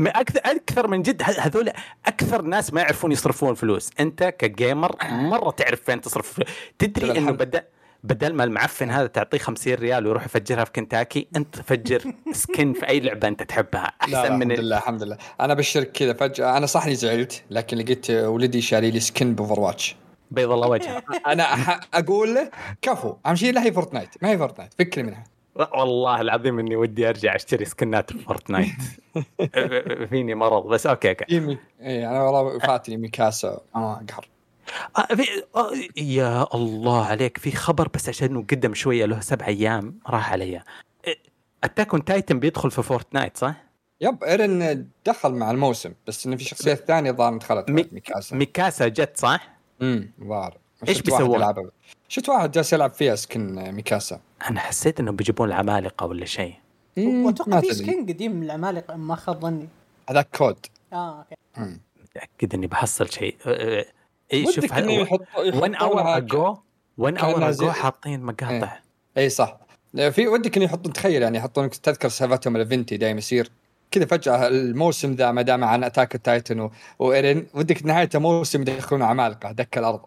[0.06, 1.70] أكثر أكثر من جد هذول
[2.06, 3.90] أكثر ناس ما يعرفون يصرفون فلوس.
[4.00, 6.48] أنت ك gamer مرة تعرف فين تصرف فلوس.
[6.78, 7.64] تدري إنه الحمد.
[8.04, 12.88] بدل ما المعفن هذا تعطيه 50 ريال ويروح يفجرها في كنتاكي أنت فجر skin في
[12.88, 13.82] أي لعبة أنت تحبها.
[13.82, 15.18] لا, أحسن لا من الحمد لله الحمد لله.
[15.40, 16.56] أنا بشرك كذا فجأة.
[16.56, 19.96] أنا صح إني زعلت لكن لقيت ولدي شاري لي skin ب Overwatch.
[20.30, 21.44] بيض الله وجهه أنا
[21.94, 22.50] أقول له
[22.82, 24.08] كفو أهم شيء لا هي Fortnite.
[24.22, 25.24] ما هي Fortnite فكني منها.
[25.74, 28.72] والله العظيم إني ودي أرجع أشتري سكنات في Fortnite.
[30.10, 31.24] فيني مرض بس okay okay.
[31.34, 34.28] يمي اي أنا والله فاتني ميكاسا آه قهر.
[34.98, 35.22] آه في
[35.56, 40.32] آه يا الله عليك في خبر بس عشان إنه قدم شوية له سبع أيام راح
[40.32, 40.62] علي.
[41.64, 43.54] Attack on Titan بيدخل في Fortnite صح؟
[44.00, 48.88] yep ايرن دخل مع الموسم بس إنه في شخصيات ثانية ظهر دخلت مي- ميكاسا ميكاسا
[48.88, 49.48] جت صح؟
[49.82, 50.58] امم ظهر.
[50.82, 51.70] واحد بيسوون؟
[52.08, 54.20] شفت واحد جالس يلعب فيها skin ميكاسا.
[54.50, 56.54] أنا حسيت إنهم بيجيبون العمالقة ولا شيء.
[56.98, 57.74] واتوقع ما في.
[57.74, 59.68] سكين قديم من العمالقة ما خاب ظني.
[60.10, 60.66] هذاك كود.
[60.92, 61.18] آه
[61.58, 61.80] أوكي.
[62.02, 63.36] متاكد إني بحصل شيء.
[63.46, 63.84] أه، أه،
[64.32, 66.56] اي شوف 1 اور اجو
[66.98, 68.78] 1 كأنها اور اجو حاطين مقاطع.
[69.16, 69.58] اي صح.
[70.10, 73.50] في ودك إنه يحطون تخيل يعني يحطون تذكر سالفتهم الايفنتي دائما يصير.
[73.90, 76.70] كذا فجأة الموسم ذا ما دام عن أتاك التايتن.
[76.98, 80.00] وإيرين ودك نهاية الموسم يدخلون عمالقه دك الأرض.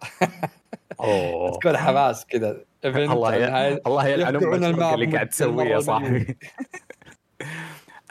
[1.00, 1.52] أوه.
[1.60, 2.58] تكون حماس كذا.
[2.86, 3.74] الله ي...
[3.88, 6.26] الله يلعن أمك اللي قاعد تسويه يا صاحبي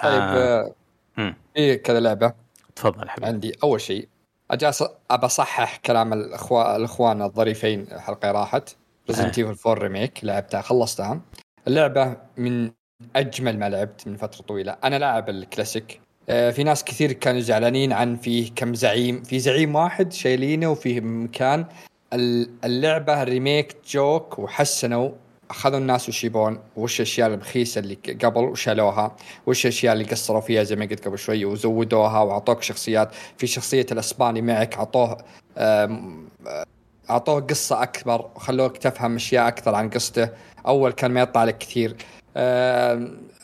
[0.02, 0.60] طيب آه.
[0.60, 0.74] آه.
[1.16, 1.34] مم.
[1.54, 2.32] في كذا لعبة.
[2.76, 3.26] تفضل حبيبي.
[3.26, 4.08] عندي أول شيء
[4.50, 8.76] I just أبى أصحح كلام الاخوان الأخوان الظريفين الحلقة راحت.
[9.08, 11.20] Resident Evil 4 Remake لعبتها خلصتها.
[11.68, 12.70] اللعبة من
[13.16, 14.76] أجمل ما لعبت من فترة طويلة.
[14.84, 16.00] أنا لاعب الكلاسيك.
[16.28, 19.22] آه، في ناس كثير كانوا زعلانين عن فيه كم زعيم.
[19.22, 21.64] في زعيم واحد شايلينه وفيه مكان.
[22.64, 25.10] اللعبة ريميك جوك وحسنوا.
[25.50, 30.62] أخذوا الناس وش يبون وش الأشياء البخيسه اللي قبل وشالوها؟ وش الأشياء اللي قصروا فيها
[30.62, 34.74] زي ما قلت قبل شوي وزودوها وأعطوك شخصيات؟ في شخصية الأسباني معك.
[34.74, 35.18] أعطوه
[37.10, 38.30] أعطوه قصة أكبر.
[38.36, 40.28] وخلوك تفهم أشياء أكثر عن قصته.
[40.66, 41.96] أول كان ما يطلع لك كثير.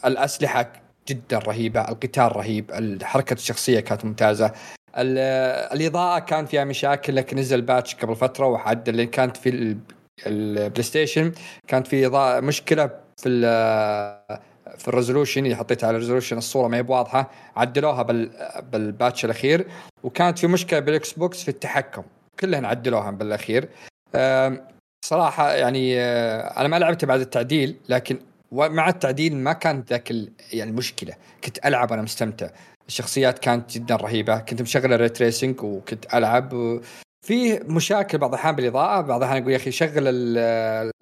[0.05, 0.73] الأسلحة
[1.09, 4.53] جدا رهيبة القتال رهيب حركه الشخصية كانت ممتازة.
[4.97, 9.77] الإضاءة كان فيها مشاكل لكن نزل patch قبل فترة وعدل اللي كانت في
[10.27, 11.33] ال PlayStation
[11.69, 13.41] كانت في إضاءة مشكلة في
[14.79, 18.31] في ال resolution اللي حطيتها على ال resolution الصورة ما هي بواضحة عدلوها بال
[18.73, 19.67] بال patch الأخير.
[20.03, 22.03] وكانت في مشكلة بال Xbox في التحكم
[22.41, 23.69] كلهن عدلوها بالأخير.
[25.05, 28.19] صراحة يعني آه، أنا ما لعبت بعد التعديل لكن
[28.55, 30.11] ومع التعديل ما كانت ذاك
[30.53, 32.51] يعني المشكلة كنت ألعب وأنا مستمتع.
[32.89, 34.39] الشخصيات كانت جدا رهيبة.
[34.39, 36.81] كنت مشغل ال ray tracing وكنت ألعب.
[37.27, 39.01] في مشاكل بعض الأحيان بالإضاءة.
[39.01, 40.93] بعض الأحيان يقول يا أخي شغل ال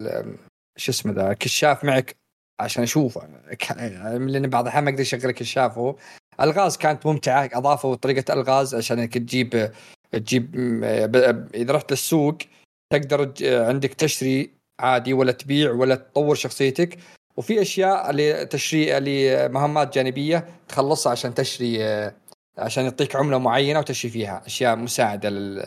[0.77, 2.15] شو اسمه ذا كشاف معك
[2.59, 3.27] عشان أشوفه.
[4.17, 5.95] لأن بعض الأحيان ما أقدر أشغل كشاف هو.
[6.41, 9.71] الغاز كانت ممتعة اضافوا طريقة الغاز عشان إنك تجيب
[10.11, 10.55] تجيب
[11.55, 12.37] إذا رحت للسوق
[12.93, 16.97] تقدر عندك تشتري عادي ولا تبيع ولا تطور شخصيتك.
[17.37, 21.83] وفي أشياء لتشري لمهمات جانبية تخلصها عشان تشري
[22.57, 25.65] عشان يعطيك عملة معينة وتشري فيها أشياء مساعدة لل...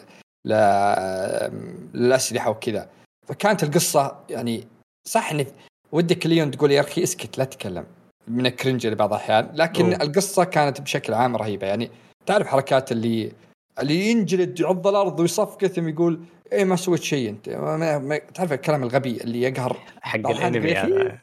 [1.94, 2.88] للأسلحة وكذا
[3.26, 4.66] فكانت القصة يعني
[5.08, 5.46] صح ان
[5.92, 7.86] ودك ليون تقول يا أخي اسكت لا تتكلم
[8.28, 10.02] من الكرنج لبعض الأحيان لكن أوه.
[10.02, 11.90] القصة كانت بشكل عام رهيبة يعني
[12.26, 13.32] تعرف حركات اللي
[13.80, 16.20] اللي ينجلد يعض الأرض ويصفق ثم يقول
[16.52, 17.48] إيه ما سويت شيء أنت.
[17.48, 20.74] ما ما تعرف الكلام الغبي اللي يقهر؟ حق الأنمي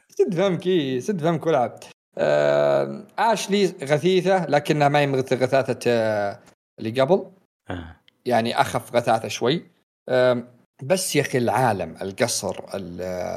[0.08, 0.62] سد فمك
[0.98, 1.78] سد فمك والعب
[2.18, 6.38] آه اشلي غثيثة لكنها ما هي مثل غثاثة آه
[6.78, 7.24] اللي قبل.
[7.70, 7.96] آه.
[8.26, 9.62] يعني أخف غثاثة شوي.
[10.08, 10.44] آه
[10.82, 12.56] بس يا أخي العالم القصر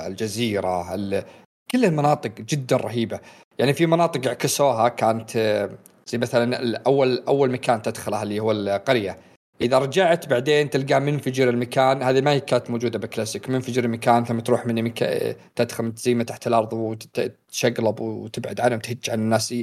[0.07, 0.95] الجزيرة
[1.71, 3.19] كل المناطق جدا رهيبة.
[3.59, 5.69] يعني في مناطق عكسوها كانت آه،
[6.07, 9.17] زي مثلا اول أول مكان تدخله اللي هو القرية.
[9.61, 14.65] إذا رجعت بعدين تلقى منفجر المكان هذه ما كانت موجودة بكلاسيك منفجر المكان ثم تروح
[14.65, 19.53] من مكان تدخل تزيمه تحت الأرض وتشقلب وتبعد عنهم تهج عن الناس.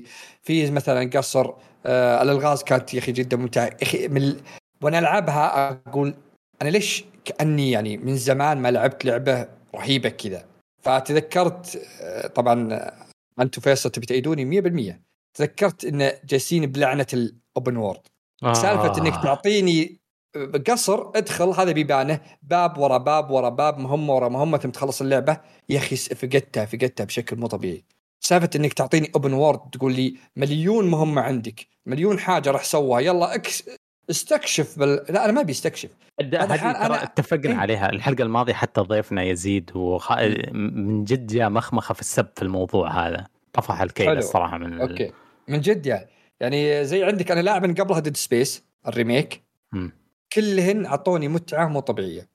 [0.43, 1.53] في مثلا قصر
[1.87, 3.65] آه الألغاز كانت يا أخي جدا ممتعة.
[3.65, 4.37] يا أخي من
[4.83, 6.15] وأنا ألعبها أقول
[6.63, 10.45] أنا ليش كأني يعني من زمان ما لعبت لعبة رهيبة كذا؟
[10.83, 12.91] فتذكرت آه طبعا
[13.41, 18.01] أنتم فيصل تبي تأيدوني 100% تذكرت إن جالسين بلعنة ال open world
[18.43, 18.53] آه.
[18.53, 20.01] سالفة إنك تعطيني
[20.71, 22.21] قصر ادخل هذا بيبانه.
[22.43, 25.41] باب ورا باب ورا باب مهمه ورا مهمه ثم تخلص اللعبة.
[25.69, 27.85] يا أخي فقدتها فقدتها بشكل مو طبيعي.
[28.21, 33.35] سالفة إنك تعطيني open world تقول لي مليون مهمة عندك مليون حاجة راح سوها يلا
[33.35, 33.71] إكس
[34.11, 34.89] استكشف بل...
[34.89, 35.91] لا أنا ما أبي استكشف.
[36.21, 37.03] أنا...
[37.03, 37.91] اتفقنا إيه؟ عليها.
[37.91, 40.13] الحلقة الماضية حتى ضيفنا يزيد وخ...
[40.53, 43.27] من جد جاء مخمخة في السب في الموضوع هذا.
[43.53, 45.13] طفح الكيل الصراحة من okay.
[45.49, 46.07] من جد يعني.
[46.41, 49.43] يعني زي عندك أنا لاعب من قبلها Dead Space ال remake.
[49.73, 49.89] م.
[50.33, 52.29] كلهن أعطوني متعة مو طبيعية.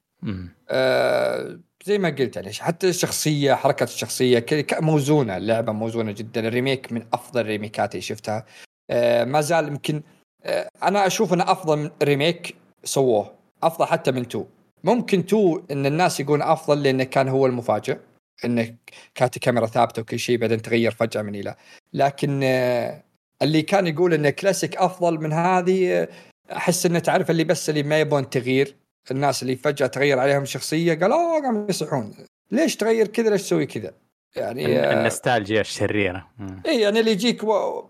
[0.70, 6.48] آه زي ما قلت يعني حتى الشخصية حركة الشخصية موزونة اللعبة موزونة جدا.
[6.48, 8.46] ال remake من أفضل الريميكات اللي شفتها.
[8.90, 10.02] آه ما زال يمكن
[10.44, 13.32] آه أنا أشوف إنه أفضل remake سووه.
[13.64, 14.46] أفضل حتى من two.
[14.84, 17.98] ممكن two إن الناس يقولون أفضل لأنه كان هو المفاجئ.
[18.46, 18.76] إنه
[19.16, 21.56] كانت الكاميرا ثابتة وكل شيء بعدين تغير فجأة من إلى.
[21.94, 23.04] لكن آه
[23.42, 26.08] اللي كان يقول ان كلاسيك أفضل من هذه
[26.52, 28.76] أحس إنه تعرف اللي بس اللي ما يبون تغيير.
[29.12, 32.14] الناس اللي فجأة تغير عليهم شخصية قال أوه قاموا يصيحون.
[32.52, 33.94] ليش تغير كذا؟ ليش تسوي كذا؟
[34.36, 36.28] يعني آه، النستالجيا الشريرة.
[36.66, 37.42] اي يعني اللي يجيك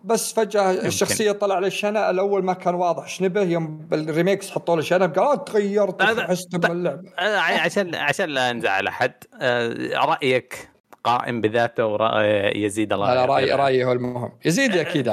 [0.04, 0.88] بس فجأة يمكن.
[0.88, 5.20] الشخصية طلع له شنب الأول ما كان واضح شنبه يوم بال remakes حطوا له شنب
[5.20, 9.74] قال آه تغيرت حست باللعبه عشان عشان لا نزعل احد آه،
[10.06, 10.70] رأيك
[11.04, 14.32] قائم بذاته ورأي يزيد الله لا رايي رايي هو المهم.
[14.46, 15.08] يزيد أكيد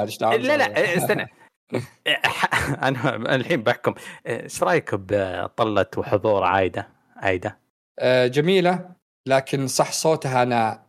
[0.47, 1.27] لا لا استنى.
[2.83, 3.93] أنا الحين بحكم.
[4.27, 6.87] إيش رأيك بطلة وحضور عايدة؟
[7.17, 7.57] عايدة؟
[7.99, 8.89] آه، جميلة
[9.27, 10.86] لكن صح صوتها أنا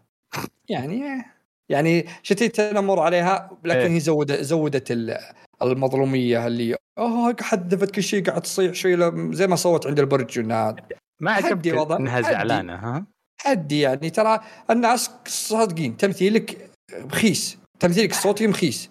[0.68, 1.24] يعني
[1.70, 3.88] يعني شتيت تنمر عليها لكن إيه.
[3.88, 5.18] هي زودت زودت
[5.62, 8.96] المظلومية اللي أوه حذفت كل شيء قاعد تصيح شوي
[9.34, 10.76] زي ما صوت عند البرج انها
[11.20, 13.06] ما عجبتني إنها زعلانة ها؟
[13.46, 14.40] عدي يعني ترى
[14.70, 18.90] الناس صادقين تمثيلك بخيس تمثيلك الصوتي مخيس.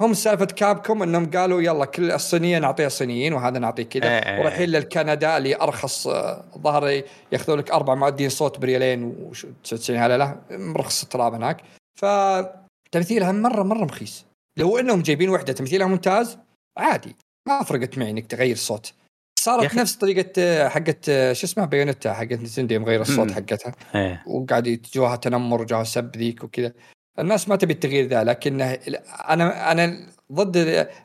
[0.00, 4.04] هم سالفة كابكم إنهم قالوا يلا كل الصينيه نعطيها صينيين وهذا نعطيه كذا.
[4.04, 4.40] إيه، إيه.
[4.40, 7.02] ورايحين للكندا اللي أرخص آه، ظهر
[7.32, 11.62] ياخذوا لك أربع معدين صوت بريالين و99 هلا مرخص التراب هناك.
[12.00, 14.24] فتمثيلها مرة مرة رخيص.
[14.58, 16.38] لو إنهم جايبين وحدة تمثيلها ممتاز
[16.78, 17.16] عادي.
[17.48, 18.92] ما فرقت معي إنك تغير الصوت
[19.40, 19.74] صارت.
[19.74, 23.30] نفس طريقة آه، حقت آه، شو اسمها Bayonetta حقت Nintendo مغير الصوت.
[23.30, 23.72] حقتها.
[23.94, 24.24] إيه.
[24.26, 26.72] وقاعد يتجوها تنمر وجوها سب ذيك وكذا.
[27.18, 30.56] الناس ما تبي التغيير ذا لكن أنا أنا ضد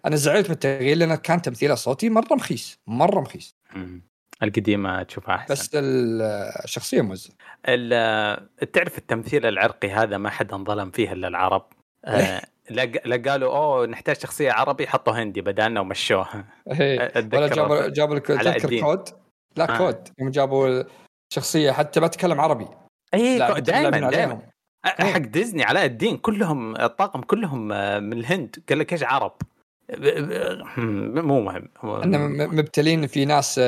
[0.06, 3.56] أنا زعلت من التغيير لأن كان تمثيله صوتي مرة مخيس مرة مخيس.
[4.44, 5.54] القديمه تشوفها أحسن.
[5.54, 7.10] بس الشخصيه
[7.68, 11.66] ال- تعرف التمثيل العرقي هذا ما حد انظلم فيه إلا العرب.
[12.06, 12.42] آه،
[13.06, 16.46] لا قالوا أوه نحتاج شخصية عربي حطوا هندي بدالنا ومشوها
[16.80, 17.12] إيه.
[17.34, 18.80] ولا جابوا جابوا لك تذكر.
[18.82, 19.10] كود؟
[19.56, 19.78] لا آه.
[19.78, 20.08] كود.
[20.20, 20.84] يوم جابوا
[21.32, 22.68] الشخصيه حتى ما تتكلم عربي.
[23.14, 24.42] اي دائما دائما.
[24.86, 28.56] حق ديزني علاء الدين كلهم الطاقم كلهم آه، من الهند.
[28.70, 29.32] قال لك إيش عرب؟
[30.78, 31.70] هم، مو مهم.
[31.84, 33.60] م- مبتلين في ناس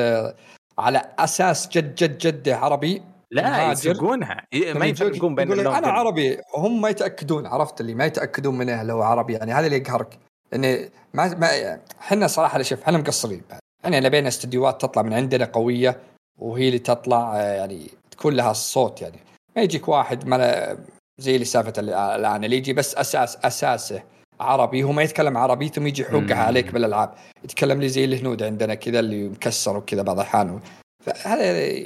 [0.78, 3.72] على أساس جد جد جده عربي لا.
[3.72, 4.46] يسوقونها.
[4.52, 5.88] ي- ما يفرقون بين اللون أنا.
[5.88, 6.38] عربي.
[6.56, 9.52] هم ما يتأكدون عرفت اللي؟ ما يتأكدون منه لو عربي يعني.
[9.52, 10.18] هذا اللي يقهرك.
[10.54, 13.42] انه ما ما إحنا صراحة شوف إحنا مقصرين.
[13.84, 16.00] إحنا نبينا استديوهات تطلع من عندنا قوية
[16.38, 19.18] وهي اللي تطلع يعني تكون لها الصوت يعني.
[19.56, 20.76] ما يجيك واحد ما
[21.22, 24.02] زي اللي سالفة ال- الآن اللي يجي بس أساس أساسه
[24.40, 26.36] عربي هو ما يتكلم عربي ثم يجي يحوقها.
[26.44, 30.60] عليك بالألعاب يتكلم لي زي الهنود عندنا كذا اللي مكسر وكذا بعض الأحيان
[31.04, 31.82] فهذا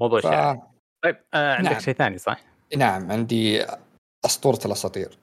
[0.00, 0.22] موضوع ف...
[0.22, 0.62] شائع
[1.04, 1.80] طيب آه عندك نعم.
[1.80, 2.40] شيء ثاني صح؟
[2.76, 3.64] نعم عندي
[4.24, 5.18] أسطورة الأساطير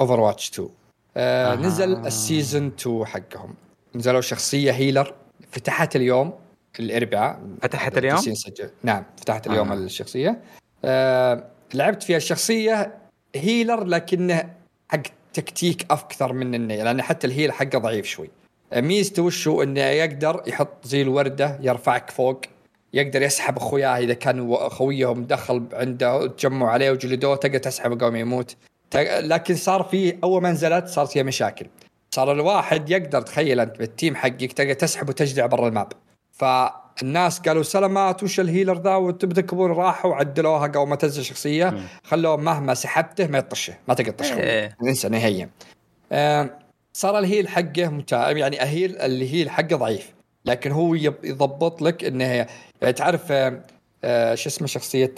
[0.00, 0.68] Overwatch 2
[1.16, 1.56] آه آه.
[1.56, 3.54] نزل ال season 2 حقهم
[3.94, 5.14] نزلوا شخصية healer
[5.50, 6.32] فتحت اليوم
[6.80, 8.70] الإربعاء فتحت اليوم؟ سجل.
[8.82, 9.72] نعم فتحت اليوم.
[9.72, 9.74] آه.
[9.74, 10.40] الشخصية
[10.84, 11.44] آه
[11.74, 12.94] لعبت فيها الشخصيه
[13.34, 14.50] healer لكنه
[14.88, 15.02] حق
[15.32, 18.30] تكتيك أكثر من إنه لأن حتى ال heal حقه ضعيف شوي.
[18.74, 22.40] ميزته وشو؟ إنه يقدر يحط زي الورده يرفعك فوق
[22.92, 28.56] يقدر يسحب أخوياه إذا كان خويهم دخل عنده تجمعوا عليه وجلدوه تقدر تسحبه ما يموت.
[28.94, 31.66] لكن صار في أول ما نزلت صارت فيها مشاكل.
[32.10, 35.92] صار الواحد يقدر تخيل أنت بال team حقك تقدر تسحب وتجدع برا ال map.
[36.96, 41.74] فالناس قالوا سلامات وش ال healer ذا وتبتكبون راحوا وعدلوها قبل ما تنزل شخصية.
[42.04, 44.40] خلوه مهما سحبته ما يطشة ما تقدر تطشة.
[44.40, 44.76] إيه.
[44.82, 45.50] انسى نهائيا.
[46.12, 46.50] آه،
[46.92, 50.14] صار ال heal حقه ممتاز يعني ال heal ال heal حقه ضعيف.
[50.44, 53.60] لكن هو يضبط لك إنه يعني تعرف آه،
[54.04, 55.14] آه، شو اسمه شخصية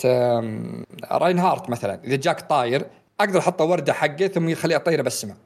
[1.10, 2.00] Reinhardt مثلا.
[2.04, 2.86] إذا جاك طاير
[3.20, 5.36] أقدر أحطه وردة حقه ثم يخليه طايره بالسماء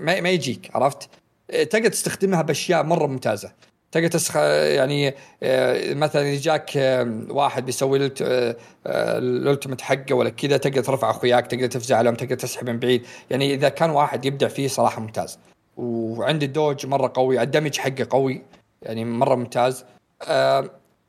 [0.00, 1.08] ما يجيك عرفت؟
[1.70, 3.52] تقدر تستخدمها بأشياء مرة ممتازة.
[3.92, 8.56] تقدر تسخ يعني آه، مثلا إذا جاك آه، واحد بيسوي آه،
[8.86, 13.06] ال ultimate حقه ولا كذا تقدر ترفع أخوياك تقدر تفزع عليهم تقدر تسحب من بعيد.
[13.30, 15.38] يعني إذا كان واحد يبدع فيه صراحة ممتاز.
[15.76, 18.42] وعندي دوج مرة قوي ال damage حقه قوي
[18.82, 19.84] يعني مرة ممتاز.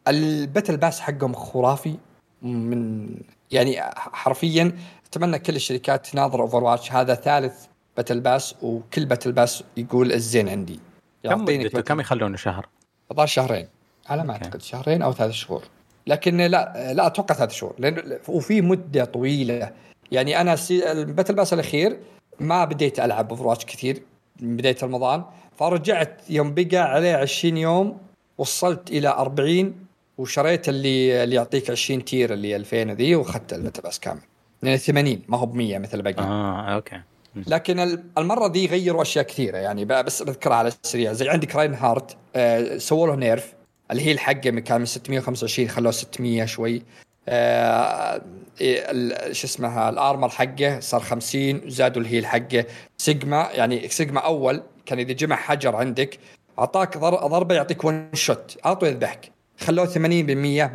[0.08, 1.96] ال battle pass حقهم خرافي.
[2.42, 3.08] من
[3.52, 4.72] يعني حرفيا
[5.06, 6.92] أتمنى كل الشركات تناظر Overwatch.
[6.92, 7.66] هذا ثالث
[7.98, 10.93] battle pass وكل battle pass يقول الزين عندي.
[11.24, 12.68] كم مدته كم يخلونه؟ شهر؟
[13.12, 13.68] الظاهر شهرين.
[14.10, 14.46] على ما okay.
[14.46, 15.64] أعتقد شهرين أو ثلاث شهور.
[16.08, 17.76] لكن لا لا أتوقع ثلاث شهور.
[17.78, 19.72] لأن وفي مدة طويلة.
[20.12, 20.92] يعني أنا سي...
[20.92, 21.98] ال battle pass الأخير
[22.40, 24.02] ما بديت ألعب Over كثير
[24.40, 25.24] من بداية رمضان.
[25.58, 27.98] فرجعت يوم بقى عليه 20 يوم
[28.38, 29.76] وصلت إلى 40
[30.18, 34.22] وشريت اللي اللي يعطيك 20 tier اللي 2000 ذي وأخذت ال battle pass كامل.
[34.62, 37.02] لأن 80 ما هو ب 100 مثل الباقي آه okay.
[37.36, 39.58] لكن ال- المرة دي غيروا أشياء كثيرة.
[39.58, 41.14] يعني بس بذكرها على السريع.
[41.14, 43.54] زي عندك Reinhardt آه سووا له nerf
[43.92, 46.84] اللي هي الحقة كان من 625 خلوه 600 شوي.
[47.30, 48.22] آه
[48.62, 52.66] إيه، شو اسمها ال armor حقة صار 50 زادوا ال heal حقه
[52.98, 56.20] سيجما يعني سيجما أول كان إذا جمع حجر عندك
[56.60, 59.98] أعطاك ضر- ضربة يعطيك one shot على طول يذبحك خلوه 80%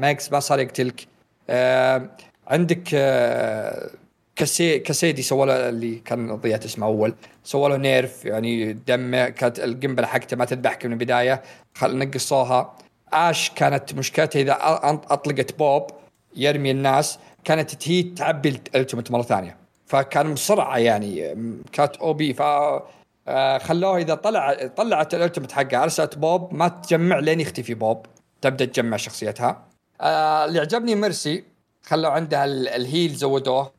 [0.00, 1.06] ما يكس ما صار يقتلك.
[1.50, 2.10] آه
[2.48, 2.88] عندك
[4.38, 7.14] Cassi- Cassidy سوى له اللي كان ضيعت اسمه أول.
[7.44, 11.42] سوى له nerf يعني دمه كانت القنبلة حقته ما تذبحك من البداية.
[11.74, 12.74] خل نقصوها.
[13.12, 14.58] Ashe كانت مشكلتها إذا
[15.10, 15.86] أطلقت بوب
[16.36, 19.56] يرمي الناس كانت هي تعبي ال ultimate مرة ثانية.
[19.86, 21.34] فكان بسرعة يعني
[21.72, 22.34] كانت OP.
[22.34, 22.42] ف
[23.30, 28.06] آه، خلوه إذا طلع طلعت ال ultimate حقها ارسلت بوب ما تجمع لين يختفي بوب.
[28.40, 29.64] تبدأ تجمع شخصيتها.
[30.00, 31.44] آه، اللي عجبني Mercy
[31.82, 33.72] خلوا عندها ال- ال heal زودوه.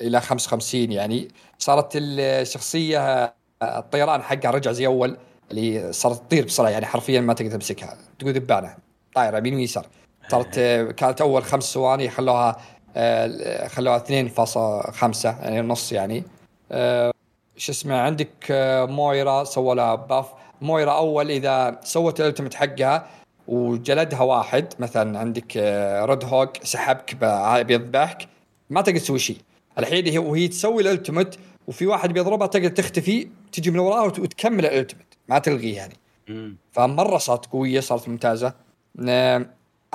[0.00, 1.28] إلى 55 يعني.
[1.58, 5.16] صارت الشخصيه الطيران حقها رجع زي أول
[5.50, 7.98] اللي صارت تطير بسرعة يعني حرفيا ما تقدر تمسكها.
[8.18, 8.76] تقول ذبانة
[9.14, 9.86] طايرة يمين ويسار
[10.28, 10.60] صارت
[10.96, 12.56] كانت أول خمس ثواني خلوها
[12.96, 16.24] آه، خلوها 2.5 يعني نص يعني.
[16.72, 17.12] آه،
[17.56, 20.26] شو اسمه عندك آه، Moira سووا لها buff
[20.60, 23.06] Moira أول إذا سوت ال ultimate حقها
[23.48, 25.56] وجلدها واحد مثلا عندك
[26.04, 27.16] Roadhog سحبك
[27.64, 28.28] بيذبحك
[28.70, 29.36] ما تقدر تسوي شيء.
[29.78, 31.34] الحين هي وهي تسوي ال ultimate
[31.66, 35.94] وفي واحد بيضربها تقدر تختفي تجي من وراها وت- وتكمل ال ultimate ما تلغيه يعني.
[36.72, 38.54] فمرة صارت قوية صارت ممتازة.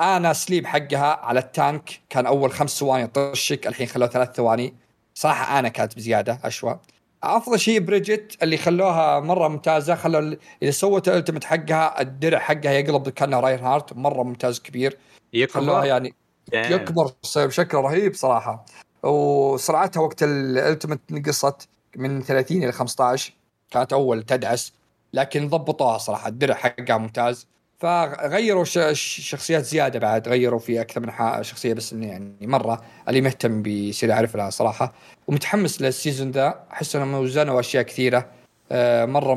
[0.00, 4.74] Ana sleep حقها على ال tank كان أول خمس ثواني طشك الحين خلوه ثلاث ثواني.
[5.14, 6.80] صراحة Ana كانت بزياده أشوى.
[7.22, 12.72] أفضل شيء Brigitte اللي خلوها مرة ممتازة خلوا إذا سوت ال ultimate حقها الدرع حقها
[12.72, 14.98] يقلب كأنه Reinhardt مرة ممتاز كبير.
[15.50, 16.14] خلوها يكبر يعني
[16.52, 18.64] يعني يكبر بشكل رهيب صراحة.
[19.02, 23.32] وسرعتها وقت ال ultimate نقصت من 30 إلى 15
[23.70, 24.72] كانت أول تدعس
[25.12, 27.46] لكن ضبطوها صراحة الدرع حقها ممتاز.
[27.80, 31.12] فغيروا ش- ش- شخصيات زيادة بعد غيروا في أكثر من
[31.44, 32.82] شخصية بس إنه يعني مرة.
[33.08, 34.92] اللي مهتم بيصير يعرف لها صراحة.
[35.26, 38.26] ومتحمس لل season ذا أحس انهم وزنوا اشياء كثيرة.
[38.72, 39.34] آه، مرة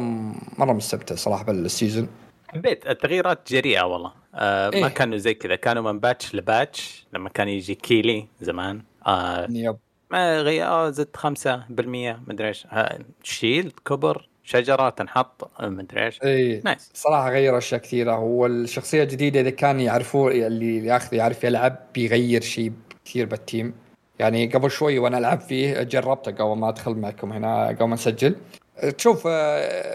[0.57, 2.07] مرة مستمتع صراحة بال season.
[2.47, 4.11] حبيت التغييرات جريئة والله.
[4.35, 4.87] آه ما إيه.
[4.87, 5.55] كانوا زي كذا.
[5.55, 8.81] كانوا من patch ل patch لما كان يجي كيلي زمان.
[9.07, 9.77] آه yep.
[10.11, 11.29] ما غير آه زد 5%
[12.27, 12.67] مدري إيش.
[13.23, 16.23] shield كبر شجرة تنحط مدري إيش.
[16.23, 16.91] إي nice.
[16.93, 18.19] صراحة غير أشياء كثيرة.
[18.19, 22.73] والشخصيه الجديدة إذا كان يعرفوه اللي ياخذ يعرف يلعب بيغير شيء
[23.05, 23.73] كثير بال team.
[24.19, 28.35] يعني قبل شوي وأنا ألعب فيه جربته قبل ما أدخل معكم هنا قبل ما نسجل.
[28.97, 29.93] تشوف آه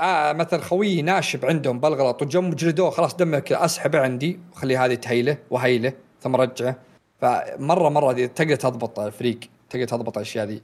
[0.00, 5.38] آه مثلا خويي ناشب عندهم بالغلط وجم جلدوه خلاص دمك أسحبه عندي وخلي هذه تهيله
[5.50, 6.76] وهيله ثم رجعه.
[7.20, 9.40] فمره مرة تقدر تضبط الفريق
[9.70, 10.62] تقدر تضبط الأشياء ذي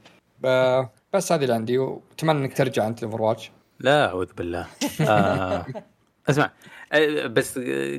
[1.13, 3.51] بس هذه اللي عندي وأتمنى إنك ترجع أنت Overwatch.
[3.79, 4.67] لا أعوذ بالله.
[5.01, 5.65] آه
[6.29, 6.51] اسمع
[6.93, 7.57] آه، بس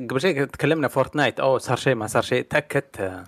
[0.09, 1.39] قبل شيء تكلمنا Fortnite.
[1.39, 2.41] أوه صار شيء ما صار شيء.
[2.41, 3.23] تاكدت آه،.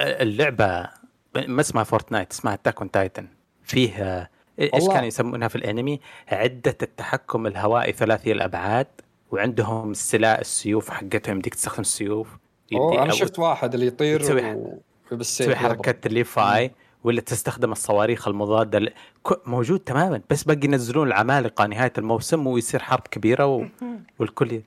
[0.00, 0.88] اللعبة
[1.34, 3.28] ما اسمها Fortnite اسمها Attack on Titan
[3.62, 4.28] فيه آه،
[4.60, 4.88] إيش.
[4.88, 8.86] كانوا يسمونها في الأنمي؟ عدة التحكم الهوائي ثلاثي الأبعاد
[9.30, 11.34] وعندهم السلاح السيوف حقتهم.
[11.34, 12.28] يمديك تستخدم السيوف.
[12.72, 14.78] أوه أنا شفت واحد اللي يطير تسوي- و...
[15.12, 16.70] بالسيف تسوي حركه الليف اي
[17.04, 18.88] ولا تستخدم الصواريخ المضادة ل...
[19.26, 23.64] ك- موجود تماما بس باقي ينزلون العمالقة نهاية الموسم ويصير حرب كبيرة و...
[24.18, 24.62] والكل.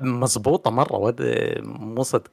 [0.00, 1.16] مضبوطة مرة ود...
[1.62, 2.30] مو صدق.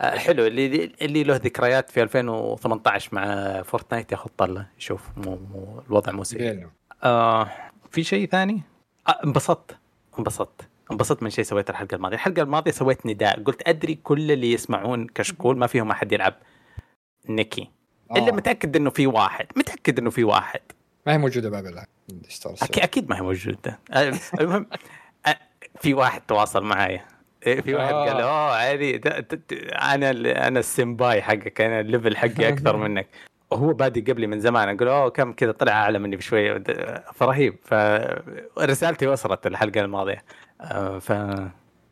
[0.00, 5.82] آه، حلو اللي اللي له ذكريات في 2018 مع فورتنايت ياخذ طلة يشوف مو, مو
[5.88, 6.42] الوضع مو سيء.
[7.02, 7.50] آه
[7.90, 8.62] في شيء ثاني؟
[9.08, 9.18] آه
[10.18, 10.68] انبسطت.
[10.92, 12.14] انبسطت من شيء سويته الحلقة الماضية.
[12.16, 13.42] الحلقة الماضية سويت نداء.
[13.42, 16.34] قلت أدري كل اللي يسمعون كشكول ما فيهم أحد يلعب.
[17.28, 17.70] Nikke.
[18.16, 18.32] إلا آه.
[18.32, 19.46] متأكد إنه في واحد.
[19.56, 20.60] متأكد إنه في واحد.
[21.06, 21.78] ما هي موجودة بابل
[22.62, 23.78] أكيد, أكيد ما هي موجودة.
[23.92, 24.66] آه، المهم
[25.26, 25.36] آه،
[25.80, 27.04] في واحد تواصل معايا.
[27.46, 28.04] إيه، في واحد آه.
[28.08, 28.98] قال اوه عادي.
[28.98, 30.10] ده- ده- ده- أنا
[30.48, 31.60] أنا السمباي حقك.
[31.60, 33.06] أنا ال level حقي أكثر منك.
[33.50, 34.68] وهو بادي قبلي من زمان.
[34.76, 35.52] أقول اوه كم كذا.
[35.52, 36.62] طلع أعلى مني بشوية.
[37.14, 37.56] فرهيب.
[38.56, 40.12] فرسالتي وصلت الحلقة الماضية.
[40.14, 40.22] آه،
[41.00, 41.10] ف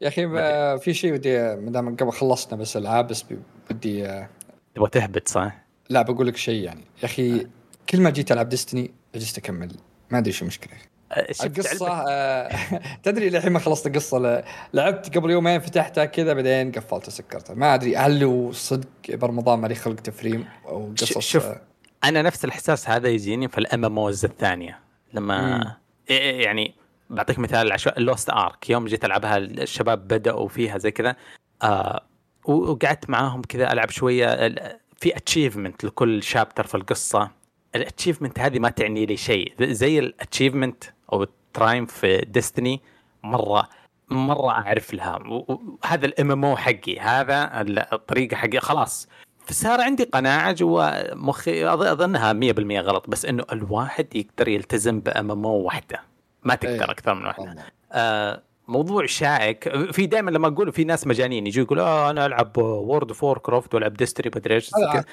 [0.01, 3.25] يا أخي ب- في شيء ودي ما دام قبل خلصنا بس العاب بس
[3.71, 4.29] بدي آه،
[4.75, 5.53] تبغى تهبط صح؟
[5.91, 6.81] لا بقول لك شيء يعني.
[7.01, 7.47] يا أخي
[7.89, 9.73] كل ما جيت ألعب ديستني جلست أكمل.
[10.11, 10.73] ما أدري شو المشكلة.
[11.13, 12.51] آه، القصة آه،
[13.03, 14.45] تدري للحين ما خلصت القصة؟
[14.75, 19.75] لعبت قبل يومين فتحتها كذا بعدين قفلتها سكرتها ما أدري هل هو صدق برمضان مالي
[19.75, 21.61] خلق تفريم أو قصص؟ شوف آه،
[22.05, 24.79] أنا نفس الإحساس هذا يجيني في ال MMOs الثانية.
[25.15, 25.65] لما مم.
[25.65, 26.75] إيه- إيه يعني
[27.13, 31.17] بعطيك مثال العشوائي ال Lost Ark يوم جيت ألعبها الشباب بدأوا فيها زي كذا.
[31.63, 32.03] آه
[32.45, 34.49] وقعدت معاهم كذا ألعب شوية.
[34.97, 37.31] في achievement لكل chapter في القصة.
[37.75, 39.55] ال achievement هذه ما تعني لي شيء.
[39.61, 42.81] زي ال achievement أو ال triumph في Destiny
[43.23, 43.69] مرة
[44.11, 45.19] مرة أعرف لها.
[45.27, 46.99] وهذا ال MMO حقي.
[46.99, 48.61] هذا ال- الطريقة حقي.
[48.61, 49.09] خلاص.
[49.47, 51.67] فصار عندي قناعة جوا مخي.
[51.67, 56.12] أظنها 100% غلط بس إنه الواحد يقدر يلتزم ب MMO واحدة
[56.45, 56.91] ما تقدر إيه.
[56.91, 57.57] أكثر من واحدة.
[57.93, 59.69] آه موضوع شائك.
[59.93, 63.75] في دائما لما أقول في ناس مجانين يجوا يقولوا آه أنا ألعب World of Warcraft
[63.75, 64.71] والعب Destiny مدري إيش.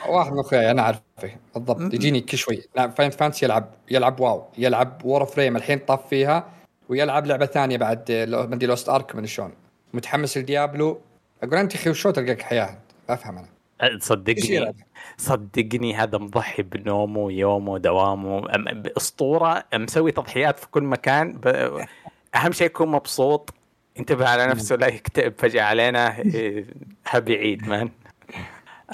[0.09, 1.01] واحد من أخوياي أنا أعرفه.
[1.55, 1.93] بالضبط.
[1.93, 2.61] يجيني كل شوي.
[2.95, 4.43] Final Fantasy يلعب يلعب واو.
[4.57, 6.49] يلعب Warframe الحين طاف فيها.
[6.89, 9.53] ويلعب لعبة ثانية بعد مدري Lost Ark من شلون.
[9.93, 11.01] متحمس لديابلو.
[11.43, 12.77] أقول أنت أخي وشو تلقاك حياة؟
[13.09, 13.47] أفهم أنا.
[13.99, 14.75] صدقني؟
[15.17, 21.33] صدقني هذا مضحي بنومه يومه دوامه أم- اسطوره مسوي تضحيات في كل مكان.
[21.33, 21.47] ب...
[22.35, 23.53] أهم شيء يكون مبسوط.
[23.99, 26.65] انتبه على نفسه لا يكتئب فجأة علينا إيه،
[27.09, 27.89] هابي عيد مان.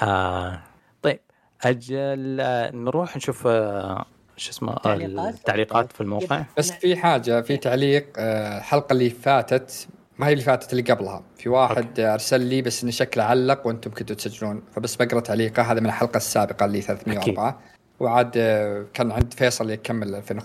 [0.02, 0.60] آه
[1.02, 1.20] طيب
[1.62, 4.04] أجل آه، نروح نشوف آه،
[4.36, 6.42] شو اسمه آه، تعليقات؟ التعليقات في الموقع.
[6.58, 9.88] بس في حاجة في تعليق آه، الحلقة اللي فاتت
[10.18, 11.22] ما هي اللي فاتت اللي قبلها.
[11.36, 14.62] في واحد آه، أرسل لي بس إنه شكله علق وأنتم كنتوا تسجلون.
[14.72, 15.62] فبس بقرأ تعليقه.
[15.62, 17.60] هذا من الحلقة السابقة اللي 304
[18.00, 20.40] وعاد آه، كان عند فيصل يكمل 2000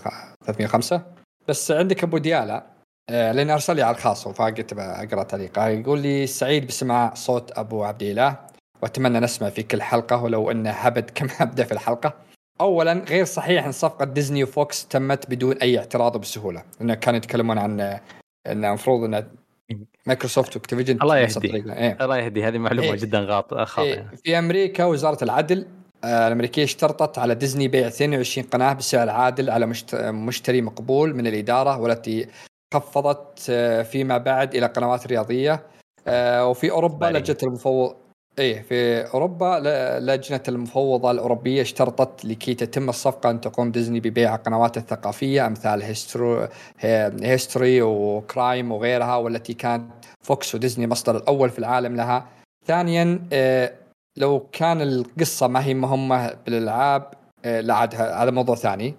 [0.46, 1.02] 305
[1.48, 2.66] بس عندك أبو ديالا
[3.10, 5.68] آه، لأن أرسل لي على الخاص فقلت بقرا تعليقه.
[5.68, 8.36] يقول لي سعيد بسماع صوت أبو عبد الاله
[8.82, 12.14] وأتمنى نسمع في كل حلقة ولو انه هبد كما أبدأ في الحلقة.
[12.60, 16.62] اولا غير صحيح أن صفقة ديزني وفوكس تمت بدون أي اعتراض وبسهولة.
[16.80, 17.80] لأنه كانوا يتكلمون عن
[18.46, 19.26] ان المفروض ان
[20.06, 21.98] مايكروسوفت و Activision الله يهدي إيه.
[22.00, 22.96] الله يهدي هذه معلومة إيه.
[22.96, 24.10] جدا خاطئه إيه.
[24.24, 25.66] في أمريكا وزارة العدل
[26.04, 29.72] آه، الأمريكية اشترطت على ديزني بيع 22 قناة بسعر عادل على
[30.12, 32.28] مشتري مقبول من الإدارة والتي
[32.74, 35.66] خفضت آه، فيما بعد إلى قنوات رياضية.
[36.06, 37.96] آه، وفي أوروبا لجنة المفوض
[38.38, 39.60] إيه في أوروبا
[40.00, 46.48] لجنة المفوضة الأوروبية اشترطت لكي تتم الصفقة أن تقوم ديزني ببيع القنوات الثقافية أمثال History
[47.22, 49.84] هيستوري و crime وغيرها والتي كانت
[50.22, 52.26] فوكس وديزني مصدر الأول في العالم لها.
[52.66, 53.72] ثانيا آه،
[54.16, 57.10] لو كان القصة ما هي مهمة بالألعاب
[57.44, 58.94] لا عاد هذا موضوع ثاني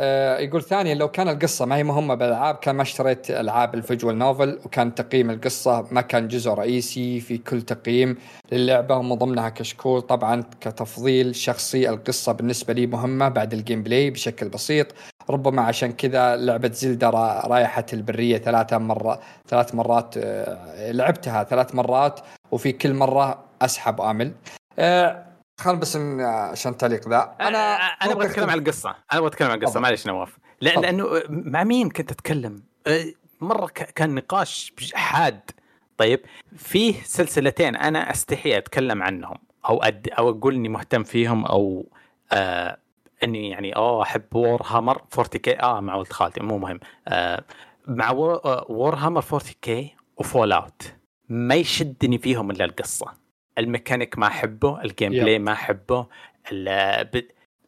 [0.00, 3.80] آه، يقول ثانيا لو كان القصة ما هي مهمة بالألعاب كان ما اشتريت ألعاب ال
[3.80, 8.16] visual novel وكان تقييم القصة ما كان جزء رئيسي في كل تقييم
[8.52, 10.02] للعبة ومن ضمنها كشكول.
[10.02, 14.86] طبعا كتفضيل شخصي القصة بالنسبة لي مهمة بعد ال gameplay بشكل بسيط.
[15.30, 22.20] ربما عشان كذا لعبة زلدا رايحه البرية ثلاثة مرة ثلاث مرات آه، لعبتها ثلاث مرات
[22.50, 24.32] وفي كل مرة أسحب آمل.
[24.78, 25.27] آه،
[25.58, 27.36] خل بس عشان التعليق ذا.
[27.40, 28.90] أنا أنا أبغى أتكلم عن القصة.
[28.90, 29.80] أنا أبغى أتكلم عن القصة.
[29.80, 30.38] معلش نواف.
[30.60, 33.04] لأن لأنه مع مين كنت أتكلم؟ أه،
[33.40, 35.50] مرة كان نقاش حاد.
[35.96, 36.20] طيب
[36.56, 41.86] فيه سلسلتين أنا أستحي أتكلم عنهم أو أد أو أقول إني مهتم فيهم أو
[42.32, 42.78] آه
[43.24, 45.60] إني يعني آه أحب وور هامر 40 كي.
[45.60, 46.40] آه مع ولد خالتي.
[46.40, 46.80] مو مهم.
[47.08, 47.44] آه
[47.86, 50.82] مع وور هامر 40 كي وفول اوت
[51.28, 53.27] ما يشدني فيهم إلا القصة.
[53.58, 56.06] الميكانيك ما أحبه ال gameplay ما أحبه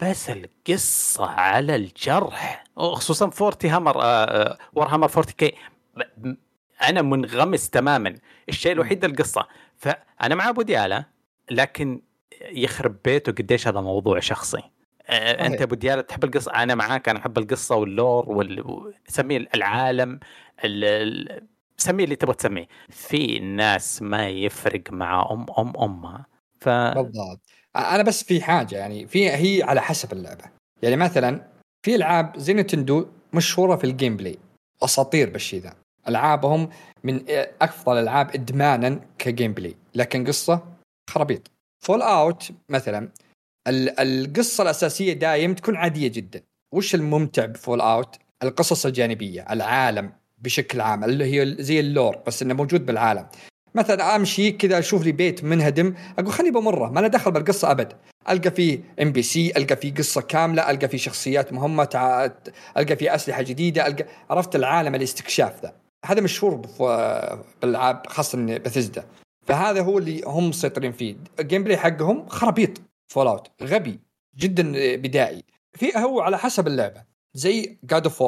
[0.02, 2.64] بس القصة على الجرح.
[2.76, 3.96] خصوصا forty هامر
[4.72, 5.54] وور هامر 40 كي.
[6.82, 8.14] أنا منغمس تماما.
[8.48, 9.46] الشيء الوحيد القصة.
[9.76, 11.04] فأنا مع أبو ديالا
[11.50, 12.02] لكن
[12.40, 14.62] يخرب بيته قديش هذا موضوع شخصي.
[15.06, 18.94] آه، أنت أبو ديالا تحب القصة؟ أنا معاك أنا أحب القصة وال lore وال...
[19.54, 20.20] العالم
[20.64, 20.84] ال...
[21.80, 22.66] سميه اللي تبغى تسميه.
[22.88, 26.26] في ناس ما يفرق مع ام ام أمها.
[26.60, 27.40] ف بالضبط.
[27.76, 30.44] أنا بس في حاجة يعني في هي على حسب اللعبة.
[30.82, 31.46] يعني مثلا
[31.86, 34.38] في ألعاب زي نتندو مشهورة في ال gameplay.
[34.82, 35.74] أساطير بالشيء ذا.
[36.08, 36.70] ألعابهم
[37.04, 37.24] من
[37.62, 39.76] أفضل الألعاب ادمانا ك gameplay.
[39.94, 40.62] لكن قصة
[41.10, 41.50] خرابيط.
[41.84, 43.08] فول اوت مثلا
[43.98, 46.42] القصة الأساسية دايم تكون عادية جدا.
[46.74, 50.12] وش الممتع بفول اوت القصص الجانبية العالم.
[50.40, 53.26] بشكل عام اللي هي زي ال lore بس إنه موجود بالعالم.
[53.74, 57.92] مثلا أمشي كذا أشوف لي بيت منهدم أقول خليني بمرة ما له دخل بالقصة أبد.
[58.28, 62.30] ألقى فيه NPC ألقى فيه قصة كاملة ألقى فيه شخصيات مهمة تع...
[62.76, 65.72] ألقى فيه أسلحة جديدة ألقى عرفت العالم الاستكشاف ذا
[66.04, 66.54] هذا مشهور
[67.62, 69.04] بالالعاب خاصة بثزدا
[69.46, 71.16] فهذا هو اللي هم مسيطرين فيه.
[71.40, 72.80] ال gameplay حقهم خرابيط
[73.12, 74.00] فول أوت غبي
[74.36, 75.44] جدا بدائي.
[75.74, 77.04] في هو على حسب اللعبة.
[77.34, 78.22] زي قاد اوف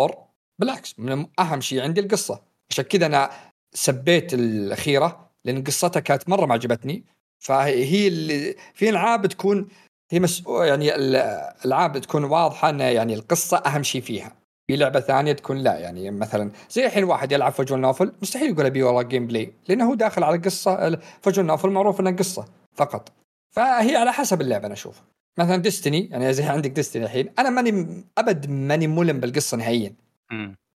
[0.63, 2.41] بالعكس من أهم شيء عندي القصة.
[2.71, 3.31] عشان كذا أنا
[3.75, 7.05] سبيت الأخيرة لأن قصتها كانت مرة ما عجبتني.
[7.39, 9.69] فهي اللي في ألعاب تكون
[10.11, 10.43] هي مس...
[10.49, 14.33] يعني الالعاب تكون واضحة ان يعني القصة أهم شيء فيها.
[14.67, 18.67] في لعبة ثانية تكون لا يعني مثلا زي الحين واحد يلعب visual novel مستحيل يقول
[18.67, 22.45] أبي والله gameplay لأنه هو داخل على قصة visual novel معروف إنها قصة
[22.75, 23.13] فقط.
[23.51, 25.03] فهي على حسب اللعبة أنا أشوف
[25.39, 29.95] مثلا ديستني يعني زي عندك ديستني الحين أنا ماني أبد ماني ملم بالقصة نهائيا.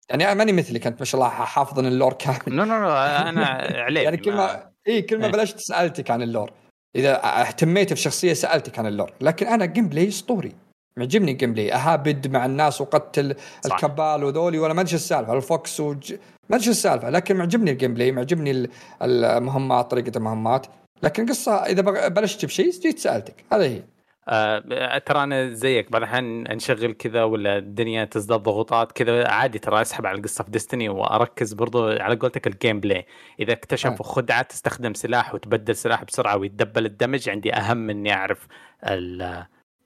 [0.09, 2.37] يعني ماني مثلك انت ما شاء الله حافظ ال lore كامل.
[2.47, 3.45] no no أنا
[3.85, 6.51] عليك يعني كل ما اي كل ما بلشت سألتك عن ال lore.
[6.95, 9.13] إذا اهتميت في شخصيه سألتك عن ال lore.
[9.21, 10.55] لكن أنا gameplay أسطوري.
[10.97, 13.35] معجبني ال gameplay أهابد مع الناس وقتل.
[13.65, 15.33] الكبال وذولي ولا ما أدري السالفة.
[15.33, 16.13] الفوكس وج...
[16.49, 17.09] ما أدري السالفة.
[17.09, 18.69] لكن معجبني ال gameplay معجبني
[19.01, 20.67] المهمات طريقة المهمات.
[21.03, 23.43] لكن قصة إذا بلشت بشيء جيت سألتك.
[23.53, 23.83] هذا هي.
[24.27, 29.81] آه ترى أنا زيك بعض الأحيان أنشغل كذا ولا الدنيا تزداد ضغوطات كذا عادي ترى
[29.81, 33.05] أسحب على القصة في ديستني وأركز برضو على قولتك ال gameplay
[33.39, 34.09] إذا اكتشفوا آه.
[34.09, 38.47] خدعة تستخدم سلاح وتبدل سلاح بسرعة ويتدبل ال damage عندي أهم إني أعرف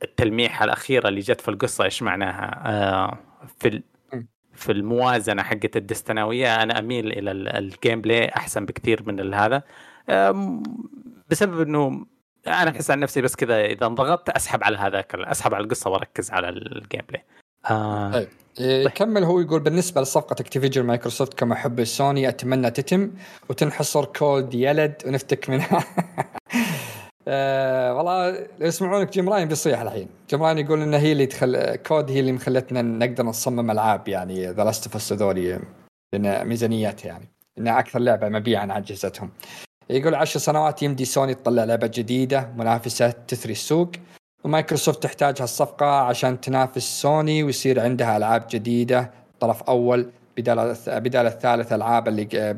[0.04, 2.62] التلميحه الاخيره اللي جت في القصة إيش معناها.
[2.66, 3.18] آه
[3.60, 3.82] في
[4.54, 9.64] في الموازنة حقت الدستناوية أنا أميل إلى ال gameplay أحسن بكثير من هذا.
[11.30, 12.06] بسبب إنه
[12.48, 16.32] أنا أحس عن نفسي بس كذا إذا انضغطت أسحب على هذاك أسحب على القصة وأركز
[16.32, 17.24] على ال gameplay
[17.70, 18.12] آه.
[18.12, 18.28] طيب.
[18.60, 23.12] يكمل هو يقول بالنسبة لصفقة اكتيفيجن مايكروسوفت كمحب سوني أتمنى تتم
[23.50, 25.84] وتنحصر كود يا ولد ونفتك منها.
[27.30, 30.08] آه والله لو يسمعونك جيم راين بيصيح الحين.
[30.30, 34.48] جيم راين يقول ان هي اللي تخل كود هي اللي مخلتنا نقدر نصمم ألعاب يعني
[34.52, 35.60] ذا لاست اوف ذولي
[36.14, 37.30] لأن ميزانيتها يعني.
[37.58, 39.30] انها أكثر لعبة مبيعا عن أجهزتهم.
[39.90, 43.92] يقول عشر سنوات يمدي سوني تطلع لعبة جديدة منافسة تثري السوق.
[44.44, 49.12] ومايكروسوفت تحتاج هالصفقة عشان تنافس سوني ويصير عندها ألعاب جديدة.
[49.40, 52.56] طرف أول بدال بدال الثالث ألعاب اللي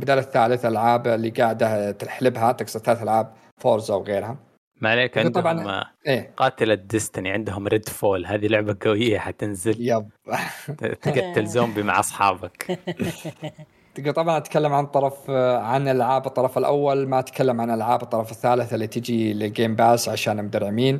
[0.00, 4.36] بدال الثالث ألعاب اللي قاعدة تحلبها تقصد ثلاث ألعاب فورزا وغيرها.
[4.80, 9.76] ما عليك عندهم طبعا إيه؟ قاتلة ديستني عندهم ريد فول هذه لعبة قوية حتنزل.
[9.78, 10.08] Yep.
[10.78, 12.66] تقتل زومبي مع أصحابك.
[14.06, 18.86] طبعا أتكلم عن طرف عن العاب الطرف الأول ما أتكلم عن العاب الطرف الثالث اللي
[18.86, 20.98] تجي لجيم باس عشان مدرعمين.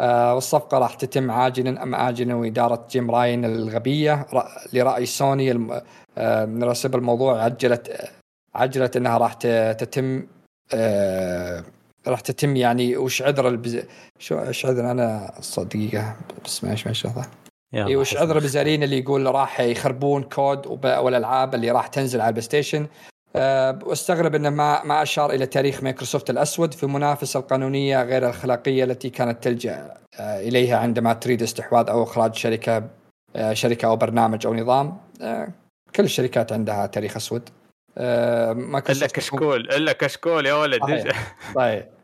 [0.00, 4.26] آه والصفقة راح تتم عاجلا أم اجلا وإدارة جيم راين الغبية.
[4.72, 5.68] لرأي سوني.
[6.18, 6.62] آه من
[6.94, 8.10] الموضوع عجلت
[8.54, 10.26] عجلت إنها راح تتم
[10.74, 11.64] آه
[12.06, 13.82] راح تتم يعني وش عذر البز...
[14.18, 17.24] شو إيش عذر أنا؟ دقيقه بس ما إيش ما
[17.74, 22.42] اي وش عذر البزارين اللي يقول راح يخربون كود والألعاب اللي راح تنزل على البلاي
[22.42, 22.86] ستيشن
[23.36, 28.84] أه واستغرب إنه ما ما أشار إلى تاريخ مايكروسوفت الأسود في المنافسة القانونية غير الأخلاقية
[28.84, 32.82] التي كانت تلجأ أه إليها عندما تريد استحواذ أو إخراج شركة
[33.36, 34.98] أه شركة أو برنامج أو نظام.
[35.22, 35.48] أه
[35.94, 37.48] كل الشركات عندها تاريخ أسود.
[38.90, 40.80] إلا كشكول إلا كشكول يا ولد.
[41.54, 41.86] طيب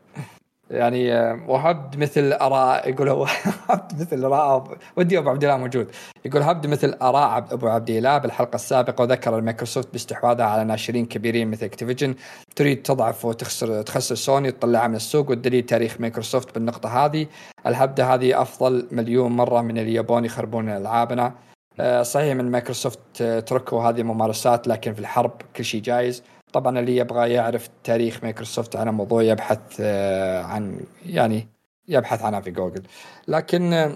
[0.71, 3.27] يعني وهبد مثل أراء يقول هو
[3.69, 5.91] هبد مثل أراء ودي أبو عبد الله موجود.
[6.25, 11.51] يقول هبد مثل أراء أبو عبد الله بالحلقة السابقة وذكر المايكروسوفت باستحواذها على ناشرين كبيرين
[11.51, 12.15] مثل اكتيفيجن
[12.55, 17.27] تريد تضعف وتخسر تخسر سوني وتطلعها من السوق والدليل تاريخ مايكروسوفت بالنقطة هذه.
[17.67, 21.33] الهبدة هذه أفضل مليون مرة من اللي يبون يخربون ألعابنا.
[21.79, 26.23] آه، صحيح من مايكروسوفت آه، تركوا هذه الممارسات لكن في الحرب كل شيء جايز.
[26.53, 31.47] طبعا اللي يبغى يعرف تاريخ مايكروسوفت على موضوع يبحث آه، عن يعني
[31.87, 32.83] يبحث عنها في جوجل.
[33.27, 33.91] لكن آه،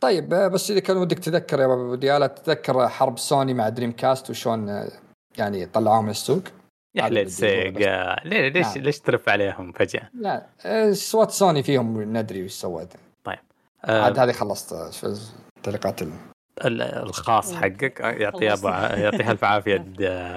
[0.00, 4.30] طيب آه، بس إذا كان ودك تذكر يا أبو ديالا تذكر حرب سوني مع Dreamcast
[4.30, 4.88] وشون
[5.38, 6.42] يعني طلعوهم من السوق
[6.94, 8.78] يا حليت سيجا ليش نعم.
[8.78, 10.46] ليش ترف عليهم فجأة؟ لا
[10.92, 12.92] صوت سوني فيهم ندري وش سوت.
[13.24, 13.38] طيب.
[13.84, 15.04] عاد هذه خلصت
[15.56, 16.00] التعليقات
[16.64, 19.86] الخاص حقك يعطيها يعطيها الف عافية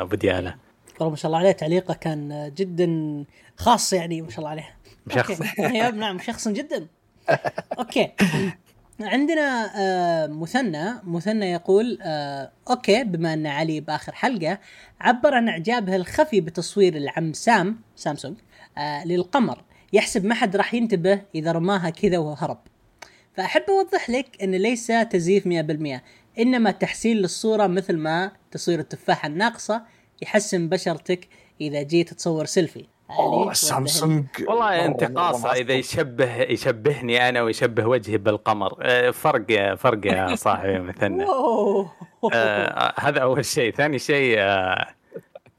[0.02, 0.56] أبو ديالة.
[1.00, 3.24] والله ما شاء الله عليه تعليقه كان جدا
[3.58, 4.76] خاص يعني ما شاء الله عليه.
[5.16, 5.42] شخص.
[5.96, 6.88] نعم شخص جدا.
[7.80, 8.12] okay.
[9.02, 10.94] عندنا آه مثنى.
[11.04, 14.60] مثنى يقول آه okay بما أن علي بآخر حلقة
[15.02, 18.38] عبر عن إعجابه الخفي بتصوير العم سام سامسونج
[18.78, 19.64] آه للقمر.
[19.94, 22.58] يحسب ما حد راح ينتبه إذا رماها كذا وهرب
[23.34, 26.00] فأحب أوضح لك أن ليس تزييف 100%
[26.40, 29.82] إنما تحسين للصورة مثل ما تصوير التفاحة الناقصة
[30.22, 31.28] يحسن بشرتك
[31.62, 32.86] إذا جيت تصور سيلفي.
[33.10, 34.26] أوه سامسونج.
[34.48, 38.74] والله انت قاصة إذا يشبه يشبهني أنا ويشبه وجهي بالقمر.
[39.12, 41.26] فرق فرق يا صاحبي مثنى.
[42.34, 43.72] آه هذا أول شيء.
[43.74, 44.88] ثاني شيء آه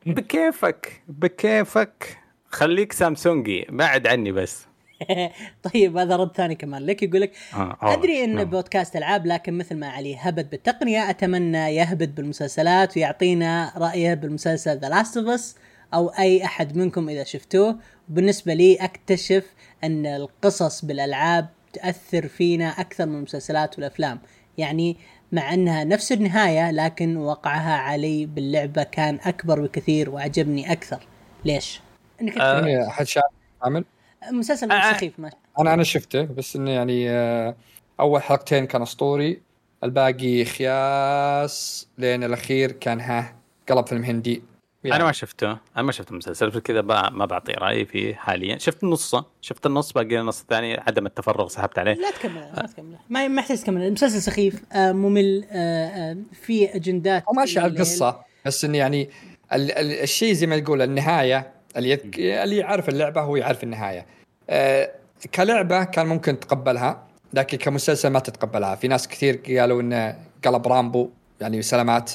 [0.06, 2.18] بكيفك بكيفك.
[2.48, 3.66] خليك سامسونجي.
[3.70, 4.66] بعد عني بس.
[5.72, 6.86] طيب هذا رد ثاني كمان.
[6.86, 8.44] لك يقول لك آه أدري إن نعم.
[8.44, 14.88] بودكاست ألعاب لكن مثل ما علي هبد بالتقنية أتمنى يهبد بالمسلسلات ويعطينا رأيه بالمسلسل The
[14.88, 15.56] Last of Us
[15.94, 17.78] أو أي أحد منكم إذا شفتوه.
[18.10, 19.44] وبالنسبه لي أكتشف
[19.84, 24.20] أن القصص بالألعاب تأثر فينا أكثر من المسلسلات والأفلام.
[24.58, 24.96] يعني
[25.32, 31.06] مع أنها نفس النهاية لكن وقعها علي باللعبة كان أكبر بكثير وعجبني أكثر.
[31.44, 31.80] ليش؟
[32.20, 33.24] انك آه أحد شاف
[33.62, 33.84] عامل
[34.30, 34.92] مسلسل آه.
[34.92, 37.56] سخيف ما أنا أنا شفته بس إنه يعني آه،
[38.00, 39.40] أول حلقتين كان أسطوري.
[39.84, 43.36] الباقي خياس لين الأخير كان ها
[43.68, 44.42] قلب فيلم هندي.
[44.84, 44.96] يعني.
[44.96, 48.58] أنا ما شفته أنا ما شفت المسلسل كذا ما بعطي رأيي فيه حاليا.
[48.58, 51.94] شفت نصه شفت النص باقي النص الثاني عدم التفرغ سحبت عليه.
[51.94, 52.96] لا تكمل لا تكمل.
[53.10, 53.82] ما ما يحتاج تكمل.
[53.82, 59.10] المسلسل سخيف آه ممل آه آه في أجندات وماشي على القصة بس إنه يعني
[59.52, 62.18] ال ال الشيء زي ما تقول النهاية اللي يذك...
[62.18, 64.06] اللي يعرف اللعبة هو يعرف النهاية.
[64.50, 64.90] آه
[65.34, 68.74] كلعبة كان ممكن تقبلها لكن كمسلسل ما تتقبلها.
[68.74, 71.10] في ناس كثير قالوا إنه قلب رامبو
[71.40, 72.12] يعني سلامات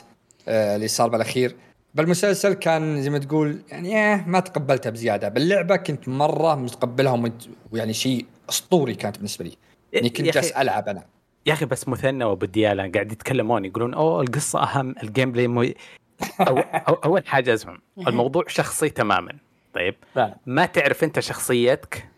[0.47, 1.55] آه اللي صار بالأخير.
[1.95, 5.29] بالمسلسل كان زي ما تقول يعني إيه ما تقبلتها بزيادة.
[5.29, 7.31] باللعبة كنت مرة متقبلها
[7.71, 9.57] ويعني شيء أسطوري كانت بالنسبة لي.
[9.93, 11.03] يعني كنت جالس ألعب أنا.
[11.45, 15.61] يا أخي بس مثنى وبديالة قاعد يتكلمون يقولون أوه القصة أهم ال gameplay مو...
[16.47, 16.57] أو...
[16.59, 16.93] أو...
[16.93, 17.77] أول حاجة اسمع
[18.07, 19.37] الموضوع شخصي تماما.
[19.75, 19.95] طيب.
[20.45, 22.09] ما تعرف أنت شخصيتك؟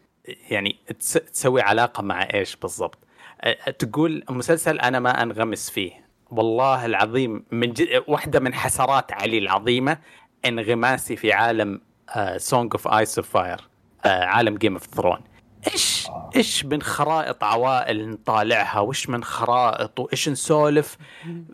[0.49, 0.75] يعني
[1.33, 2.97] تسوي علاقة مع إيش بالضبط؟
[3.79, 6.07] تقول مسلسل أنا ما أنغمس فيه.
[6.31, 9.97] والله العظيم من جد واحدة من حسرات علي العظيمة
[10.45, 11.81] انغماسي في عالم
[12.37, 13.61] Song of Ice of Fire
[14.05, 15.19] عالم Game of Throne
[15.73, 20.97] إيش إيش من خرائط عوائل نطالعها؟ وش من خرائط؟ وإيش نسولف؟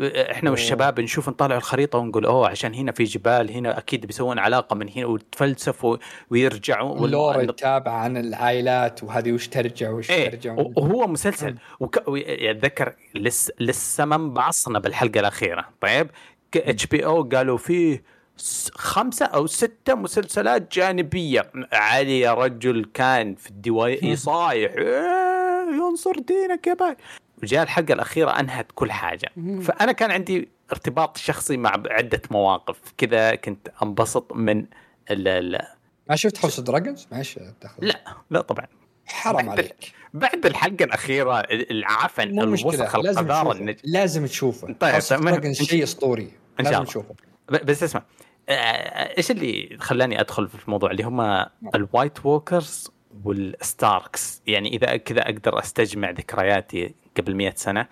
[0.01, 4.75] إحنا والشباب نشوف نطالع الخريطة ونقول أوه عشان هنا في جبال هنا أكيد بيسوون علاقة
[4.75, 5.97] من هنا ويتفلسفوا
[6.29, 11.55] ويرجعوا وال lore يتابع عن العائلات وهذه وش ترجع وش إيه ترجع وهو مسلسل.
[11.79, 12.03] وك...
[12.07, 15.65] أتذكر لسه لسه ما انبعصنا بالحلقة الأخيرة.
[15.81, 16.09] طيب
[16.55, 18.12] HBO قالوا فيه
[18.73, 21.51] خمسة أو ستة مسلسلات جانبية.
[21.73, 26.97] علي يا رجل كان في الدواء يصايح إيه ينصر دينك يا باي.
[27.43, 29.29] وجاء الحلقة الأخيرة أنهت كل حاجة.
[29.61, 32.79] فأنا كان عندي ارتباط شخصي مع عدة مواقف.
[32.97, 34.65] كذا كنت أنبسط من
[35.11, 35.59] ال ال
[36.09, 37.39] ما شفت House Dragons؟ معلش
[37.79, 38.67] لا لا طبعا.
[39.05, 39.91] حرام عليك.
[40.13, 43.75] بعد الحلقة الأخيرة العفن الوسخ القذاره النج...
[43.83, 44.73] لازم تشوفه.
[44.73, 44.99] طيب
[45.51, 46.31] شيء أسطوري.
[46.59, 47.15] لازم تشوفه.
[47.49, 48.03] بس اسمع.
[48.49, 51.45] إيش اللي خلاني أدخل في الموضوع؟ اللي هم
[51.75, 52.91] ال White Walkers
[53.23, 57.87] وال Starks يعني إذا كذا أقدر أستجمع ذكرياتي قبل مئة سنة.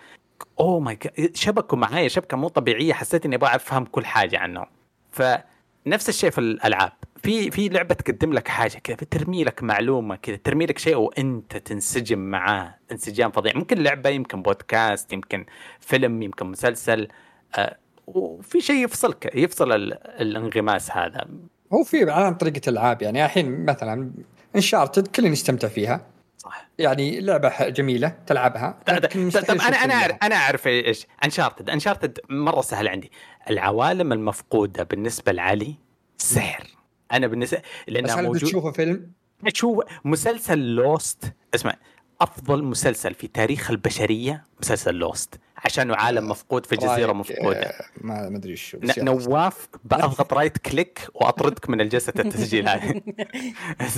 [0.60, 0.98] oh my
[1.34, 2.92] شبكوا معايا شبكة مو طبيعية.
[2.92, 4.66] حسيت إني أبغى افهم كل حاجة عنهم.
[5.10, 6.92] فنفس الشيء في الألعاب.
[7.22, 11.56] في في لعبة تقدم لك حاجة كذا ترمي لك معلومة كذا ترمي لك شيء وأنت
[11.56, 12.74] تنسجم معاه.
[12.92, 13.52] انسجام فظيع.
[13.54, 15.46] ممكن لعبة يمكن بودكاست يمكن
[15.80, 17.08] فيلم يمكن مسلسل.
[17.54, 21.26] آه وفي شيء يفصلك يفصل الانغماس هذا.
[21.72, 24.12] هو في عن طريقة العاب يعني الحين مثلا
[24.56, 26.06] Uncharted كل يستمتع فيها.
[26.38, 26.68] صح.
[26.78, 31.06] يعني لعبة جميلة تلعبها طب أنا أنا اعرف أنا أعرف إيش.
[31.24, 33.10] Uncharted Uncharted مرة سهل عندي.
[33.50, 35.74] العوالم المفقودة بالنسبة لعلي
[36.18, 36.66] سحر.
[37.12, 39.10] أنا بالنسبة لأنها موجود تشوفه فيلم؟
[39.52, 41.74] تشوف مسلسل Lost اسمع
[42.20, 47.60] أفضل مسلسل في تاريخ البشرية مسلسل Lost عشانه عالم مفقود في جزيرة مفقودة.
[47.60, 53.02] آه، ما أدري شو نواف بضغط right click وأطردك من الجلسة التسجيل هذه.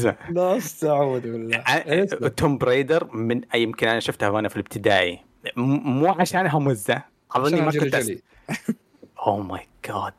[0.31, 2.29] Lost اعوذ بالله.
[2.29, 5.21] Tomb Raider من يمكن أنا شفتها وأنا في الابتدائي.
[5.57, 7.03] مو عشانها مزة.
[7.33, 8.03] أظني ما كنت
[9.27, 10.13] oh my God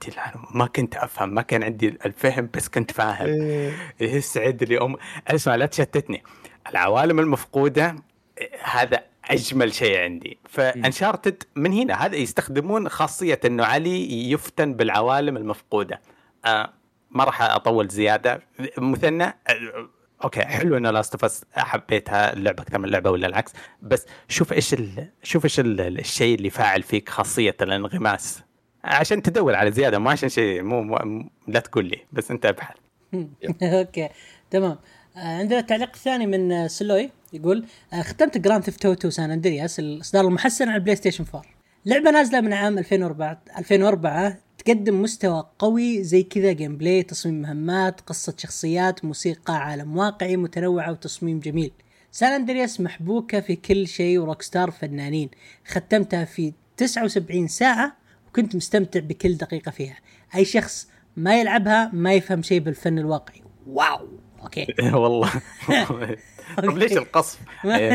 [0.52, 1.30] ما كنت أفهم.
[1.30, 3.28] ما كان عندي الفهم بس كنت فاهم.
[3.28, 3.74] إيه.
[4.00, 4.96] يسعد لي ام
[5.28, 6.24] اسمع لا تشتتني.
[6.70, 7.96] العوالم المفقودة
[8.64, 10.38] هذا أجمل شيء عندي.
[10.50, 12.06] ف Uncharted من هنا.
[12.06, 16.02] هذا يستخدمون خاصية إنه علي يفتن بالعوالم المفقودة.
[16.46, 16.74] آه
[17.12, 18.42] ما راح أطول زيادة.
[18.78, 19.36] مثنى آه
[20.24, 22.34] okay حلو إنه Last of حبيتها.
[22.34, 25.12] اللعبة أكثر من اللعبه ولا العكس؟ بس شوف إيش ال...
[25.24, 26.00] شوف إيش ال...
[26.00, 28.42] الشيء اللي فاعل فيك خاصية الانغماس.
[28.84, 32.76] عشان تدور على زيادة مو عشان شيء مو, مو لا تقول لي بس أنت ابحث.
[33.64, 34.10] okay
[34.52, 34.78] تمام.
[35.18, 37.10] آه، عندنا التعليق الثاني من سلوي.
[37.36, 41.56] يقول آه، ختمت Grand Theft Auto San Andreas الإصدار المحسن على ال PlayStation 4
[41.86, 48.34] لعبة نازلة من عام 2004 2004 تقدم مستوى قوي زي كذا gameplay تصميم مهمات قصة
[48.38, 51.72] شخصيات موسيقى عالم واقعي متنوعة وتصميم جميل.
[52.12, 55.30] San Andreas محبوكة في كل شيء و Rockstar فنانين.
[55.68, 57.98] ختمتها في 79 ساعة
[58.28, 59.98] وكنت مستمتع بكل دقيقة فيها.
[60.36, 60.88] أي شخص
[61.18, 63.42] ما يلعبها ما يفهم شيء بالفن الواقعي.
[63.68, 64.08] wow!
[64.44, 64.68] okay.
[64.94, 65.32] والله.
[66.58, 67.40] طيب ليش القصف؟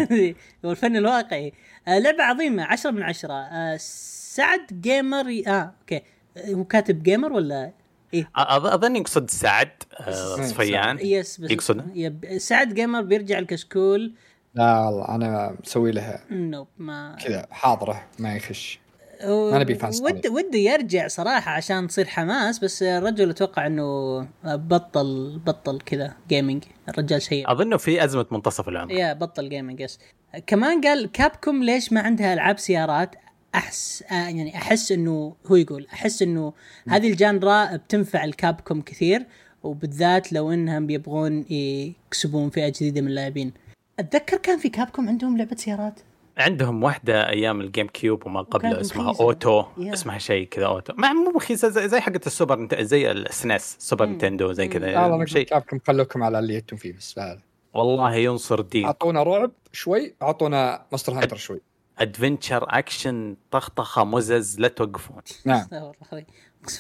[0.65, 1.53] والفن الواقعي.
[1.89, 5.51] آه لعبة عظيمة 10 من 10 آه سعد Gamer آه
[5.81, 6.03] okay.
[6.39, 7.73] هو كاتب gamer ولا
[8.15, 9.70] إيه؟ اظن يقصد سعد
[10.01, 10.99] آه صفيان.
[11.01, 14.12] yes بس يقصد سعد Gamer بيرجع الكشكول.
[14.55, 18.78] لا والله أنا مسوي لها نوب ما كذا حاضرة ما يخش.
[19.25, 25.41] ما نبي فانس ود وده يرجع صراحة عشان تصير حماس بس الرجل أتوقع إنه بطل
[25.47, 27.53] بطل كذا gaming الرجال شيء.
[27.53, 28.93] اظنه في أزمة منتصف العمر.
[28.93, 29.99] يا بطل gaming بس
[30.47, 33.15] كمان قال كابكوم ليش ما عندها ألعاب سيارات؟
[33.55, 36.53] أحس آه يعني أحس إنه هو يقول أحس إنه
[36.89, 39.27] هذه ال genre بتنفع الكابكوم كثير
[39.63, 43.53] وبالذات لو إنهم بيبغون يكسبون فئة جديدة من اللاعبين.
[43.99, 46.01] أتذكر كان في كابكوم عندهم لعبة سيارات.
[46.39, 49.93] عندهم واحدة أيام الجيم كيوب وما قبله اسمها أوتو يا.
[49.93, 50.93] اسمها شيء كذا أوتو.
[50.97, 55.24] مع مو رخيصه زي, زي حقت السوبر زي ال SNES super نتندو زي كذا والله
[55.24, 55.47] شيء.
[55.47, 57.39] جابكم خلوكم على اللي أنتم فيه بس فعلا
[57.74, 61.61] والله ينصر دين أعطونا رعب شوي أعطونا ماستر هانتر شوي.
[61.99, 65.23] adventure action طخطخة مزز لا توقفون.
[65.44, 65.66] نعم.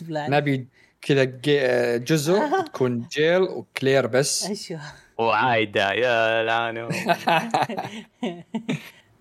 [0.08, 0.68] نبي
[1.02, 1.24] كذا
[1.96, 4.72] جزء تكون جيل وكلير بس.
[5.18, 6.88] وعايدة يا لانو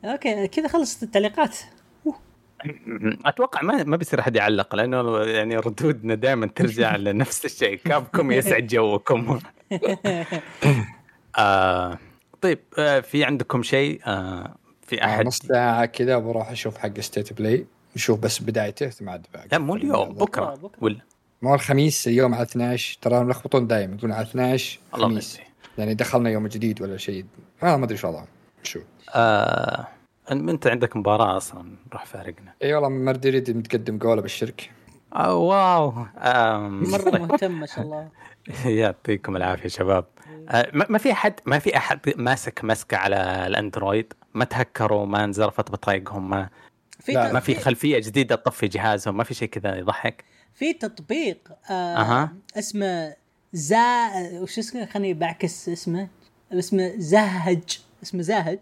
[0.05, 1.57] أوكي كذا خلصت التعليقات.
[3.25, 7.75] أتوقع ما ما بيصير أحد يعلق لأنه يعني ردودنا دائما ترجع لنفس الشيء.
[7.75, 9.39] كابكم يسعد جوكم.
[11.37, 11.97] آه
[12.41, 14.55] طيب آه في عندكم شيء؟ آه
[14.87, 17.65] في أحد؟ نص ساعة كذا بروح أشوف حق State of Play
[17.95, 20.83] نشوف بس بدايته ثم عاد لا مو اليوم بكرة, بكرة.
[20.83, 20.99] ولا؟
[21.41, 25.39] مو الخميس اليوم على 12 ترى ملخبطون دائما يقولون على 12 خميس.
[25.77, 27.25] يعني دخلنا يوم جديد ولا شيء.
[27.63, 28.27] أنا ما أدري إيش وضعهم
[28.63, 28.79] شو؟
[29.15, 29.87] آه
[30.31, 32.53] انت عندك مباراة أصلا راح فارقنا.
[32.63, 34.63] إي والله مدريد متقدم جوله بالشركة.
[35.15, 35.93] آه واو.
[36.17, 38.09] آم، مرة مهتم ما شاء الله.
[38.65, 40.05] يعطيكم العافية شباب.
[40.49, 45.23] آه، ما ما في احد ما في أحد ماسك مسكة على الأندرويد؟ ما تهكروا ما
[45.23, 46.49] انزرفت بطايقهم ما
[46.99, 50.23] في ما في خلفية جديدة تطفي جهازهم ما في شيء كذا يضحك؟
[50.53, 51.37] في تطبيق
[51.69, 52.33] آه أها.
[52.57, 53.15] اسمه
[53.53, 54.09] زا
[54.41, 56.07] وش اسمه؟ خليني بعكس اسمه.
[56.53, 57.79] اسمه زهج.
[58.03, 58.59] اسمه زاهج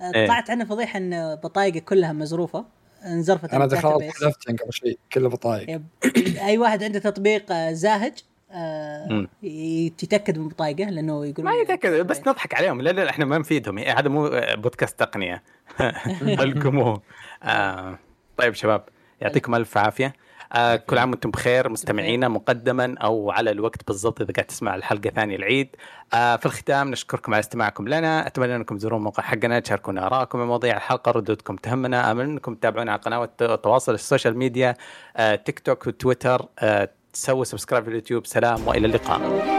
[0.00, 0.26] آه إيه.
[0.26, 2.64] طلعت عنه فضيحة إن بطايقه كلها مزروفة
[3.04, 4.02] انزرفت أنا دخلت.
[4.02, 5.80] حذفت قبل شيء كله بطايق.
[6.46, 8.12] أي واحد عنده تطبيق آه، زاهج
[8.50, 9.26] آه.
[9.42, 13.78] يتأكد من بطايقه لأنه يقولون ما يتأكد بس نضحك عليهم لا لا إحنا ما نفيدهم
[13.78, 15.42] هذا مو بودكاست تقنية
[16.22, 17.00] الكمو
[17.42, 17.98] آه
[18.36, 18.84] طيب شباب
[19.20, 20.12] يعطيكم ألف عافية
[20.52, 25.10] آه كل عام وأنتم بخير مستمعينا مقدما أو على الوقت بالضبط إذا قاعد تسمع الحلقة
[25.10, 25.68] ثانية العيد.
[26.14, 30.76] آه في الختام نشكركم على استماعكم لنا أتمنى أنكم تزورون الموقع حقنا تشاركونا آرائكم مواضيع
[30.76, 34.74] الحلقة ردودكم تهمنا آمل أنكم تتابعونا على قنوات التواصل ال social media
[35.16, 38.26] آه تيك توك وتويتر آه تسووا subscribe في اليوتيوب.
[38.26, 39.57] سلام وإلى اللقاء.